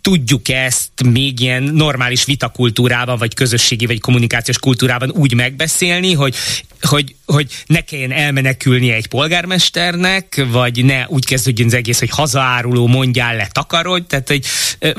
tudjuk 0.02 0.50
ezt 0.50 0.92
még 1.06 1.40
ilyen 1.40 1.64
normális 1.64 2.26
vitakultúrában, 2.26 3.18
vagy 3.18 3.34
közösségi, 3.34 3.86
vagy 3.86 4.00
kommunikációs 4.00 4.60
kultúrában 4.60 5.10
úgy 5.10 5.34
megbeszélni, 5.34 6.14
hogy, 6.14 6.36
hogy, 6.82 7.16
hogy 7.26 7.52
ne 7.66 7.82
kelljen 7.82 8.12
elmenekülni 8.12 8.92
egy 8.92 9.08
polgármesternek, 9.08 10.46
vagy 10.48 10.86
ne 10.86 11.06
úgy 11.08 11.26
kezdődjön 11.26 11.68
az 11.68 11.74
egész, 11.74 12.00
hogy 12.00 12.10
hazaáruló 12.10 12.88
mondjál 12.88 13.36
le 13.36 13.48
takarodj, 13.52 14.06
tehát 14.08 14.28
hogy 14.28 14.46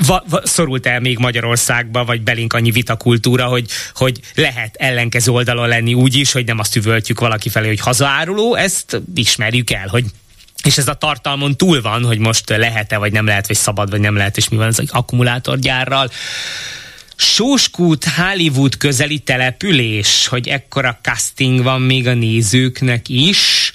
va, 0.05 0.23
va, 0.29 0.41
szorult 0.43 0.85
el 0.85 0.99
még 0.99 1.17
Magyarországba, 1.17 2.05
vagy 2.05 2.21
belénk 2.21 2.53
annyi 2.53 2.71
vitakultúra, 2.71 3.45
hogy, 3.45 3.69
hogy 3.95 4.19
lehet 4.35 4.75
ellenkező 4.75 5.31
oldalon 5.31 5.67
lenni 5.67 5.93
úgy 5.93 6.15
is, 6.15 6.31
hogy 6.31 6.45
nem 6.45 6.59
azt 6.59 6.75
üvöltjük 6.75 7.19
valaki 7.19 7.49
felé, 7.49 7.67
hogy 7.67 7.79
hazaáruló, 7.79 8.55
ezt 8.55 9.01
ismerjük 9.15 9.71
el, 9.71 9.87
hogy 9.87 10.05
és 10.63 10.77
ez 10.77 10.87
a 10.87 10.93
tartalmon 10.93 11.57
túl 11.57 11.81
van, 11.81 12.05
hogy 12.05 12.17
most 12.17 12.49
lehet-e, 12.49 12.97
vagy 12.97 13.11
nem 13.11 13.25
lehet, 13.25 13.47
vagy 13.47 13.55
szabad, 13.55 13.89
vagy 13.89 13.99
nem 13.99 14.15
lehet, 14.15 14.37
és 14.37 14.49
mi 14.49 14.57
van 14.57 14.67
az 14.67 14.83
akkumulátorgyárral. 14.87 16.09
Sóskút 17.15 18.05
Hollywood 18.05 18.77
közeli 18.77 19.19
település, 19.19 20.27
hogy 20.27 20.47
ekkora 20.47 20.99
casting 21.01 21.63
van 21.63 21.81
még 21.81 22.07
a 22.07 22.13
nézőknek 22.13 23.09
is. 23.09 23.71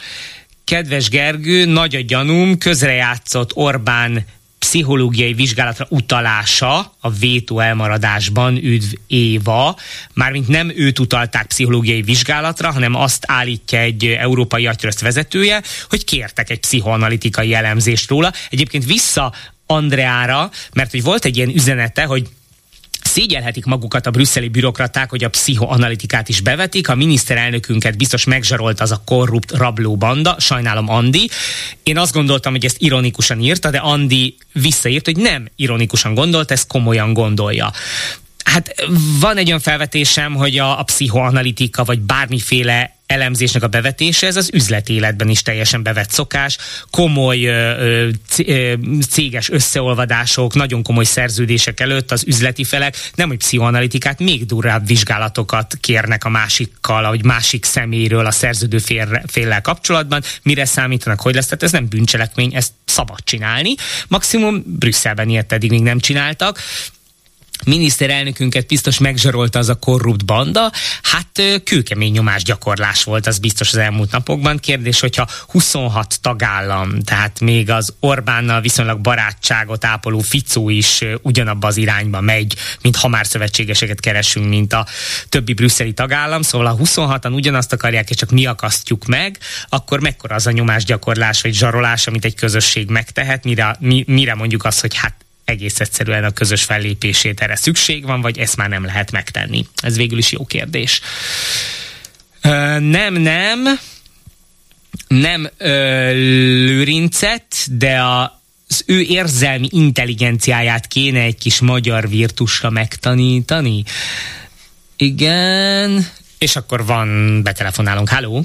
Kedves 0.65 1.09
Gergő, 1.09 1.65
nagy 1.65 1.95
a 1.95 2.01
gyanúm, 2.01 2.59
közrejátszott 2.59 3.51
Orbán 3.55 4.25
pszichológiai 4.59 5.33
vizsgálatra 5.33 5.87
utalása 5.89 6.95
a 7.01 7.11
vétó 7.11 7.61
elmaradásban, 7.61 8.57
üdv 8.57 8.93
Éva, 9.07 9.77
mármint 10.13 10.49
nem 10.49 10.73
őt 10.77 10.99
utalták 10.99 11.47
pszichológiai 11.47 12.03
vizsgálatra, 12.03 12.73
hanem 12.73 12.95
azt 12.95 13.25
állítja 13.27 13.79
egy 13.79 14.05
európai 14.07 14.67
agytrözt 14.67 15.01
vezetője, 15.01 15.63
hogy 15.89 16.05
kértek 16.05 16.51
egy 16.51 16.61
pszichoanalitikai 16.61 17.55
elemzést 17.55 18.09
róla. 18.09 18.33
Egyébként 18.51 18.85
vissza 18.85 19.33
Andreára, 19.67 20.51
mert 20.73 20.91
hogy 20.91 21.03
volt 21.03 21.25
egy 21.25 21.37
ilyen 21.37 21.49
üzenete, 21.49 22.05
hogy 22.05 22.29
szégyelhetik 23.19 23.65
magukat 23.65 24.07
a 24.07 24.11
brüsszeli 24.11 24.49
bürokraták, 24.49 25.11
hogy 25.11 25.25
a 25.25 25.29
pszichoanalitikát 25.29 26.29
is 26.29 26.41
bevetik. 26.41 26.89
A 26.89 26.95
miniszterelnökünket 26.95 27.97
biztos 27.97 28.25
megzsarolt 28.25 28.81
az 28.81 28.91
a 28.91 29.03
korrupt 29.05 29.51
rabló 29.51 29.97
banda, 29.97 30.37
sajnálom 30.39 30.89
Andi. 30.89 31.29
Én 31.83 31.99
azt 31.99 32.13
gondoltam, 32.13 32.53
hogy 32.53 32.65
ezt 32.65 32.77
ironikusan 32.79 33.41
írta, 33.41 33.71
de 33.71 33.79
Andi 33.79 34.37
visszaírt, 34.53 35.05
hogy 35.05 35.17
nem 35.17 35.49
ironikusan 35.57 36.15
gondolt, 36.15 36.51
ezt 36.51 36.67
komolyan 36.67 37.13
gondolja. 37.13 37.73
Hát 38.53 38.75
van 39.21 39.37
egy 39.37 39.47
olyan 39.47 39.61
felvetésem, 39.61 40.35
hogy 40.35 40.59
a, 40.59 40.79
a 40.79 40.83
pszichoanalitika 40.83 41.85
vagy 41.85 42.01
bármiféle 42.01 42.97
elemzésnek 43.07 43.63
a 43.63 43.67
bevetése, 43.67 44.27
ez 44.27 44.37
az 44.37 44.51
üzletéletben 44.53 45.29
is 45.29 45.43
teljesen 45.43 45.83
bevett 45.83 46.11
szokás, 46.11 46.57
komoly 46.91 47.45
ö, 47.45 48.09
ö, 48.47 48.75
céges 49.09 49.51
összeolvadások, 49.51 50.55
nagyon 50.55 50.83
komoly 50.83 51.05
szerződések 51.05 51.81
előtt 51.81 52.13
az 52.13 52.25
üzleti 52.27 52.65
felek 52.65 52.97
nem 53.15 53.29
hogy 53.29 53.37
pszichoanalitikát, 53.37 54.19
még 54.19 54.47
durvább 54.47 54.87
vizsgálatokat 54.87 55.79
kérnek 55.81 56.25
a 56.25 56.29
másikkal, 56.29 57.09
vagy 57.09 57.25
másik 57.25 57.65
szeméről 57.65 58.27
a 58.27 58.31
szerződő 58.31 58.79
fél, 58.79 59.23
féllel 59.27 59.61
kapcsolatban, 59.61 60.23
mire 60.43 60.65
számítanak, 60.65 61.21
hogy 61.21 61.35
lesz, 61.35 61.45
tehát 61.45 61.63
ez 61.63 61.73
nem 61.73 61.89
bűncselekmény, 61.89 62.55
ezt 62.55 62.73
szabad 62.85 63.19
csinálni. 63.25 63.75
Maximum 64.09 64.63
Brüsszelben 64.67 65.29
ilyet 65.29 65.53
eddig 65.53 65.71
még 65.71 65.83
nem 65.83 65.99
csináltak, 65.99 66.61
miniszterelnökünket 67.65 68.67
biztos 68.67 68.99
megzsarolta 68.99 69.59
az 69.59 69.69
a 69.69 69.75
korrupt 69.75 70.25
banda, 70.25 70.73
hát 71.03 71.43
kőkemény 71.65 72.13
nyomásgyakorlás 72.13 73.05
volt 73.05 73.27
az 73.27 73.39
biztos 73.39 73.69
az 73.69 73.77
elmúlt 73.77 74.11
napokban. 74.11 74.59
Kérdés, 74.59 75.01
hogyha 75.01 75.29
26 75.47 76.21
tagállam, 76.21 77.01
tehát 77.01 77.41
még 77.41 77.71
az 77.71 77.95
Orbánnal 78.01 78.61
viszonylag 78.61 79.01
barátságot 79.01 79.85
ápoló 79.85 80.19
Ficó 80.19 80.71
is 80.71 81.05
ugyanabba 81.23 81.67
az 81.67 81.77
irányba 81.77 82.21
megy, 82.21 82.55
mint 82.83 82.97
ha 82.97 83.09
már 83.09 83.27
szövetségeseket 83.27 84.01
keresünk, 84.01 84.49
mint 84.49 84.73
a 84.73 84.87
többi 85.29 85.53
brüsszeli 85.53 85.93
tagállam, 85.93 86.43
szóval 86.43 86.67
ha 86.67 86.79
26-an 86.85 87.35
ugyanazt 87.35 87.73
akarják, 87.73 88.11
és 88.11 88.17
csak 88.17 88.31
mi 88.31 88.47
akasztjuk 88.47 89.07
meg, 89.07 89.39
akkor 89.69 90.01
mekkora 90.01 90.35
az 90.35 90.47
a 90.47 90.51
nyomásgyakorlás 90.51 91.41
vagy 91.41 91.55
zsarolás, 91.55 92.07
amit 92.07 92.25
egy 92.25 92.35
közösség 92.35 92.91
megtehet, 92.91 93.45
mire, 93.45 93.77
mi, 93.81 94.05
mire 94.07 94.35
mondjuk 94.35 94.65
azt, 94.65 94.81
hogy 94.81 94.97
hát 94.97 95.27
egész 95.49 95.81
egyszerűen 95.81 96.25
a 96.25 96.31
közös 96.31 96.65
fellépését 96.65 97.41
erre 97.41 97.57
szükség 97.57 98.05
van, 98.05 98.21
vagy 98.21 98.39
ezt 98.39 98.57
már 98.57 98.69
nem 98.69 98.85
lehet 98.85 99.13
megtenni? 99.13 99.67
Ez 99.83 99.97
végül 99.97 100.19
is 100.19 100.33
jó 100.33 100.45
kérdés. 100.45 101.01
Nem, 102.79 103.15
nem, 103.15 103.79
nem 105.09 105.49
ö, 105.59 106.11
lőrincet, 106.13 107.47
de 107.71 107.99
a 107.99 108.37
az 108.71 108.85
ő 108.87 109.01
érzelmi 109.01 109.69
intelligenciáját 109.71 110.87
kéne 110.87 111.21
egy 111.21 111.39
kis 111.39 111.61
magyar 111.61 112.09
virtusra 112.09 112.71
megtanítani. 112.71 113.83
Igen, 114.97 116.05
és 116.39 116.57
akkor 116.57 116.87
van, 116.87 117.41
betelefonálunk. 117.43 118.09
Háló? 118.09 118.43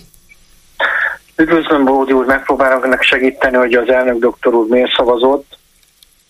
Üdvözlöm, 1.35 1.85
Bódi 1.85 2.11
úr, 2.11 2.25
megpróbálok 2.25 2.85
ennek 2.85 3.01
segíteni, 3.01 3.55
hogy 3.55 3.73
az 3.73 3.89
elnök 3.89 4.19
doktor 4.19 4.53
úr 4.53 4.67
miért 4.67 4.95
szavazott 4.95 5.57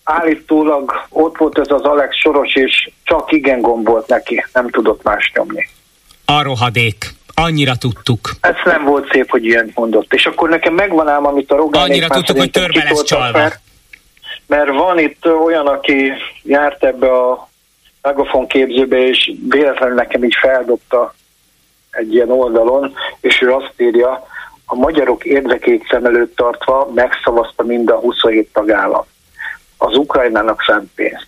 állítólag 0.04 1.06
ott 1.08 1.36
volt 1.36 1.58
ez 1.58 1.70
az 1.70 1.82
Alex 1.82 2.16
Soros, 2.16 2.54
és 2.54 2.90
csak 3.04 3.32
igen 3.32 3.60
gombolt 3.60 4.08
neki, 4.08 4.44
nem 4.52 4.70
tudott 4.70 5.02
más 5.02 5.32
nyomni. 5.34 5.68
A 6.24 6.42
rohadék. 6.42 7.14
Annyira 7.34 7.76
tudtuk. 7.76 8.30
Ez 8.40 8.54
nem 8.64 8.84
volt 8.84 9.10
szép, 9.10 9.30
hogy 9.30 9.44
ilyen 9.44 9.70
mondott. 9.74 10.14
És 10.14 10.26
akkor 10.26 10.48
nekem 10.48 10.74
megvan 10.74 11.08
ám, 11.08 11.26
amit 11.26 11.50
a 11.50 11.56
Rogán 11.56 11.82
Annyira 11.82 12.08
tudtuk, 12.08 12.38
hogy 12.38 12.50
törbe 12.50 12.84
lesz 12.84 13.02
csalva. 13.02 13.38
Mert, 13.38 13.60
mert 14.46 14.70
van 14.70 14.98
itt 14.98 15.26
olyan, 15.26 15.66
aki 15.66 16.12
járt 16.42 16.84
ebbe 16.84 17.12
a 17.12 17.48
megafon 18.02 18.46
képzőbe, 18.46 19.06
és 19.08 19.32
véletlenül 19.48 19.94
nekem 19.94 20.24
így 20.24 20.36
feldobta 20.40 21.14
egy 21.90 22.14
ilyen 22.14 22.30
oldalon, 22.30 22.94
és 23.20 23.40
ő 23.40 23.52
azt 23.52 23.72
írja, 23.76 24.26
a 24.66 24.74
magyarok 24.74 25.24
érdekét 25.24 25.86
szem 25.90 26.04
előtt 26.04 26.36
tartva 26.36 26.90
megszavazta 26.94 27.62
mind 27.62 27.90
a 27.90 27.98
27 27.98 28.48
tagállam 28.52 29.04
az 29.84 29.96
Ukrajnának 29.96 30.62
szánt 30.66 30.90
pénzt. 30.94 31.26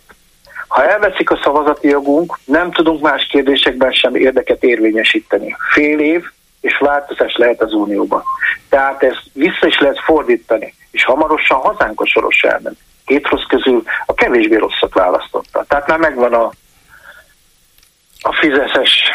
Ha 0.69 0.89
elveszik 0.89 1.31
a 1.31 1.41
szavazati 1.43 1.89
jogunk, 1.89 2.39
nem 2.45 2.71
tudunk 2.71 3.01
más 3.01 3.27
kérdésekben 3.27 3.93
sem 3.93 4.15
érdeket 4.15 4.63
érvényesíteni. 4.63 5.57
Fél 5.73 6.01
év 6.01 6.25
és 6.61 6.79
változás 6.79 7.37
lehet 7.37 7.63
az 7.63 7.73
Unióban. 7.73 8.23
Tehát 8.69 9.03
ezt 9.03 9.23
vissza 9.33 9.67
is 9.67 9.79
lehet 9.79 10.01
fordítani, 10.01 10.75
és 10.91 11.05
hamarosan 11.05 11.59
hazánk 11.59 12.01
a 12.01 12.07
soros 12.07 12.43
elnök. 12.43 12.75
Két 13.05 13.29
rossz 13.29 13.47
közül 13.49 13.83
a 14.07 14.15
kevésbé 14.15 14.57
rosszat 14.57 14.95
választotta. 14.95 15.65
Tehát 15.69 15.87
már 15.87 15.99
megvan 15.99 16.35
a, 16.35 16.51
a 18.21 18.33
fizeszes 18.33 19.11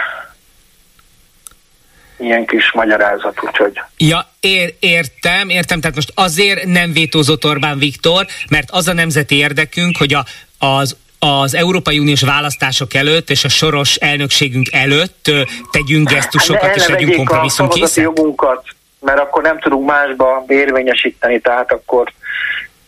ilyen 2.22 2.46
kis 2.46 2.72
magyarázat, 2.72 3.44
úgyhogy... 3.44 3.82
Ja, 3.98 4.26
ér, 4.40 4.74
értem, 4.80 5.50
értem, 5.50 5.80
tehát 5.80 5.96
most 5.96 6.12
azért 6.16 6.66
nem 6.66 6.94
vétózott 6.94 7.46
Orbán 7.46 7.78
Viktor, 7.78 8.26
mert 8.50 8.70
az 8.72 8.88
a 8.88 8.94
nemzeti 8.94 9.36
érdekünk, 9.36 9.98
hogy 9.98 10.14
a, 10.14 10.26
az 10.66 10.98
az 11.24 11.56
Európai 11.56 12.00
Uniós 12.00 12.22
választások 12.22 12.94
előtt 12.94 13.30
és 13.30 13.44
a 13.44 13.50
soros 13.50 13.96
elnökségünk 13.96 14.68
előtt 14.72 15.32
tegyünk 15.72 16.10
gesztusokat 16.10 16.62
hát, 16.62 16.76
és 16.76 16.88
legyünk 16.88 17.16
kompromisszumkészek? 17.16 18.04
jogunkat, 18.04 18.64
mert 19.00 19.20
akkor 19.20 19.44
nem 19.44 19.60
tudunk 19.60 19.90
másba 19.90 20.44
érvényesíteni, 20.48 21.40
tehát 21.40 21.72
akkor 21.72 22.12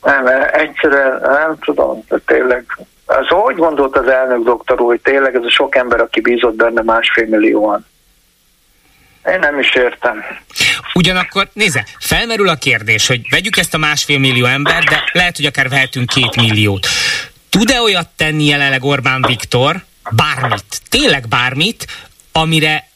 nem, 0.03 0.27
egyszerűen 0.51 1.19
nem 1.21 1.57
tudom, 1.59 2.03
tényleg 2.25 2.65
az 3.05 3.27
hogy 3.27 3.55
gondolt 3.55 3.97
az 3.97 4.07
elnök 4.07 4.43
doktor 4.43 4.81
úr, 4.81 4.87
hogy 4.87 5.01
tényleg 5.01 5.35
ez 5.35 5.43
a 5.43 5.49
sok 5.49 5.75
ember, 5.75 5.99
aki 5.99 6.21
bízott 6.21 6.55
benne 6.55 6.81
másfél 6.81 7.25
millióan. 7.25 7.85
Én 9.25 9.39
nem 9.39 9.59
is 9.59 9.75
értem. 9.75 10.23
Ugyanakkor, 10.93 11.49
nézze, 11.53 11.85
felmerül 11.99 12.49
a 12.49 12.55
kérdés, 12.55 13.07
hogy 13.07 13.29
vegyük 13.29 13.57
ezt 13.57 13.73
a 13.73 13.77
másfél 13.77 14.19
millió 14.19 14.45
ember, 14.45 14.83
de 14.83 15.03
lehet, 15.11 15.35
hogy 15.35 15.45
akár 15.45 15.69
vehetünk 15.69 16.09
két 16.09 16.35
milliót. 16.35 16.87
Tud-e 17.49 17.81
olyat 17.81 18.09
tenni 18.15 18.45
jelenleg 18.45 18.83
Orbán 18.83 19.21
Viktor, 19.27 19.83
bármit, 20.09 20.81
tényleg 20.89 21.27
bármit, 21.27 21.87
amire 22.31 22.87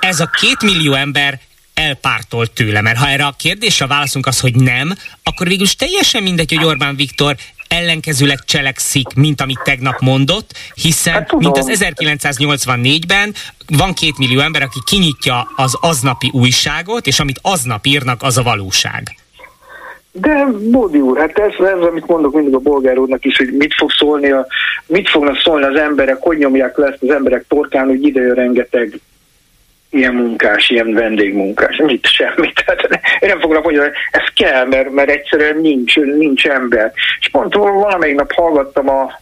ez 0.00 0.20
a 0.20 0.30
két 0.40 0.62
millió 0.62 0.92
ember 0.92 1.40
elpártol 1.74 2.46
tőle, 2.46 2.80
mert 2.80 2.98
ha 2.98 3.08
erre 3.08 3.26
a 3.26 3.34
kérdésre 3.38 3.86
válaszunk 3.86 4.26
az, 4.26 4.40
hogy 4.40 4.54
nem, 4.54 4.94
akkor 5.22 5.46
végül 5.46 5.64
is 5.64 5.76
teljesen 5.76 6.22
mindegy, 6.22 6.54
hogy 6.54 6.64
Orbán 6.64 6.96
Viktor 6.96 7.36
ellenkezőleg 7.70 8.38
cselekszik, 8.44 9.14
mint 9.14 9.40
amit 9.40 9.60
tegnap 9.64 10.00
mondott, 10.00 10.50
hiszen, 10.74 11.12
hát, 11.12 11.32
mint 11.32 11.56
az 11.58 11.70
1984-ben 11.74 13.34
van 13.68 13.92
két 13.92 14.18
millió 14.18 14.40
ember, 14.40 14.62
aki 14.62 14.78
kinyitja 14.86 15.48
az 15.56 15.76
aznapi 15.80 16.30
újságot, 16.32 17.06
és 17.06 17.20
amit 17.20 17.38
aznap 17.42 17.86
írnak, 17.86 18.22
az 18.22 18.38
a 18.38 18.42
valóság. 18.42 19.02
De 20.12 20.46
Bódi 20.70 21.00
úr, 21.00 21.18
hát 21.18 21.38
ez, 21.38 21.66
ez, 21.66 21.80
amit 21.80 22.06
mondok 22.06 22.34
mindig 22.34 22.54
a 22.54 22.58
bolgár 22.58 22.98
úrnak 22.98 23.24
is, 23.24 23.36
hogy 23.36 23.52
mit 23.52 23.74
fog 23.74 23.90
szólni, 23.90 24.30
a, 24.30 24.46
mit 24.86 25.08
fognak 25.08 25.36
szólni 25.36 25.64
az 25.64 25.76
emberek, 25.76 26.16
hogy 26.20 26.38
nyomják 26.38 26.76
le 26.76 26.86
ezt 26.86 27.02
az 27.02 27.10
emberek 27.10 27.44
torkán, 27.48 27.86
hogy 27.86 28.04
ide 28.04 28.20
jön 28.20 28.34
rengeteg 28.34 29.00
ilyen 29.90 30.14
munkás, 30.14 30.70
ilyen 30.70 30.92
vendégmunkás, 30.92 31.76
mit 31.76 32.06
semmit. 32.06 32.64
Tehát 32.64 32.88
én 33.20 33.28
nem 33.28 33.40
fognak 33.40 33.64
mondani, 33.64 33.90
ez 34.10 34.28
kell, 34.34 34.66
mert, 34.66 34.90
mert 34.90 35.10
egyszerűen 35.10 35.56
nincs, 35.56 35.96
nincs 35.96 36.46
ember. 36.46 36.92
És 37.20 37.28
pont 37.28 37.54
valamelyik 37.54 38.16
nap 38.16 38.32
hallgattam 38.32 38.88
a, 38.88 39.20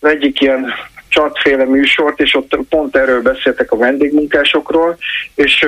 az 0.00 0.08
egyik 0.08 0.40
ilyen 0.40 0.72
csatféle 1.14 1.64
műsort, 1.64 2.20
és 2.20 2.34
ott 2.34 2.58
pont 2.68 2.96
erről 2.96 3.22
beszéltek 3.22 3.72
a 3.72 3.76
vendégmunkásokról, 3.76 4.96
és 5.34 5.66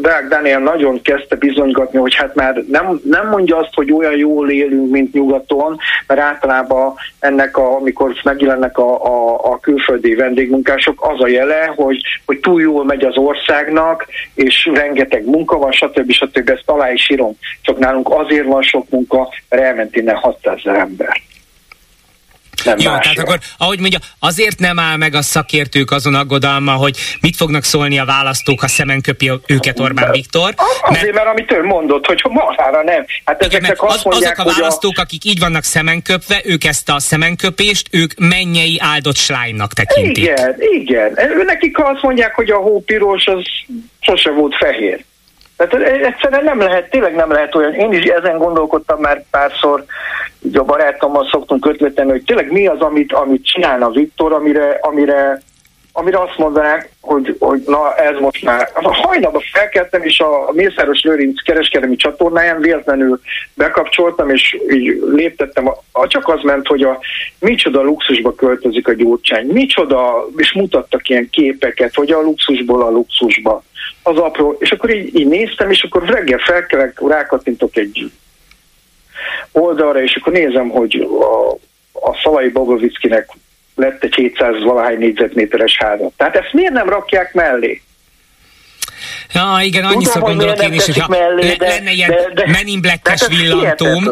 Deák 0.00 0.28
Daniel 0.28 0.60
nagyon 0.60 1.02
kezdte 1.02 1.36
bizonygatni, 1.36 1.98
hogy 1.98 2.14
hát 2.14 2.34
már 2.34 2.62
nem, 2.68 3.00
nem 3.04 3.28
mondja 3.28 3.56
azt, 3.56 3.74
hogy 3.74 3.92
olyan 3.92 4.16
jól 4.16 4.50
élünk, 4.50 4.90
mint 4.90 5.12
nyugaton, 5.12 5.78
mert 6.06 6.20
általában 6.20 6.94
ennek, 7.18 7.56
a, 7.56 7.76
amikor 7.76 8.14
megjelennek 8.22 8.78
a, 8.78 9.04
a, 9.04 9.44
a 9.52 9.60
külföldi 9.60 10.14
vendégmunkások, 10.14 11.06
az 11.08 11.20
a 11.20 11.28
jele, 11.28 11.72
hogy, 11.76 12.00
hogy 12.26 12.38
túl 12.38 12.60
jól 12.60 12.84
megy 12.84 13.04
az 13.04 13.16
országnak, 13.16 14.06
és 14.34 14.70
rengeteg 14.74 15.26
munka 15.26 15.58
van, 15.58 15.72
stb. 15.72 16.10
stb. 16.10 16.48
Ezt 16.48 16.70
alá 16.70 16.92
is 16.92 17.10
írom. 17.10 17.36
Csak 17.62 17.78
nálunk 17.78 18.08
azért 18.10 18.46
van 18.46 18.62
sok 18.62 18.90
munka, 18.90 19.28
mert 19.48 19.62
elment 19.62 19.96
innen 19.96 20.16
600 20.16 20.60
ember. 20.64 21.20
Nem 22.64 22.78
Jó, 22.78 22.90
tehát 22.90 23.18
akkor, 23.18 23.38
ahogy 23.58 23.80
mondja, 23.80 23.98
azért 24.18 24.58
nem 24.58 24.78
áll 24.78 24.96
meg 24.96 25.14
a 25.14 25.22
szakértők 25.22 25.90
azon 25.90 26.14
aggodalma, 26.14 26.72
hogy 26.72 26.96
mit 27.20 27.36
fognak 27.36 27.64
szólni 27.64 27.98
a 27.98 28.04
választók, 28.04 28.60
ha 28.60 28.68
szemen 28.68 29.00
köpi 29.00 29.32
őket 29.46 29.80
Orbán 29.80 30.10
Viktor. 30.10 30.54
Azért, 30.82 31.02
mert, 31.02 31.14
mert 31.14 31.26
amit 31.26 31.52
ő 31.52 31.62
mondott, 31.62 32.06
hogy 32.06 32.22
marhára 32.30 32.82
nem. 32.82 33.06
Hát 33.24 33.44
igen, 33.44 33.64
azt 33.76 34.04
mondják, 34.04 34.38
azok 34.38 34.52
a 34.52 34.60
választók, 34.60 34.98
a... 34.98 35.00
akik 35.00 35.24
így 35.24 35.38
vannak 35.38 35.62
szemenköpve, 35.62 36.40
ők 36.44 36.64
ezt 36.64 36.88
a 36.88 36.98
szemenköpést, 36.98 37.88
ők 37.90 38.12
mennyei 38.18 38.76
áldott 38.80 39.16
slájnnak 39.16 39.72
tekintik. 39.72 40.24
Igen, 40.24 40.56
igen. 40.58 41.18
Nekik 41.46 41.78
azt 41.78 42.02
mondják, 42.02 42.34
hogy 42.34 42.50
a 42.50 42.56
hópiros 42.56 43.26
az 43.26 43.44
sose 44.00 44.30
volt 44.30 44.56
fehér. 44.56 45.04
Tehát 45.58 45.88
egyszerűen 46.02 46.44
nem 46.44 46.58
lehet, 46.58 46.90
tényleg 46.90 47.14
nem 47.14 47.30
lehet 47.30 47.54
olyan. 47.54 47.74
Én 47.74 47.92
is 47.92 48.04
ezen 48.04 48.38
gondolkodtam 48.38 49.00
már 49.00 49.24
párszor, 49.30 49.84
így 50.42 50.56
a 50.56 50.64
barátommal 50.64 51.28
szoktunk 51.30 51.66
ötletelni, 51.66 52.10
hogy 52.10 52.24
tényleg 52.24 52.52
mi 52.52 52.66
az, 52.66 52.80
amit, 52.80 53.12
amit 53.12 53.46
csinálna 53.46 53.90
Viktor, 53.90 54.32
amire, 54.32 54.78
amire, 54.80 55.42
amire 55.92 56.18
azt 56.20 56.38
mondanák, 56.38 56.90
hogy, 57.00 57.36
hogy 57.38 57.62
na 57.66 57.94
ez 57.94 58.18
most 58.18 58.44
már. 58.44 58.70
Hajnalban 58.74 59.42
felkeltem, 59.52 60.02
és 60.02 60.20
a 60.20 60.50
Mészáros 60.52 61.02
Lőrinc 61.02 61.42
kereskedelmi 61.42 61.96
csatornáján 61.96 62.60
véletlenül 62.60 63.20
bekapcsoltam, 63.54 64.30
és 64.30 64.56
így 64.70 65.02
léptettem. 65.14 65.68
A, 65.92 66.06
csak 66.06 66.28
az 66.28 66.42
ment, 66.42 66.66
hogy 66.66 66.82
a 66.82 66.98
micsoda 67.38 67.82
luxusba 67.82 68.34
költözik 68.34 68.88
a 68.88 68.92
gyurcsány, 68.92 69.46
micsoda, 69.46 70.26
és 70.36 70.52
mutattak 70.52 71.08
ilyen 71.08 71.28
képeket, 71.30 71.94
hogy 71.94 72.10
a 72.10 72.20
luxusból 72.20 72.82
a 72.82 72.90
luxusba 72.90 73.62
az 74.02 74.16
apró, 74.16 74.56
és 74.58 74.70
akkor 74.70 74.94
így, 74.94 75.18
így 75.18 75.26
néztem, 75.26 75.70
és 75.70 75.82
akkor 75.82 76.08
reggel 76.08 76.38
felkelek, 76.38 77.00
rákattintok 77.08 77.76
egy 77.76 78.12
oldalra, 79.52 80.02
és 80.02 80.16
akkor 80.20 80.32
nézem, 80.32 80.68
hogy 80.68 81.08
a, 81.20 81.50
a 82.08 82.18
Szalai 82.22 82.48
Bobovickinek 82.48 83.28
lett 83.74 84.04
egy 84.04 84.14
700 84.14 84.62
valahány 84.62 84.98
négyzetméteres 84.98 85.76
háza. 85.76 86.10
Tehát 86.16 86.36
ezt 86.36 86.52
miért 86.52 86.72
nem 86.72 86.88
rakják 86.88 87.34
mellé? 87.34 87.82
Ja, 89.32 89.58
igen, 89.62 89.84
annyiszor 89.84 90.22
gondolok 90.22 90.62
én 90.62 90.72
is, 90.72 90.84
hogyha 90.84 91.08
mellé, 91.08 91.54
de, 91.54 91.66
lenne 91.66 91.90
ilyen 91.90 92.10
de, 92.10 92.30
de, 92.34 92.46
Men 92.46 92.66
in 92.66 92.80
Black-es 92.80 93.26
villantóm, 93.26 94.04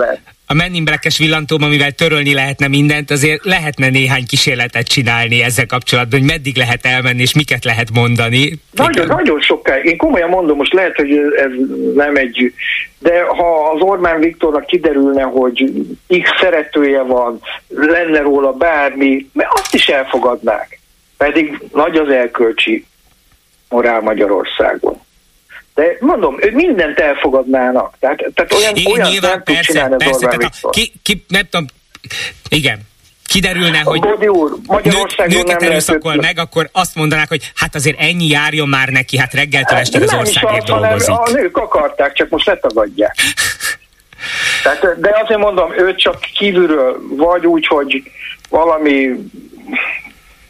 a 0.46 0.54
Men 0.54 0.74
in 0.74 0.84
Black-es 0.84 1.18
villantóm, 1.18 1.62
amivel 1.62 1.90
törölni 1.90 2.34
lehetne 2.34 2.68
mindent, 2.68 3.10
azért 3.10 3.44
lehetne 3.44 3.88
néhány 3.88 4.26
kísérletet 4.26 4.86
csinálni 4.86 5.42
ezzel 5.42 5.66
kapcsolatban, 5.66 6.18
hogy 6.18 6.28
meddig 6.28 6.56
lehet 6.56 6.86
elmenni, 6.86 7.20
és 7.20 7.34
miket 7.34 7.64
lehet 7.64 7.90
mondani. 7.92 8.52
Nagyon, 8.70 9.06
nagyon 9.06 9.40
sokáig. 9.40 9.84
Én 9.84 9.96
komolyan 9.96 10.28
mondom, 10.28 10.56
most 10.56 10.72
lehet, 10.72 10.96
hogy 10.96 11.10
ez 11.36 11.50
nem 11.94 12.16
egy... 12.16 12.52
De 12.98 13.22
ha 13.22 13.70
az 13.74 13.80
Orbán 13.80 14.20
Viktornak 14.20 14.66
kiderülne, 14.66 15.22
hogy 15.22 15.72
X 16.22 16.30
szeretője 16.40 17.02
van, 17.02 17.40
lenne 17.68 18.20
róla 18.20 18.52
bármi, 18.52 19.26
mert 19.32 19.50
azt 19.52 19.74
is 19.74 19.86
elfogadnák. 19.86 20.78
Pedig 21.16 21.58
nagy 21.72 21.96
az 21.96 22.08
elkölcsi 22.08 22.84
morál 23.68 24.00
Magyarországon. 24.00 25.00
De 25.76 25.96
mondom, 26.00 26.36
ő 26.40 26.50
mindent 26.52 26.98
elfogadnának. 26.98 27.96
Tehát, 28.00 28.24
tehát 28.34 28.52
olyan, 28.52 28.74
Én, 28.74 28.86
olyan 28.86 29.08
nyilván, 29.10 29.30
nem 29.30 29.42
persze, 29.42 29.60
tud 29.60 29.74
csinálni 29.74 29.96
persze, 29.96 30.26
tehát 30.26 30.54
a, 30.60 30.70
ki, 30.70 30.92
ki, 31.02 31.24
nem 31.28 31.42
tudom, 31.50 31.66
igen, 32.48 32.80
kiderülne, 33.26 33.78
hogy 33.78 34.06
úr, 34.28 34.56
nők, 34.82 35.26
nőket 35.26 35.62
erőszakol 35.62 36.14
meg, 36.14 36.38
akkor 36.38 36.68
azt 36.72 36.94
mondanák, 36.94 37.28
hogy 37.28 37.52
hát 37.54 37.74
azért 37.74 38.00
ennyi 38.00 38.28
járjon 38.28 38.68
már 38.68 38.88
neki, 38.88 39.18
hát 39.18 39.32
reggeltől 39.32 39.78
estig 39.78 40.02
az 40.02 40.14
országért 40.14 40.66
dolgozik. 40.66 41.14
A 41.14 41.30
nők 41.32 41.56
akarták, 41.56 42.12
csak 42.12 42.28
most 42.28 42.46
letagadják. 42.46 43.14
Tehát, 44.62 45.00
de 45.00 45.20
azért 45.22 45.40
mondom, 45.40 45.72
ő 45.78 45.94
csak 45.94 46.20
kívülről, 46.20 47.00
vagy 47.16 47.46
úgy, 47.46 47.66
hogy 47.66 48.02
valami 48.48 49.10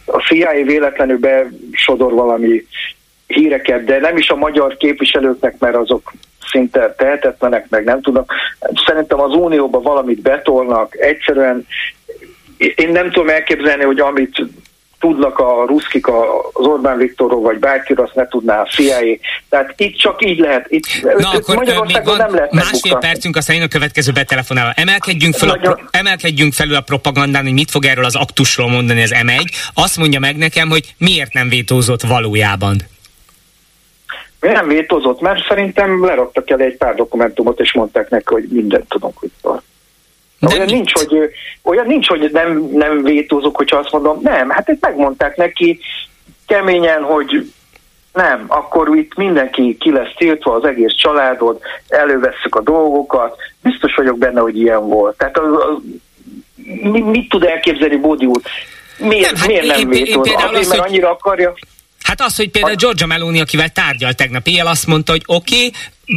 a 0.04 0.18
CIA 0.18 0.64
véletlenül 0.64 1.18
besodor 1.18 2.12
valami 2.12 2.66
híreket, 3.26 3.84
de 3.84 3.98
nem 3.98 4.16
is 4.16 4.28
a 4.28 4.36
magyar 4.36 4.76
képviselőknek, 4.76 5.58
mert 5.58 5.76
azok 5.76 6.12
szinte 6.50 6.94
tehetetlenek, 6.96 7.66
meg 7.68 7.84
nem 7.84 8.02
tudnak. 8.02 8.32
Szerintem 8.86 9.20
az 9.20 9.34
Unióban 9.34 9.82
valamit 9.82 10.20
betolnak, 10.20 10.96
egyszerűen 10.98 11.66
én 12.56 12.88
nem 12.88 13.10
tudom 13.10 13.28
elképzelni, 13.28 13.84
hogy 13.84 14.00
amit 14.00 14.46
tudnak 15.00 15.38
a 15.38 15.64
ruszkik 15.66 16.06
az 16.52 16.66
Orbán 16.66 16.96
Viktorról, 16.96 17.40
vagy 17.40 17.58
bárkiről, 17.58 18.04
azt 18.04 18.14
ne 18.14 18.28
tudná 18.28 18.60
a 18.60 18.64
CIA. 18.64 19.18
Tehát 19.48 19.74
itt 19.76 19.98
csak 19.98 20.24
így 20.24 20.38
lehet. 20.38 20.66
Itt, 20.68 20.86
Na 21.18 21.30
akkor 21.30 21.56
még 21.56 22.04
van 22.04 22.16
nem 22.16 22.34
lehet 22.34 22.52
másfél 22.52 22.80
megbukni. 22.82 23.08
percünk, 23.08 23.36
aztán 23.36 23.56
én 23.56 23.62
a 23.62 23.68
következő 23.68 24.12
betelefonálva. 24.12 24.72
Emelkedjünk, 24.76 25.34
fel 25.34 25.48
Nagyon... 25.48 25.72
a, 25.72 25.78
emelkedjünk 25.90 26.52
felül 26.52 26.74
a 26.74 26.80
propagandán, 26.80 27.42
hogy 27.42 27.52
mit 27.52 27.70
fog 27.70 27.84
erről 27.84 28.04
az 28.04 28.14
aktusról 28.14 28.68
mondani 28.68 29.02
az 29.02 29.14
M1. 29.22 29.44
Azt 29.74 29.96
mondja 29.96 30.20
meg 30.20 30.36
nekem, 30.36 30.68
hogy 30.68 30.94
miért 30.98 31.32
nem 31.32 31.48
vétózott 31.48 32.02
valójában. 32.02 32.76
Nem 34.40 34.68
vétózott, 34.68 35.20
mert 35.20 35.46
szerintem 35.48 36.04
leraktak 36.04 36.50
el 36.50 36.60
egy 36.60 36.76
pár 36.76 36.94
dokumentumot, 36.94 37.60
és 37.60 37.72
mondták 37.72 38.10
neki, 38.10 38.34
hogy 38.34 38.48
mindent 38.50 38.88
tudunk, 38.88 39.18
hogy 39.18 39.30
van. 39.42 39.62
Olyan 40.52 40.66
nincs, 40.66 40.92
hogy, 40.92 41.30
olyan 41.62 41.86
nincs, 41.86 42.08
hogy 42.08 42.30
nem, 42.32 42.68
nem 42.72 43.02
vétózok, 43.02 43.56
hogyha 43.56 43.76
azt 43.76 43.92
mondom, 43.92 44.18
nem, 44.22 44.50
hát 44.50 44.68
itt 44.68 44.80
megmondták 44.80 45.36
neki 45.36 45.80
keményen, 46.46 47.02
hogy 47.02 47.52
nem, 48.12 48.44
akkor 48.48 48.96
itt 48.96 49.14
mindenki 49.14 49.76
ki 49.80 49.92
lesz 49.92 50.14
tiltva, 50.16 50.54
az 50.54 50.64
egész 50.64 50.94
családod, 50.94 51.60
elővesszük 51.88 52.54
a 52.54 52.60
dolgokat, 52.60 53.36
biztos 53.62 53.94
vagyok 53.94 54.18
benne, 54.18 54.40
hogy 54.40 54.58
ilyen 54.58 54.88
volt. 54.88 55.16
Tehát 55.16 55.38
az, 55.38 55.52
az, 55.52 55.76
mit 57.04 57.28
tud 57.28 57.44
elképzelni 57.44 57.96
Bódi 57.96 58.26
úr? 58.26 58.40
Miért 58.98 59.32
nem, 59.32 59.40
hát 59.40 59.46
miért 59.46 59.66
nem 59.66 59.88
vétóz? 59.88 60.30
Azért, 60.34 60.68
mert 60.68 60.86
annyira 60.86 61.10
akarja. 61.10 61.54
Hát 62.06 62.20
az, 62.20 62.36
hogy 62.36 62.50
például 62.50 62.74
Giorgia 62.74 63.06
Meloni, 63.06 63.40
akivel 63.40 63.68
tárgyal 63.68 64.12
tegnap 64.12 64.46
éjjel, 64.46 64.66
azt 64.66 64.86
mondta, 64.86 65.12
hogy 65.12 65.22
oké, 65.26 65.56
okay, 65.56 65.72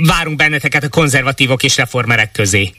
várunk 0.08 0.38
benneteket 0.38 0.84
a 0.84 0.90
konzervatívok 0.90 1.64
és 1.64 1.78
reformerek 1.78 2.32
közé. 2.32 2.72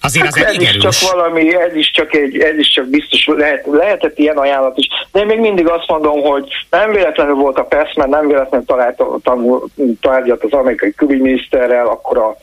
Azért 0.00 0.24
hát 0.24 0.34
az 0.34 0.44
ez 0.44 0.62
is 0.62 0.76
csak 0.76 1.10
valami, 1.12 1.54
ez 1.54 1.74
is 1.74 1.90
csak, 1.90 2.14
egy, 2.14 2.38
ez 2.38 2.58
is 2.58 2.68
csak 2.68 2.86
biztos 2.86 3.26
lehet, 3.26 3.66
lehetett 3.70 4.18
ilyen 4.18 4.36
ajánlat 4.36 4.78
is. 4.78 4.88
De 5.12 5.20
én 5.20 5.26
még 5.26 5.38
mindig 5.38 5.68
azt 5.68 5.88
mondom, 5.88 6.20
hogy 6.20 6.48
nem 6.70 6.90
véletlenül 6.90 7.34
volt 7.34 7.58
a 7.58 7.64
PESZ, 7.64 7.94
mert 7.96 8.10
nem 8.10 8.26
véletlenül 8.26 8.66
talált, 8.66 9.02
tanul, 9.22 9.68
tárgyat 10.00 10.44
az 10.44 10.52
amerikai 10.52 10.94
külügyminiszterrel, 10.94 11.86
akkor 11.86 12.18
a, 12.18 12.36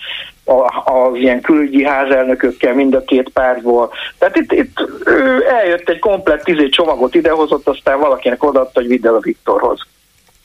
a, 0.51 0.91
az 0.91 1.15
ilyen 1.15 1.41
külügyi 1.41 1.83
házelnökökkel 1.83 2.73
mind 2.73 2.93
a 2.93 3.03
két 3.03 3.29
pártból. 3.29 3.91
Tehát 4.17 4.35
itt, 4.35 4.51
itt 4.51 4.89
ő 5.05 5.45
eljött 5.61 5.89
egy 5.89 5.99
komplett 5.99 6.43
tizé 6.43 6.69
csomagot 6.69 7.15
idehozott, 7.15 7.67
aztán 7.67 7.99
valakinek 7.99 8.43
odaadta, 8.43 8.79
hogy 8.79 8.89
vidd 8.89 9.07
el 9.07 9.15
a 9.15 9.19
Viktorhoz. 9.19 9.79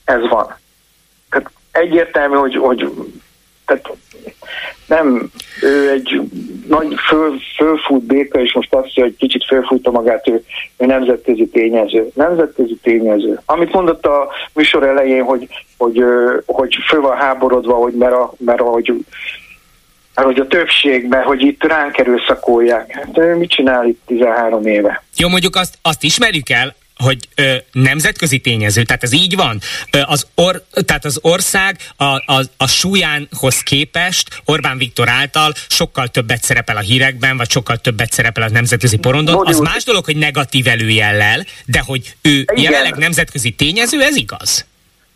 Ez 0.07 0.29
van. 0.29 0.55
Tehát 1.31 1.51
egyértelmű, 1.73 2.37
hogy, 2.37 2.57
hogy 2.57 2.91
tehát 3.67 3.91
nem, 4.87 5.31
ő 5.63 5.91
egy 5.91 6.21
nagy 6.69 6.95
föl, 7.09 7.39
fölfut 7.57 8.03
béka, 8.03 8.41
és 8.41 8.55
most 8.55 8.75
azt 8.75 8.83
mondja, 8.83 9.03
hogy 9.03 9.17
kicsit 9.17 9.45
fölfújta 9.45 9.91
magát, 9.91 10.29
ő, 10.29 10.45
ő 10.77 10.87
nemzetközi 10.87 11.47
tényező. 11.47 12.09
Nemzetközi 12.15 12.79
tényező. 12.83 13.41
Amit 13.45 13.73
mondott 13.73 14.07
a 14.07 14.29
műsor 14.53 14.83
elején, 14.83 15.23
hogy, 15.25 15.49
hogy, 15.77 16.05
hogy 16.47 16.77
föl 16.89 17.01
van 17.01 17.17
háborodva, 17.17 17.75
hogy 17.75 17.93
mert, 17.93 18.13
a, 18.13 18.33
mert 18.39 18.61
ahogy 18.61 18.95
hogy 20.15 20.39
a 20.39 20.47
többségben, 20.47 21.23
hogy 21.23 21.43
itt 21.43 21.65
ránk 21.65 21.99
erőszakolják. 21.99 22.93
Hát 22.93 23.37
mit 23.37 23.51
csinál 23.51 23.87
itt 23.87 24.01
13 24.07 24.67
éve? 24.67 25.03
Jó, 25.17 25.29
mondjuk 25.29 25.57
azt, 25.57 25.79
azt 25.83 26.03
ismerjük 26.03 26.51
el, 26.51 26.75
hogy 26.97 27.29
ö, 27.35 27.57
nemzetközi 27.73 28.39
tényező, 28.39 28.83
tehát 28.83 29.03
ez 29.03 29.13
így 29.13 29.35
van. 29.35 29.61
Ö, 29.91 30.01
az 30.05 30.27
or, 30.35 30.65
tehát 30.85 31.05
az 31.05 31.19
ország 31.23 31.79
a, 31.97 32.05
a, 32.05 32.43
a 32.57 32.67
súlyánhoz 32.67 33.59
képest 33.59 34.43
Orbán 34.45 34.79
Viktor 34.79 35.09
által 35.09 35.55
sokkal 35.69 36.09
többet 36.09 36.43
szerepel 36.43 36.77
a 36.77 36.81
hírekben, 36.81 37.37
vagy 37.37 37.51
sokkal 37.51 37.77
többet 37.77 38.13
szerepel 38.13 38.43
a 38.43 38.51
nemzetközi 38.51 38.97
porondon. 38.97 39.47
Az 39.47 39.59
más 39.59 39.85
dolog, 39.85 40.05
hogy 40.05 40.17
negatív 40.17 40.67
előjellel, 40.67 41.47
de 41.65 41.81
hogy 41.81 42.15
ő 42.23 42.31
Igen. 42.31 42.63
jelenleg 42.63 42.97
nemzetközi 42.97 43.51
tényező, 43.51 44.03
ez 44.03 44.17
igaz? 44.17 44.65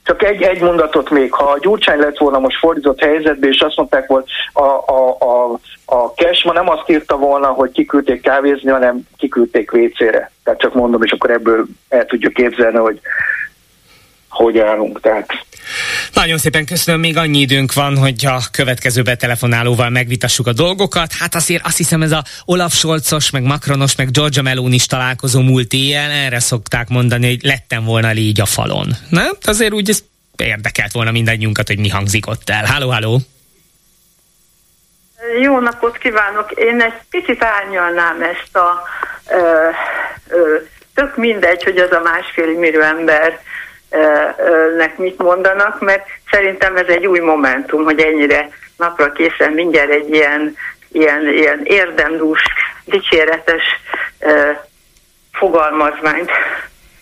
Csak 0.05 0.23
egy, 0.23 0.43
egy 0.43 0.61
mondatot 0.61 1.11
még, 1.11 1.33
ha 1.33 1.45
a 1.45 1.59
Gyurcsány 1.59 1.99
lett 1.99 2.19
volna 2.19 2.39
most 2.39 2.59
fordított 2.59 3.01
helyzetbe, 3.01 3.49
és 3.49 3.61
azt 3.61 3.77
mondták, 3.77 4.09
hogy 4.09 4.25
a, 4.53 4.63
a, 4.63 5.17
a, 5.19 5.59
a 5.85 6.15
Kesma 6.15 6.53
nem 6.53 6.69
azt 6.69 6.91
írta 6.91 7.17
volna, 7.17 7.47
hogy 7.47 7.71
kiküldték 7.71 8.23
kávézni, 8.23 8.71
hanem 8.71 9.01
kiküldték 9.17 9.73
WC-re. 9.73 10.31
Tehát 10.45 10.61
csak 10.61 10.75
mondom, 10.75 11.03
és 11.03 11.13
akkor 11.13 11.31
ebből 11.31 11.65
el 11.89 12.07
tudjuk 12.07 12.33
képzelni, 12.33 12.77
hogy 12.77 13.01
hogy 14.31 14.59
állunk. 14.59 15.01
Tehát 15.01 15.27
nagyon 16.21 16.39
szépen 16.39 16.67
köszönöm, 16.67 17.01
még 17.01 17.17
annyi 17.17 17.39
időnk 17.39 17.73
van, 17.73 17.97
hogy 17.97 18.27
a 18.27 18.39
következő 18.53 19.03
betelefonálóval 19.03 19.91
megvitassuk 19.91 20.47
a 20.47 20.53
dolgokat. 20.53 21.13
Hát 21.19 21.35
azért 21.35 21.67
azt 21.67 21.77
hiszem 21.77 22.03
ez 22.03 22.13
a 22.13 22.23
Olaf 22.45 22.73
Scholzos, 22.75 23.31
meg 23.31 23.43
Macronos, 23.43 23.97
meg 23.97 24.11
Georgia 24.11 24.43
Meloni 24.43 24.75
is 24.75 24.87
találkozó 24.87 25.41
múlt 25.41 25.73
éjjel, 25.73 26.11
erre 26.11 26.41
szokták 26.41 26.89
mondani, 26.89 27.27
hogy 27.27 27.43
lettem 27.43 27.85
volna 27.85 28.11
légy 28.11 28.41
a 28.41 28.45
falon. 28.45 28.89
Nem? 29.11 29.33
Azért 29.43 29.73
úgy 29.73 29.89
ez 29.89 30.05
érdekelt 30.37 30.93
volna 30.93 31.11
mindannyiunkat, 31.11 31.67
hogy 31.67 31.79
mi 31.79 31.89
hangzik 31.89 32.27
ott 32.27 32.51
el. 32.51 32.65
Háló, 32.65 32.91
háló! 32.91 33.19
Jó 35.43 35.59
napot 35.59 35.99
kívánok! 35.99 36.51
Én 36.51 36.81
egy 36.81 37.01
picit 37.11 37.43
árnyalnám 37.43 38.23
ezt 38.23 38.57
a 38.57 38.83
ö, 39.31 39.69
ö, 40.29 40.57
tök 40.95 41.17
mindegy, 41.17 41.63
hogy 41.63 41.77
az 41.77 41.93
a 41.93 42.01
másfél 42.01 42.59
millió 42.59 42.81
ember 42.81 43.41
nek 44.77 44.99
mit 44.99 45.23
mondanak, 45.23 45.81
mert 45.81 46.07
szerintem 46.31 46.77
ez 46.77 46.87
egy 46.87 47.07
új 47.07 47.19
momentum, 47.19 47.85
hogy 47.85 48.01
ennyire 48.01 48.49
napra 48.77 49.13
készen 49.13 49.53
mindjárt 49.53 49.91
egy 49.91 50.11
ilyen, 50.11 50.57
ilyen, 50.89 51.29
ilyen 51.29 51.61
érdemdús, 51.65 52.43
dicséretes 52.85 53.63
fogalmazmányt 55.33 56.31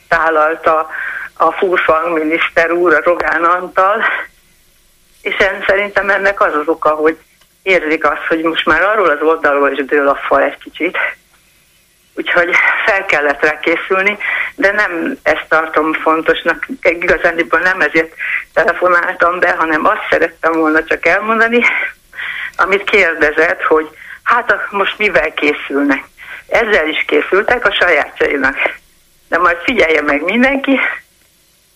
tálalta 0.08 0.88
a 1.36 1.52
Furfang 1.52 2.18
miniszter 2.18 2.72
úr, 2.72 2.94
a 2.94 3.00
Rogán 3.04 3.44
Antal, 3.44 4.02
és 5.22 5.34
én 5.40 5.64
szerintem 5.66 6.10
ennek 6.10 6.40
az 6.40 6.54
az 6.54 6.68
oka, 6.68 6.88
hogy 6.88 7.18
érzik 7.62 8.04
azt, 8.04 8.26
hogy 8.28 8.42
most 8.42 8.66
már 8.66 8.82
arról 8.82 9.08
az 9.08 9.22
oldalról 9.22 9.70
is 9.70 9.84
dől 9.84 10.08
a 10.08 10.18
fal 10.26 10.42
egy 10.42 10.58
kicsit, 10.58 10.98
úgyhogy 12.18 12.54
fel 12.86 13.04
kellett 13.04 13.42
rá 13.42 13.58
készülni, 13.58 14.18
de 14.54 14.72
nem 14.72 15.18
ezt 15.22 15.46
tartom 15.48 15.92
fontosnak, 15.92 16.66
igazándiból 16.82 17.58
nem 17.58 17.80
ezért 17.80 18.14
telefonáltam 18.52 19.38
be, 19.38 19.54
hanem 19.58 19.86
azt 19.86 20.06
szerettem 20.10 20.52
volna 20.52 20.84
csak 20.84 21.06
elmondani, 21.06 21.64
amit 22.56 22.90
kérdezett, 22.90 23.62
hogy 23.62 23.88
hát 24.22 24.66
most 24.70 24.98
mivel 24.98 25.34
készülnek. 25.34 26.04
Ezzel 26.48 26.88
is 26.88 27.04
készültek 27.06 27.66
a 27.66 27.74
sajátjainak. 27.74 28.56
De 29.28 29.38
majd 29.38 29.56
figyelje 29.64 30.02
meg 30.02 30.22
mindenki, 30.22 30.80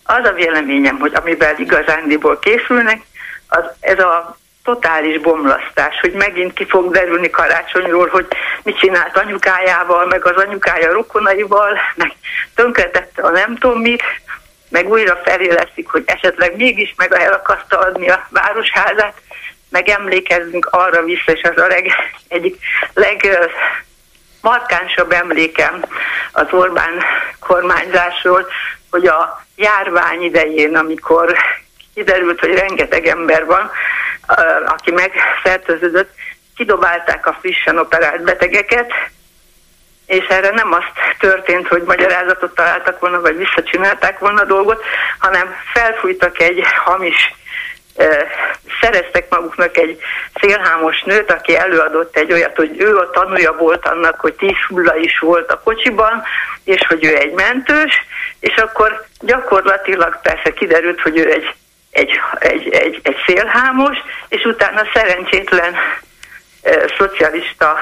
az 0.05 0.25
a 0.25 0.33
véleményem, 0.33 0.99
hogy 0.99 1.15
amivel 1.15 1.59
igazándiból 1.59 2.39
készülnek, 2.39 3.01
az, 3.49 3.65
ez 3.81 3.99
a 3.99 4.37
totális 4.65 5.21
bomlasztás, 5.21 6.01
hogy 6.01 6.13
megint 6.13 6.53
ki 6.53 6.65
fog 6.65 6.93
derülni 6.93 7.31
karácsonyról, 7.31 8.09
hogy 8.09 8.27
mit 8.63 8.79
csinált 8.79 9.17
anyukájával, 9.17 10.07
meg 10.07 10.27
az 10.27 10.45
anyukája 10.45 10.93
rokonaival, 10.93 11.79
meg 11.95 12.13
tönkretette 12.55 13.23
a 13.23 13.31
nem 13.31 13.57
tudom 13.57 13.81
mit, 13.81 14.03
meg 14.69 14.89
újra 14.89 15.21
feléleszik, 15.25 15.89
hogy 15.89 16.03
esetleg 16.07 16.57
mégis 16.57 16.95
meg 16.97 17.13
el 17.13 17.33
akarta 17.33 17.79
adni 17.79 18.09
a 18.09 18.27
városházát, 18.31 19.15
meg 19.69 19.89
emlékezzünk 19.89 20.69
arra 20.71 21.03
vissza, 21.03 21.33
és 21.33 21.43
az 21.43 21.63
a 21.63 21.67
leg, 21.67 21.93
egyik 22.29 22.59
legmarkánsabb 22.95 25.13
emlékem 25.13 25.85
az 26.33 26.47
Orbán 26.51 27.03
kormányzásról, 27.41 28.47
hogy 28.91 29.07
a 29.07 29.45
járvány 29.57 30.23
idején, 30.23 30.77
amikor 30.77 31.37
kiderült, 31.95 32.41
hogy 32.41 32.55
rengeteg 32.55 33.07
ember 33.07 33.45
van, 33.45 33.71
aki 34.67 34.91
megfertőződött, 34.91 36.15
kidobálták 36.57 37.27
a 37.27 37.37
frissen 37.41 37.79
operált 37.79 38.23
betegeket, 38.23 38.93
és 40.07 40.27
erre 40.29 40.51
nem 40.51 40.73
azt 40.73 41.17
történt, 41.19 41.69
hogy 41.69 41.83
magyarázatot 41.83 42.55
találtak 42.55 43.01
volna, 43.01 43.21
vagy 43.21 43.37
visszacsinálták 43.37 44.19
volna 44.19 44.41
a 44.41 44.45
dolgot, 44.45 44.85
hanem 45.19 45.55
felfújtak 45.73 46.41
egy 46.41 46.63
hamis 46.85 47.35
szereztek 48.81 49.27
maguknak 49.31 49.77
egy 49.77 49.99
szélhámos 50.41 51.03
nőt, 51.03 51.33
aki 51.33 51.57
előadott 51.57 52.17
egy 52.17 52.33
olyat, 52.33 52.57
hogy 52.57 52.81
ő 52.81 52.97
a 52.97 53.11
tanúja 53.11 53.53
volt 53.53 53.87
annak, 53.87 54.21
hogy 54.21 54.35
tíz 54.35 54.57
hulla 54.69 54.97
is 54.97 55.19
volt 55.19 55.51
a 55.51 55.61
kocsiban, 55.61 56.23
és 56.65 56.87
hogy 56.89 57.05
ő 57.05 57.17
egy 57.17 57.33
mentős, 57.33 58.07
és 58.41 58.55
akkor 58.57 59.05
gyakorlatilag 59.21 60.21
persze 60.23 60.53
kiderült, 60.53 61.01
hogy 61.01 61.19
ő 61.19 61.31
egy 61.31 61.55
egy, 61.93 62.21
egy, 62.39 62.69
egy, 62.69 63.01
egy 63.03 63.17
szélhámos, 63.27 63.97
és 64.29 64.45
utána 64.45 64.83
szerencsétlen 64.95 65.75
e, 66.63 66.93
szocialista 66.99 67.77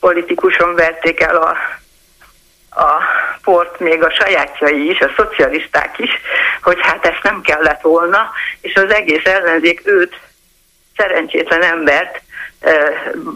politikuson 0.00 0.74
verték 0.74 1.20
el 1.20 1.36
a, 1.36 1.56
a 2.80 3.02
port, 3.42 3.80
még 3.80 4.02
a 4.02 4.10
sajátjai 4.10 4.90
is, 4.90 5.00
a 5.00 5.12
szocialisták 5.16 5.98
is, 5.98 6.10
hogy 6.62 6.78
hát 6.80 7.06
ezt 7.06 7.22
nem 7.22 7.40
kellett 7.40 7.80
volna, 7.80 8.30
és 8.60 8.74
az 8.74 8.92
egész 8.92 9.24
ellenzék 9.24 9.80
őt, 9.84 10.20
szerencsétlen 10.96 11.62
embert 11.62 12.20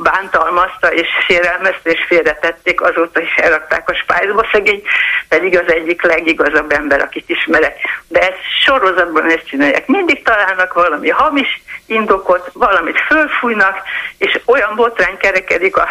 bántalmazta 0.03 0.93
és 0.93 1.09
sérelmezte 1.27 1.91
és 1.91 2.05
félretették, 2.07 2.81
azóta 2.81 3.20
is 3.20 3.35
elrakták 3.35 3.89
a 3.89 3.95
spájzba 3.95 4.47
szegény, 4.53 4.83
pedig 5.29 5.59
az 5.59 5.73
egyik 5.73 6.03
legigazabb 6.03 6.73
ember, 6.73 7.01
akit 7.01 7.29
ismerek. 7.29 7.77
De 8.09 8.20
ezt 8.20 8.41
sorozatban 8.64 9.31
ezt 9.31 9.47
csinálják. 9.47 9.87
Mindig 9.87 10.23
találnak 10.23 10.73
valami 10.73 11.09
hamis 11.09 11.62
indokot, 11.87 12.51
valamit 12.53 13.01
fölfújnak, 13.01 13.77
és 14.18 14.41
olyan 14.45 14.75
botrány 14.75 15.16
kerekedik 15.16 15.77
a 15.77 15.89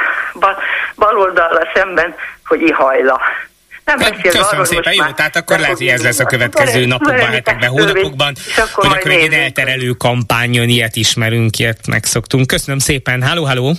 bal 0.95 1.17
oldalra 1.17 1.69
szemben, 1.73 2.15
hogy 2.45 2.61
ihajla. 2.61 3.21
Nem 3.85 3.97
Köszönöm 4.21 4.47
arról, 4.51 4.65
szépen, 4.65 4.93
jó, 4.93 5.03
tehát 5.15 5.35
akkor 5.35 5.59
lehet, 5.59 5.77
hogy 5.77 5.87
ez 5.87 6.03
lesz 6.03 6.19
a 6.19 6.25
következő 6.25 6.85
napokban, 6.85 7.29
hetekben, 7.29 7.69
hónapokban, 7.69 8.33
hogy 8.73 8.89
akkor 8.89 9.11
egy 9.11 9.33
elterelő 9.33 9.91
kampányon 9.91 10.69
ilyet 10.69 10.95
ismerünk, 10.95 11.59
ilyet 11.59 11.87
megszoktunk. 11.87 12.47
Köszönöm 12.47 12.79
szépen, 12.79 13.21
háló, 13.21 13.43
háló! 13.43 13.75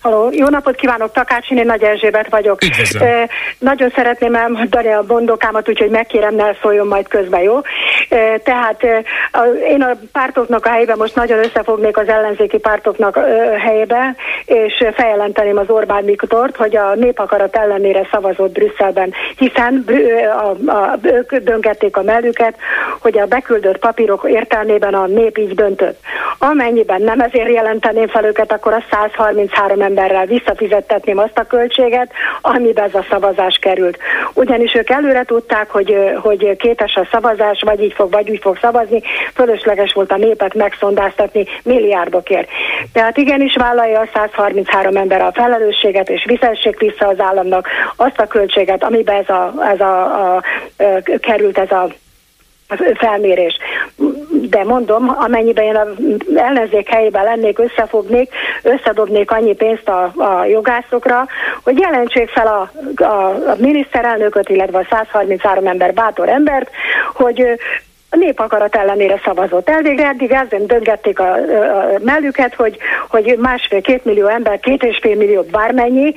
Halló, 0.00 0.28
jó 0.32 0.48
napot 0.48 0.74
kívánok, 0.74 1.12
Takács, 1.12 1.50
én 1.50 1.66
Nagy 1.66 1.82
Erzsébet 1.82 2.28
vagyok. 2.30 2.62
Üdvözlöm. 2.62 3.08
E, 3.08 3.28
nagyon 3.58 3.90
szeretném 3.94 4.34
elmondani 4.34 4.92
a 4.92 5.02
bondokámat, 5.02 5.68
úgyhogy 5.68 5.90
megkérem, 5.90 6.34
ne 6.34 6.54
szóljon 6.62 6.86
majd 6.86 7.08
közben, 7.08 7.40
jó? 7.40 7.60
E, 8.08 8.38
tehát 8.38 8.84
e, 8.84 9.02
a, 9.32 9.44
én 9.68 9.82
a 9.82 9.90
pártoknak 10.12 10.66
a 10.66 10.70
helyében 10.70 10.96
most 10.98 11.14
nagyon 11.14 11.38
összefognék 11.38 11.96
az 11.96 12.08
ellenzéki 12.08 12.58
pártoknak 12.58 13.16
e, 13.16 13.20
helyébe, 13.58 14.14
és 14.44 14.84
feljelenteném 14.94 15.56
az 15.56 15.68
Orbán 15.68 16.04
Viktort, 16.04 16.56
hogy 16.56 16.76
a 16.76 16.94
népakarat 16.94 17.56
ellenére 17.56 18.08
szavazott 18.10 18.52
Brüsszelben, 18.52 19.12
hiszen 19.36 19.84
a, 20.38 20.70
a, 20.70 20.98
ők 21.02 21.36
döngették 21.36 21.96
a 21.96 22.02
mellüket, 22.02 22.54
hogy 23.00 23.18
a 23.18 23.26
beküldött 23.26 23.78
papírok 23.78 24.26
értelmében 24.28 24.94
a 24.94 25.06
nép 25.06 25.38
így 25.38 25.54
döntött. 25.54 26.00
Amennyiben 26.38 27.02
nem 27.02 27.20
ezért 27.20 27.48
jelenteném 27.48 28.08
fel 28.08 28.24
őket, 28.24 28.52
akkor 28.52 28.72
a 28.72 28.84
133 28.90 29.81
emberrel 29.82 30.26
visszafizettetném 30.26 31.18
azt 31.18 31.38
a 31.38 31.46
költséget, 31.46 32.10
amiben 32.40 32.84
ez 32.84 32.94
a 32.94 33.06
szavazás 33.10 33.58
került. 33.60 33.98
Ugyanis 34.34 34.74
ők 34.74 34.90
előre 34.90 35.24
tudták, 35.24 35.70
hogy, 35.70 35.96
hogy 36.16 36.56
kétes 36.56 36.94
a 36.94 37.08
szavazás, 37.10 37.62
vagy 37.62 37.82
így 37.82 37.92
fog, 37.92 38.10
vagy 38.10 38.30
úgy 38.30 38.40
fog 38.40 38.58
szavazni, 38.60 39.02
fölösleges 39.34 39.92
volt 39.92 40.12
a 40.12 40.16
népet 40.16 40.54
megszondáztatni 40.54 41.46
milliárdokért. 41.62 42.48
Tehát 42.92 43.16
igenis 43.16 43.54
vállalja 43.54 44.00
a 44.00 44.08
133 44.14 44.96
ember 44.96 45.20
a 45.20 45.32
felelősséget, 45.32 46.08
és 46.08 46.24
vizessék 46.24 46.78
vissza 46.78 47.08
az 47.08 47.20
államnak 47.20 47.68
azt 47.96 48.20
a 48.20 48.26
költséget, 48.26 48.84
amiben 48.84 49.16
ez 49.16 49.28
a, 49.28 49.54
ez 49.72 49.80
a, 49.80 50.04
a, 50.04 50.36
a 50.36 50.42
került 51.20 51.58
ez 51.58 51.70
a 51.70 51.88
felmérés. 52.94 53.56
De 54.30 54.64
mondom, 54.64 55.16
amennyiben 55.18 55.64
én 55.64 55.76
az 55.76 55.88
ellenzék 56.36 56.88
helyében 56.88 57.24
lennék, 57.24 57.58
összefognék, 57.58 58.30
összedobnék 58.62 59.30
annyi 59.30 59.54
pénzt 59.54 59.88
a, 59.88 60.12
a 60.16 60.44
jogászokra, 60.44 61.26
hogy 61.62 61.78
jelentsék 61.78 62.28
fel 62.28 62.46
a, 62.46 62.70
a, 63.04 63.26
a 63.50 63.54
miniszterelnököt, 63.58 64.48
illetve 64.48 64.78
a 64.78 64.86
133 64.90 65.66
ember 65.66 65.94
bátor 65.94 66.28
embert, 66.28 66.70
hogy 67.14 67.58
a 68.12 68.16
népakarat 68.16 68.76
ellenére 68.76 69.20
szavazott. 69.24 69.68
Elvégre 69.68 70.06
eddig 70.06 70.30
ezen 70.30 70.66
döngették 70.66 71.18
a, 71.18 71.32
a 71.32 71.98
mellüket, 72.00 72.54
hogy, 72.54 72.76
hogy 73.08 73.36
másfél-két 73.38 74.04
millió 74.04 74.26
ember, 74.26 74.60
két 74.60 74.82
és 74.82 74.98
fél 75.00 75.16
millió 75.16 75.42
bármennyi 75.42 76.14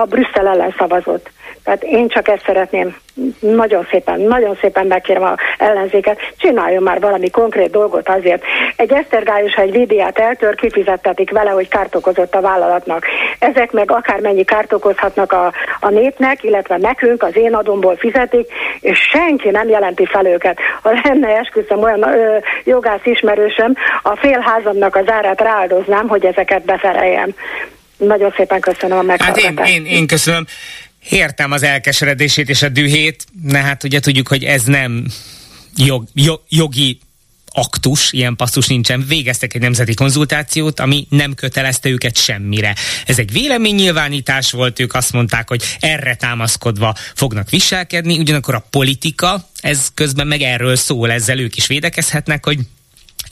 a 0.00 0.04
Brüsszel 0.04 0.46
ellen 0.46 0.74
szavazott. 0.78 1.30
Tehát 1.64 1.82
én 1.82 2.08
csak 2.08 2.28
ezt 2.28 2.44
szeretném 2.44 2.96
nagyon 3.40 3.86
szépen, 3.90 4.20
nagyon 4.20 4.58
szépen 4.60 4.86
megkérem 4.86 5.22
a 5.22 5.36
ellenzéket, 5.58 6.18
csináljon 6.36 6.82
már 6.82 7.00
valami 7.00 7.30
konkrét 7.30 7.70
dolgot 7.70 8.08
azért. 8.08 8.42
Egy 8.76 8.92
esztergályos, 8.92 9.54
ha 9.54 9.62
egy 9.62 9.72
vidiát 9.72 10.18
eltör, 10.18 10.54
kifizettetik 10.54 11.30
vele, 11.30 11.50
hogy 11.50 11.68
kárt 11.68 11.94
okozott 11.94 12.34
a 12.34 12.40
vállalatnak. 12.40 13.06
Ezek 13.38 13.72
meg 13.72 13.90
akármennyi 13.90 14.44
kárt 14.44 14.72
okozhatnak 14.72 15.32
a, 15.32 15.52
a 15.80 15.88
népnek, 15.88 16.42
illetve 16.42 16.76
nekünk, 16.76 17.22
az 17.22 17.36
én 17.36 17.54
adomból 17.54 17.96
fizetik, 17.96 18.52
és 18.80 18.98
senki 18.98 19.50
nem 19.50 19.68
jelenti 19.68 20.06
fel 20.06 20.26
őket. 20.26 20.58
Ha 20.82 21.00
lenne 21.02 21.28
esküszöm 21.28 21.82
olyan 21.82 22.02
ö, 22.02 22.36
jogász 22.64 23.04
ismerősöm, 23.04 23.74
a 24.02 24.16
félházamnak 24.16 24.96
az 24.96 25.10
árát 25.10 25.40
rááldoznám, 25.40 26.08
hogy 26.08 26.24
ezeket 26.24 26.64
befereljem. 26.64 27.34
Nagyon 27.96 28.32
szépen 28.36 28.60
köszönöm 28.60 28.98
a 28.98 29.02
meghallgatást. 29.02 29.58
Hát 29.58 29.68
én, 29.68 29.84
én, 29.84 29.92
én 29.92 30.06
köszönöm. 30.06 30.44
Értem 31.08 31.52
az 31.52 31.62
elkeseredését 31.62 32.48
és 32.48 32.62
a 32.62 32.68
dühét, 32.68 33.26
de 33.42 33.58
hát 33.58 33.84
ugye 33.84 34.00
tudjuk, 34.00 34.28
hogy 34.28 34.44
ez 34.44 34.62
nem 34.62 35.06
jog, 35.76 36.08
jog, 36.14 36.42
jogi 36.48 36.98
aktus, 37.54 38.12
ilyen 38.12 38.36
passzus 38.36 38.66
nincsen, 38.66 39.04
végeztek 39.08 39.54
egy 39.54 39.60
nemzeti 39.60 39.94
konzultációt, 39.94 40.80
ami 40.80 41.06
nem 41.10 41.34
kötelezte 41.34 41.88
őket 41.88 42.16
semmire. 42.16 42.74
Ez 43.06 43.18
egy 43.18 43.32
véleménynyilvánítás 43.32 44.50
volt, 44.50 44.80
ők 44.80 44.94
azt 44.94 45.12
mondták, 45.12 45.48
hogy 45.48 45.62
erre 45.80 46.14
támaszkodva 46.14 46.94
fognak 47.14 47.50
viselkedni, 47.50 48.18
ugyanakkor 48.18 48.54
a 48.54 48.66
politika, 48.70 49.48
ez 49.60 49.88
közben 49.94 50.26
meg 50.26 50.40
erről 50.40 50.76
szól, 50.76 51.10
ezzel 51.10 51.38
ők 51.38 51.56
is 51.56 51.66
védekezhetnek, 51.66 52.44
hogy 52.44 52.58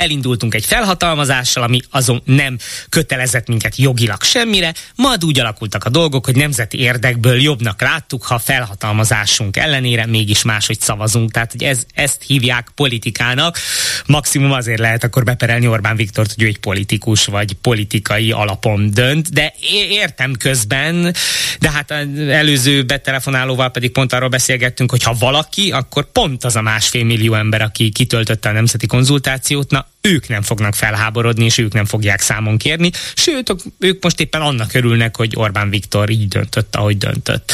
elindultunk 0.01 0.55
egy 0.55 0.65
felhatalmazással, 0.65 1.63
ami 1.63 1.81
azon 1.91 2.23
nem 2.25 2.59
kötelezett 2.89 3.49
minket 3.49 3.77
jogilag 3.77 4.23
semmire, 4.23 4.75
majd 4.95 5.25
úgy 5.25 5.41
alakultak 5.41 5.85
a 5.85 5.89
dolgok, 5.91 6.25
hogy 6.25 6.37
nemzeti 6.37 6.79
érdekből 6.79 7.41
jobbnak 7.41 7.81
láttuk, 7.81 8.25
ha 8.25 8.39
felhatalmazásunk 8.39 9.57
ellenére 9.57 10.07
mégis 10.07 10.43
máshogy 10.43 10.81
szavazunk. 10.81 11.31
Tehát, 11.31 11.53
hogy 11.53 11.63
ez, 11.63 11.85
ezt 11.95 12.23
hívják 12.27 12.69
politikának. 12.75 13.59
Maximum 14.07 14.53
azért 14.53 14.79
lehet 14.79 15.05
akkor 15.05 15.25
beperelni 15.25 15.67
Orbán 15.67 15.97
Viktort, 15.97 16.33
hogy 16.35 16.43
ő 16.43 16.47
egy 16.47 16.59
politikus, 16.59 17.25
vagy 17.25 17.53
politikai 17.53 18.33
alapon 18.33 18.91
dönt, 18.91 19.33
de 19.33 19.55
értem 19.91 20.33
közben, 20.33 21.15
de 21.61 21.71
hát 21.71 21.91
előző 22.31 22.83
betelefonálóval 22.83 23.71
pedig 23.71 23.91
pont 23.91 24.13
arról 24.13 24.29
beszélgettünk, 24.29 24.91
hogy 24.91 25.03
ha 25.03 25.17
valaki, 25.19 25.71
akkor 25.71 26.13
pont 26.13 26.45
az 26.45 26.57
a 26.57 26.61
másfél 26.61 27.05
millió 27.05 27.35
ember, 27.35 27.63
aki 27.63 27.91
kitöltötte 27.91 28.49
a 28.49 28.53
nemzeti 28.53 28.87
konzultációt, 28.87 29.71
na 29.71 29.90
ők 30.01 30.29
nem 30.29 30.43
fognak 30.43 30.75
felháborodni, 30.75 31.45
és 31.45 31.59
ők 31.59 31.73
nem 31.73 31.85
fogják 31.85 32.21
számon 32.21 32.59
kérni, 32.59 32.91
sőt, 33.15 33.55
ők 33.79 34.03
most 34.03 34.21
éppen 34.21 34.41
annak 34.41 34.75
örülnek, 34.75 35.17
hogy 35.17 35.33
Orbán 35.37 35.71
Viktor 35.71 36.11
így 36.11 36.29
döntött, 36.29 36.77
ahogy 36.77 36.99
döntött. 36.99 37.53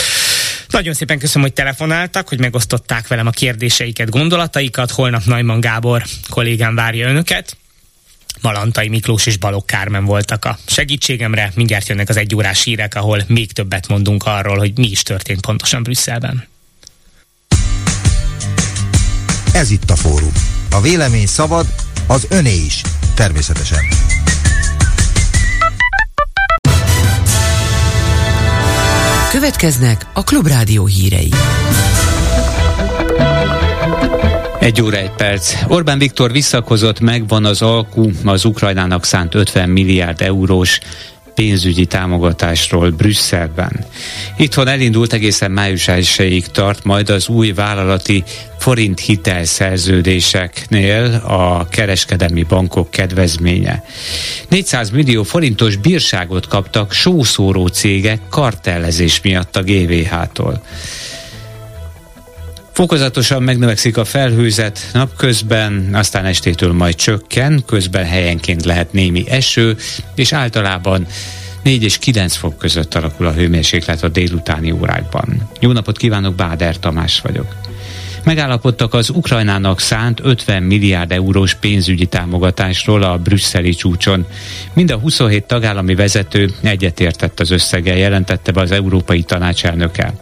Nagyon 0.69 0.95
szépen 0.95 1.19
köszönöm, 1.19 1.43
hogy 1.43 1.53
telefonáltak, 1.53 2.29
hogy 2.29 2.41
megosztották 2.41 3.09
velem 3.09 3.27
a 3.27 3.31
kérdéseiket, 3.31 4.11
gondolataikat. 4.11 4.91
Holnap 4.91 5.25
Najman 5.25 5.61
Gábor 5.61 6.05
kollégám 6.29 6.75
várja 6.75 7.09
önöket. 7.09 7.57
Malantai 8.41 8.89
Miklós 8.89 9.27
és 9.27 9.37
Balogh 9.37 9.67
Kármen 9.67 10.05
voltak 10.05 10.45
a 10.45 10.59
segítségemre. 10.67 11.53
Mindjárt 11.55 11.89
jönnek 11.89 12.09
az 12.09 12.17
egyórás 12.17 12.65
hírek, 12.65 12.95
ahol 12.95 13.25
még 13.27 13.53
többet 13.53 13.89
mondunk 13.89 14.25
arról, 14.25 14.59
hogy 14.59 14.79
mi 14.79 14.91
is 14.91 15.03
történt 15.03 15.41
pontosan 15.41 15.83
Brüsszelben. 15.83 16.47
Ez 19.53 19.71
itt 19.71 19.91
a 19.91 19.97
fórum. 19.97 20.33
A 20.71 20.81
vélemény 20.81 21.27
szabad, 21.27 21.67
az 22.07 22.27
öné 22.31 22.55
is, 22.55 22.81
természetesen. 23.15 23.79
Következnek 29.31 30.07
a 30.13 30.25
Klubrádió 30.25 30.87
hírei. 30.87 31.31
Egy 34.61 34.83
óra, 34.83 34.97
egy 34.97 35.11
perc. 35.11 35.55
Orbán 35.69 35.99
Viktor 35.99 36.33
visszakozott, 36.33 37.01
megvan 37.01 37.45
az 37.45 37.63
alkú 37.63 38.11
az 38.25 38.45
Ukrajnának 38.45 39.05
szánt 39.05 39.35
50 39.35 39.69
milliárd 39.69 40.21
eurós 40.21 40.79
pénzügyi 41.37 41.87
támogatásról 41.87 42.91
Brüsszelben. 42.91 43.87
Itthon 44.37 44.69
elindult 44.69 45.13
egészen 45.13 45.51
május 45.51 45.89
1 45.89 46.45
tart 46.53 46.85
majd 46.85 47.11
az 47.11 47.29
új 47.29 47.53
vállalati 47.53 48.25
forint 48.59 49.01
hitelszerződéseknél 49.01 51.23
a 51.27 51.69
kereskedelmi 51.69 52.43
bankok 52.43 52.91
kedvezménye. 52.91 53.85
400 54.49 54.91
millió 54.91 55.23
forintos 55.23 55.77
bírságot 55.77 56.47
kaptak 56.47 56.93
sószóró 56.93 57.67
cégek 57.67 58.21
kartellezés 58.29 59.21
miatt 59.21 59.57
a 59.57 59.63
GVH-tól. 59.63 60.63
Fokozatosan 62.77 63.43
megnövekszik 63.43 63.97
a 63.97 64.05
felhőzet 64.05 64.91
napközben, 64.93 65.91
aztán 65.93 66.25
estétől 66.25 66.73
majd 66.73 66.95
csökken, 66.95 67.63
közben 67.67 68.05
helyenként 68.05 68.65
lehet 68.65 68.93
némi 68.93 69.25
eső, 69.29 69.77
és 70.15 70.33
általában 70.33 71.07
4 71.63 71.83
és 71.83 71.99
9 71.99 72.37
fok 72.37 72.59
között 72.59 72.95
alakul 72.95 73.27
a 73.27 73.33
hőmérséklet 73.33 74.03
a 74.03 74.09
délutáni 74.09 74.71
órákban. 74.71 75.49
Jó 75.61 75.73
napot 75.73 75.97
kívánok, 75.97 76.35
Báder 76.35 76.79
Tamás 76.79 77.21
vagyok 77.21 77.66
megállapodtak 78.27 78.95
az 78.95 79.11
Ukrajnának 79.11 79.81
szánt 79.81 80.21
50 80.23 80.63
milliárd 80.63 81.13
eurós 81.13 81.55
pénzügyi 81.55 82.07
támogatásról 82.07 83.03
a 83.03 83.19
brüsszeli 83.19 83.75
csúcson. 83.75 84.27
Mind 84.73 84.91
a 84.91 84.97
27 84.97 85.45
tagállami 85.45 85.95
vezető 85.95 86.51
egyetértett 86.63 87.41
az 87.41 87.51
összeggel, 87.51 87.97
jelentette 87.97 88.53
be 88.53 88.61
az 88.61 88.71
Európai 88.71 89.23
Tanács 89.23 89.65
elnöke. 89.65 90.15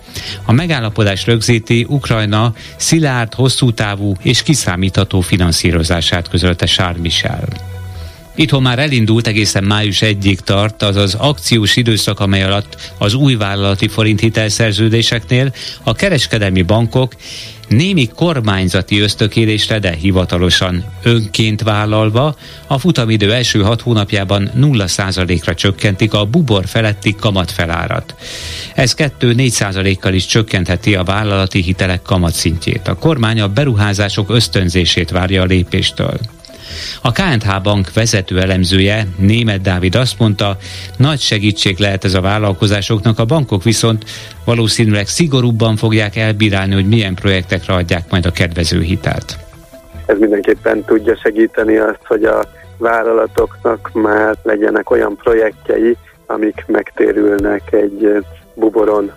A 0.44 0.52
megállapodás 0.52 1.26
rögzíti 1.26 1.86
Ukrajna 1.88 2.54
szilárd, 2.76 3.34
hosszú 3.34 3.72
távú 3.72 4.14
és 4.22 4.42
kiszámítható 4.42 5.20
finanszírozását 5.20 6.28
közölte 6.28 6.66
Charles 6.66 7.00
Michel. 7.00 7.73
Itthon 8.36 8.62
már 8.62 8.78
elindult 8.78 9.26
egészen 9.26 9.64
május 9.64 10.02
egyik 10.02 10.40
tart 10.40 10.82
az 10.82 10.96
az 10.96 11.14
akciós 11.14 11.76
időszak, 11.76 12.20
amely 12.20 12.42
alatt 12.42 12.92
az 12.98 13.14
új 13.14 13.34
vállalati 13.34 13.88
forint 13.88 14.20
hitelszerződéseknél 14.20 15.54
a 15.82 15.94
kereskedelmi 15.94 16.62
bankok 16.62 17.14
némi 17.68 18.08
kormányzati 18.14 18.98
ösztökélésre, 18.98 19.78
de 19.78 19.92
hivatalosan 19.92 20.84
önként 21.02 21.62
vállalva 21.62 22.36
a 22.66 22.78
futamidő 22.78 23.32
első 23.32 23.62
hat 23.62 23.80
hónapjában 23.80 24.50
0%-ra 24.56 25.54
csökkentik 25.54 26.14
a 26.14 26.24
bubor 26.24 26.66
feletti 26.66 27.14
kamatfelárat. 27.14 28.14
Ez 28.74 28.94
2-4 28.96 29.96
kal 30.00 30.14
is 30.14 30.26
csökkentheti 30.26 30.94
a 30.94 31.02
vállalati 31.02 31.62
hitelek 31.62 32.02
kamatszintjét. 32.02 32.88
A 32.88 32.94
kormány 32.94 33.40
a 33.40 33.48
beruházások 33.48 34.30
ösztönzését 34.30 35.10
várja 35.10 35.42
a 35.42 35.44
lépéstől. 35.44 36.18
A 37.02 37.12
KNH 37.12 37.62
Bank 37.62 37.92
vezető 37.92 38.40
elemzője, 38.40 39.06
német 39.18 39.60
Dávid 39.60 39.94
azt 39.94 40.18
mondta, 40.18 40.56
nagy 40.96 41.20
segítség 41.20 41.78
lehet 41.78 42.04
ez 42.04 42.14
a 42.14 42.20
vállalkozásoknak, 42.20 43.18
a 43.18 43.24
bankok 43.24 43.62
viszont 43.62 44.04
valószínűleg 44.44 45.06
szigorúbban 45.06 45.76
fogják 45.76 46.16
elbírálni, 46.16 46.74
hogy 46.74 46.88
milyen 46.88 47.14
projektekre 47.14 47.74
adják 47.74 48.10
majd 48.10 48.26
a 48.26 48.30
kedvező 48.30 48.80
hitelt. 48.80 49.38
Ez 50.06 50.18
mindenképpen 50.18 50.84
tudja 50.84 51.16
segíteni 51.22 51.76
azt, 51.76 52.00
hogy 52.04 52.24
a 52.24 52.44
vállalatoknak 52.76 53.90
már 53.92 54.36
legyenek 54.42 54.90
olyan 54.90 55.16
projektjei, 55.16 55.96
amik 56.26 56.64
megtérülnek 56.66 57.72
egy 57.72 58.24
buboron 58.54 59.12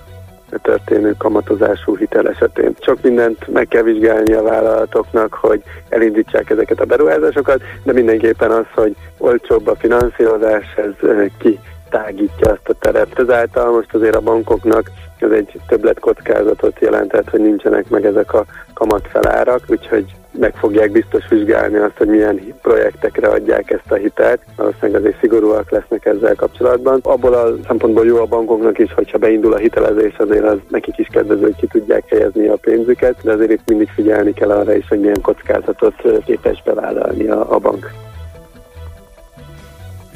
történő 0.61 1.15
kamatozású 1.17 1.97
hitel 1.97 2.29
esetén. 2.29 2.75
Sok 2.79 3.01
mindent 3.01 3.47
meg 3.47 3.67
kell 3.67 3.81
vizsgálni 3.81 4.33
a 4.33 4.43
vállalatoknak, 4.43 5.33
hogy 5.33 5.63
elindítsák 5.89 6.49
ezeket 6.49 6.79
a 6.79 6.85
beruházásokat, 6.85 7.61
de 7.83 7.93
mindenképpen 7.93 8.51
az, 8.51 8.65
hogy 8.73 8.95
olcsóbb 9.17 9.67
a 9.67 9.75
finanszírozás, 9.75 10.65
ez 10.75 11.09
ki 11.39 11.59
tágítja 11.89 12.51
azt 12.51 12.69
a 12.69 12.73
teret. 12.73 13.19
Ezáltal 13.19 13.71
most 13.71 13.93
azért 13.93 14.15
a 14.15 14.21
bankoknak 14.21 14.91
ez 15.19 15.31
egy 15.31 15.59
többlet 15.67 15.99
kockázatot 15.99 16.79
jelentett, 16.79 17.29
hogy 17.29 17.39
nincsenek 17.39 17.89
meg 17.89 18.05
ezek 18.05 18.33
a 18.33 18.45
kamatfelárak, 18.73 19.61
úgyhogy 19.67 20.15
meg 20.38 20.55
fogják 20.55 20.91
biztos 20.91 21.27
vizsgálni 21.29 21.77
azt, 21.77 21.97
hogy 21.97 22.07
milyen 22.07 22.41
projektekre 22.61 23.27
adják 23.27 23.71
ezt 23.71 23.91
a 23.91 23.95
hitelt. 23.95 24.41
Valószínűleg 24.55 25.01
azért 25.01 25.19
szigorúak 25.19 25.71
lesznek 25.71 26.05
ezzel 26.05 26.35
kapcsolatban. 26.35 26.99
Abból 27.03 27.33
a 27.33 27.55
szempontból 27.67 28.05
jó 28.05 28.17
a 28.17 28.25
bankoknak 28.25 28.79
is, 28.79 28.93
hogyha 28.93 29.17
beindul 29.17 29.53
a 29.53 29.57
hitelezés, 29.57 30.15
azért 30.17 30.43
az 30.43 30.57
nekik 30.69 30.97
is 30.97 31.07
kedvező, 31.11 31.41
hogy 31.41 31.55
ki 31.55 31.67
tudják 31.67 32.03
helyezni 32.09 32.47
a 32.47 32.55
pénzüket, 32.55 33.15
de 33.23 33.31
azért 33.31 33.51
itt 33.51 33.67
mindig 33.67 33.89
figyelni 33.89 34.33
kell 34.33 34.51
arra 34.51 34.75
is, 34.75 34.88
hogy 34.88 34.99
milyen 34.99 35.21
kockázatot 35.21 36.23
képes 36.25 36.63
bevállalni 36.63 37.27
a, 37.27 37.53
a 37.53 37.57
bank. 37.57 38.06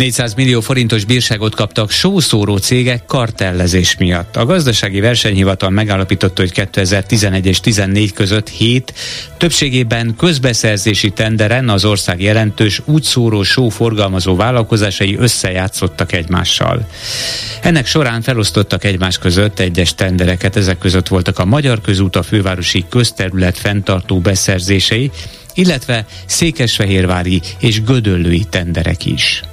400 0.02 0.34
millió 0.34 0.62
forintos 0.62 1.06
bírságot 1.06 1.56
kaptak 1.56 1.92
sószóró 1.92 2.58
cégek 2.58 3.06
kartellezés 3.06 3.98
miatt. 3.98 4.36
A 4.36 4.46
gazdasági 4.46 5.00
versenyhivatal 5.00 5.70
megállapította, 5.70 6.42
hogy 6.42 6.52
2011 6.52 7.46
és 7.46 7.60
14 7.60 8.14
között 8.14 8.50
7 8.50 8.94
többségében 9.38 10.16
közbeszerzési 10.16 11.10
tenderen 11.10 11.70
az 11.70 11.86
ország 11.86 12.22
jelentős 12.22 12.82
útszóró 12.86 13.44
só 13.44 13.70
forgalmazó 13.70 14.36
vállalkozásai 14.36 15.16
összejátszottak 15.18 16.12
egymással. 16.12 16.88
Ennek 17.62 17.86
során 17.86 18.22
felosztottak 18.22 18.84
egymás 18.84 19.18
között 19.18 19.60
egyes 19.60 19.96
tendereket, 19.96 20.56
ezek 20.56 20.78
között 20.78 21.08
voltak 21.08 21.40
a 21.40 21.46
Magyar 21.46 21.82
Közút, 21.82 22.16
a 22.16 22.24
fővárosi 22.24 22.86
közterület 22.90 23.58
fenntartó 23.58 24.20
beszerzései, 24.20 25.12
illetve 25.54 26.06
székesfehérvári 26.26 27.42
és 27.60 27.84
gödöllői 27.84 28.44
tenderek 28.50 29.06
is. 29.06 29.44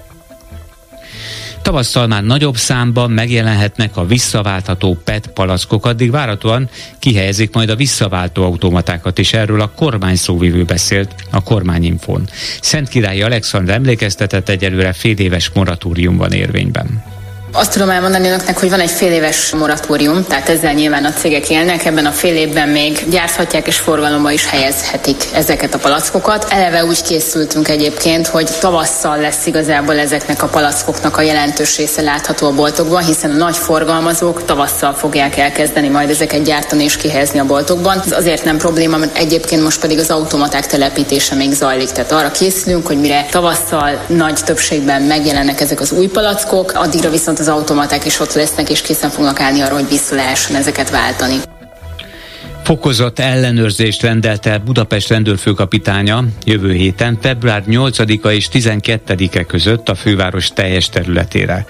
Tavasszal 1.68 2.06
már 2.06 2.24
nagyobb 2.24 2.56
számban 2.56 3.10
megjelenhetnek 3.10 3.96
a 3.96 4.06
visszaváltható 4.06 4.96
PET 5.04 5.26
palackok, 5.26 5.86
addig 5.86 6.10
várhatóan 6.10 6.68
kihelyezik 6.98 7.54
majd 7.54 7.68
a 7.68 7.76
visszaváltó 7.76 8.44
automatákat, 8.44 9.18
és 9.18 9.32
erről 9.32 9.60
a 9.60 9.70
kormány 9.70 10.16
szóvivő 10.16 10.64
beszélt 10.64 11.14
a 11.30 11.42
kormányinfón. 11.42 12.28
Szent 12.60 12.88
Királyi 12.88 13.22
Alexandr 13.22 13.72
emlékeztetett 13.72 14.48
egyelőre 14.48 14.92
fél 14.92 15.16
éves 15.16 15.50
moratórium 15.54 16.16
van 16.16 16.32
érvényben. 16.32 17.17
Azt 17.52 17.72
tudom 17.72 17.90
elmondani 17.90 18.28
önöknek, 18.28 18.58
hogy 18.58 18.70
van 18.70 18.80
egy 18.80 18.90
fél 18.90 19.12
éves 19.12 19.54
moratórium, 19.54 20.24
tehát 20.24 20.48
ezzel 20.48 20.72
nyilván 20.72 21.04
a 21.04 21.12
cégek 21.12 21.50
élnek, 21.50 21.84
ebben 21.84 22.06
a 22.06 22.10
fél 22.10 22.34
évben 22.36 22.68
még 22.68 23.04
gyárthatják 23.10 23.66
és 23.66 23.78
forgalomba 23.78 24.30
is 24.30 24.46
helyezhetik 24.46 25.16
ezeket 25.34 25.74
a 25.74 25.78
palackokat. 25.78 26.46
Eleve 26.50 26.84
úgy 26.84 27.02
készültünk 27.02 27.68
egyébként, 27.68 28.26
hogy 28.26 28.48
tavasszal 28.60 29.18
lesz 29.18 29.46
igazából 29.46 29.98
ezeknek 29.98 30.42
a 30.42 30.46
palackoknak 30.46 31.16
a 31.16 31.22
jelentős 31.22 31.76
része 31.76 32.02
látható 32.02 32.46
a 32.46 32.54
boltokban, 32.54 33.04
hiszen 33.04 33.30
a 33.30 33.36
nagy 33.36 33.56
forgalmazók 33.56 34.44
tavasszal 34.44 34.92
fogják 34.92 35.36
elkezdeni 35.36 35.88
majd 35.88 36.10
ezeket 36.10 36.42
gyártani 36.42 36.84
és 36.84 36.96
kihelyezni 36.96 37.38
a 37.38 37.44
boltokban. 37.44 38.02
Ez 38.04 38.12
azért 38.12 38.44
nem 38.44 38.58
probléma, 38.58 38.96
mert 38.96 39.16
egyébként 39.16 39.62
most 39.62 39.80
pedig 39.80 39.98
az 39.98 40.10
automaták 40.10 40.66
telepítése 40.66 41.34
még 41.34 41.52
zajlik. 41.52 41.90
Tehát 41.90 42.12
arra 42.12 42.30
készülünk, 42.30 42.86
hogy 42.86 43.00
mire 43.00 43.26
tavasszal 43.30 44.04
nagy 44.06 44.40
többségben 44.44 45.02
megjelennek 45.02 45.60
ezek 45.60 45.80
az 45.80 45.92
új 45.92 46.06
palackok, 46.06 46.72
addigra 46.74 47.10
viszont 47.10 47.37
viszont 47.38 47.58
az 47.58 47.62
automaták 47.62 48.04
is 48.04 48.20
ott 48.20 48.32
lesznek, 48.32 48.70
és 48.70 48.80
készen 48.80 49.10
fognak 49.10 49.40
állni 49.40 49.60
arra, 49.60 49.74
hogy 49.74 49.88
vissza 49.88 50.14
lehessen 50.14 50.56
ezeket 50.56 50.90
váltani. 50.90 51.36
Fokozott 52.64 53.18
ellenőrzést 53.18 54.02
rendelt 54.02 54.46
el 54.46 54.58
Budapest 54.58 55.08
rendőrfőkapitánya 55.08 56.24
jövő 56.44 56.72
héten, 56.72 57.18
február 57.22 57.62
8-a 57.66 58.28
és 58.28 58.48
12-e 58.52 59.44
között 59.44 59.88
a 59.88 59.94
főváros 59.94 60.48
teljes 60.48 60.88
területére. 60.88 61.66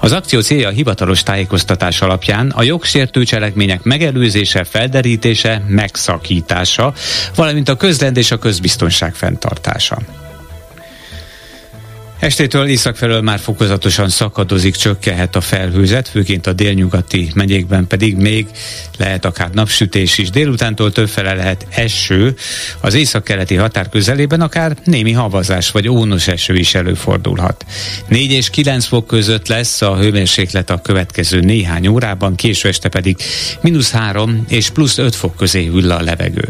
Az 0.00 0.12
akció 0.12 0.40
célja 0.40 0.68
a 0.68 0.70
hivatalos 0.70 1.22
tájékoztatás 1.22 2.00
alapján 2.00 2.50
a 2.50 2.62
jogsértő 2.62 3.24
cselekmények 3.24 3.82
megelőzése, 3.82 4.64
felderítése, 4.64 5.62
megszakítása, 5.66 6.92
valamint 7.34 7.68
a 7.68 7.76
közlend 7.76 8.16
és 8.16 8.30
a 8.30 8.38
közbiztonság 8.38 9.14
fenntartása. 9.14 9.98
Estétől 12.18 12.66
észak 12.66 12.96
felől 12.96 13.20
már 13.20 13.38
fokozatosan 13.38 14.08
szakadozik, 14.08 14.74
csökkenhet 14.74 15.36
a 15.36 15.40
felhőzet, 15.40 16.08
főként 16.08 16.46
a 16.46 16.52
délnyugati 16.52 17.30
megyékben 17.34 17.86
pedig 17.86 18.16
még 18.16 18.46
lehet 18.98 19.24
akár 19.24 19.50
napsütés 19.50 20.18
is. 20.18 20.30
Délutántól 20.30 20.92
többfele 20.92 21.34
lehet 21.34 21.66
eső, 21.70 22.34
az 22.80 22.94
északkeleti 22.94 23.54
határ 23.54 23.88
közelében 23.88 24.40
akár 24.40 24.76
némi 24.84 25.12
havazás 25.12 25.70
vagy 25.70 25.88
ónos 25.88 26.28
eső 26.28 26.54
is 26.54 26.74
előfordulhat. 26.74 27.64
4 28.08 28.32
és 28.32 28.50
9 28.50 28.84
fok 28.84 29.06
között 29.06 29.48
lesz 29.48 29.82
a 29.82 29.96
hőmérséklet 29.96 30.70
a 30.70 30.80
következő 30.80 31.40
néhány 31.40 31.86
órában, 31.86 32.34
késő 32.34 32.68
este 32.68 32.88
pedig 32.88 33.16
mínusz 33.60 33.90
3 33.90 34.44
és 34.48 34.70
plusz 34.70 34.98
5 34.98 35.14
fok 35.14 35.36
közé 35.36 35.64
hűl 35.64 35.90
a 35.90 36.00
levegő. 36.00 36.48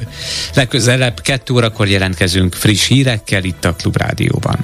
Legközelebb 0.55 1.21
2 1.21 1.55
órakor 1.55 1.89
jelentkezünk 1.89 2.55
friss 2.55 2.87
hírekkel 2.87 3.45
itt 3.45 3.65
a 3.65 3.75
Klubrádióban. 3.75 4.59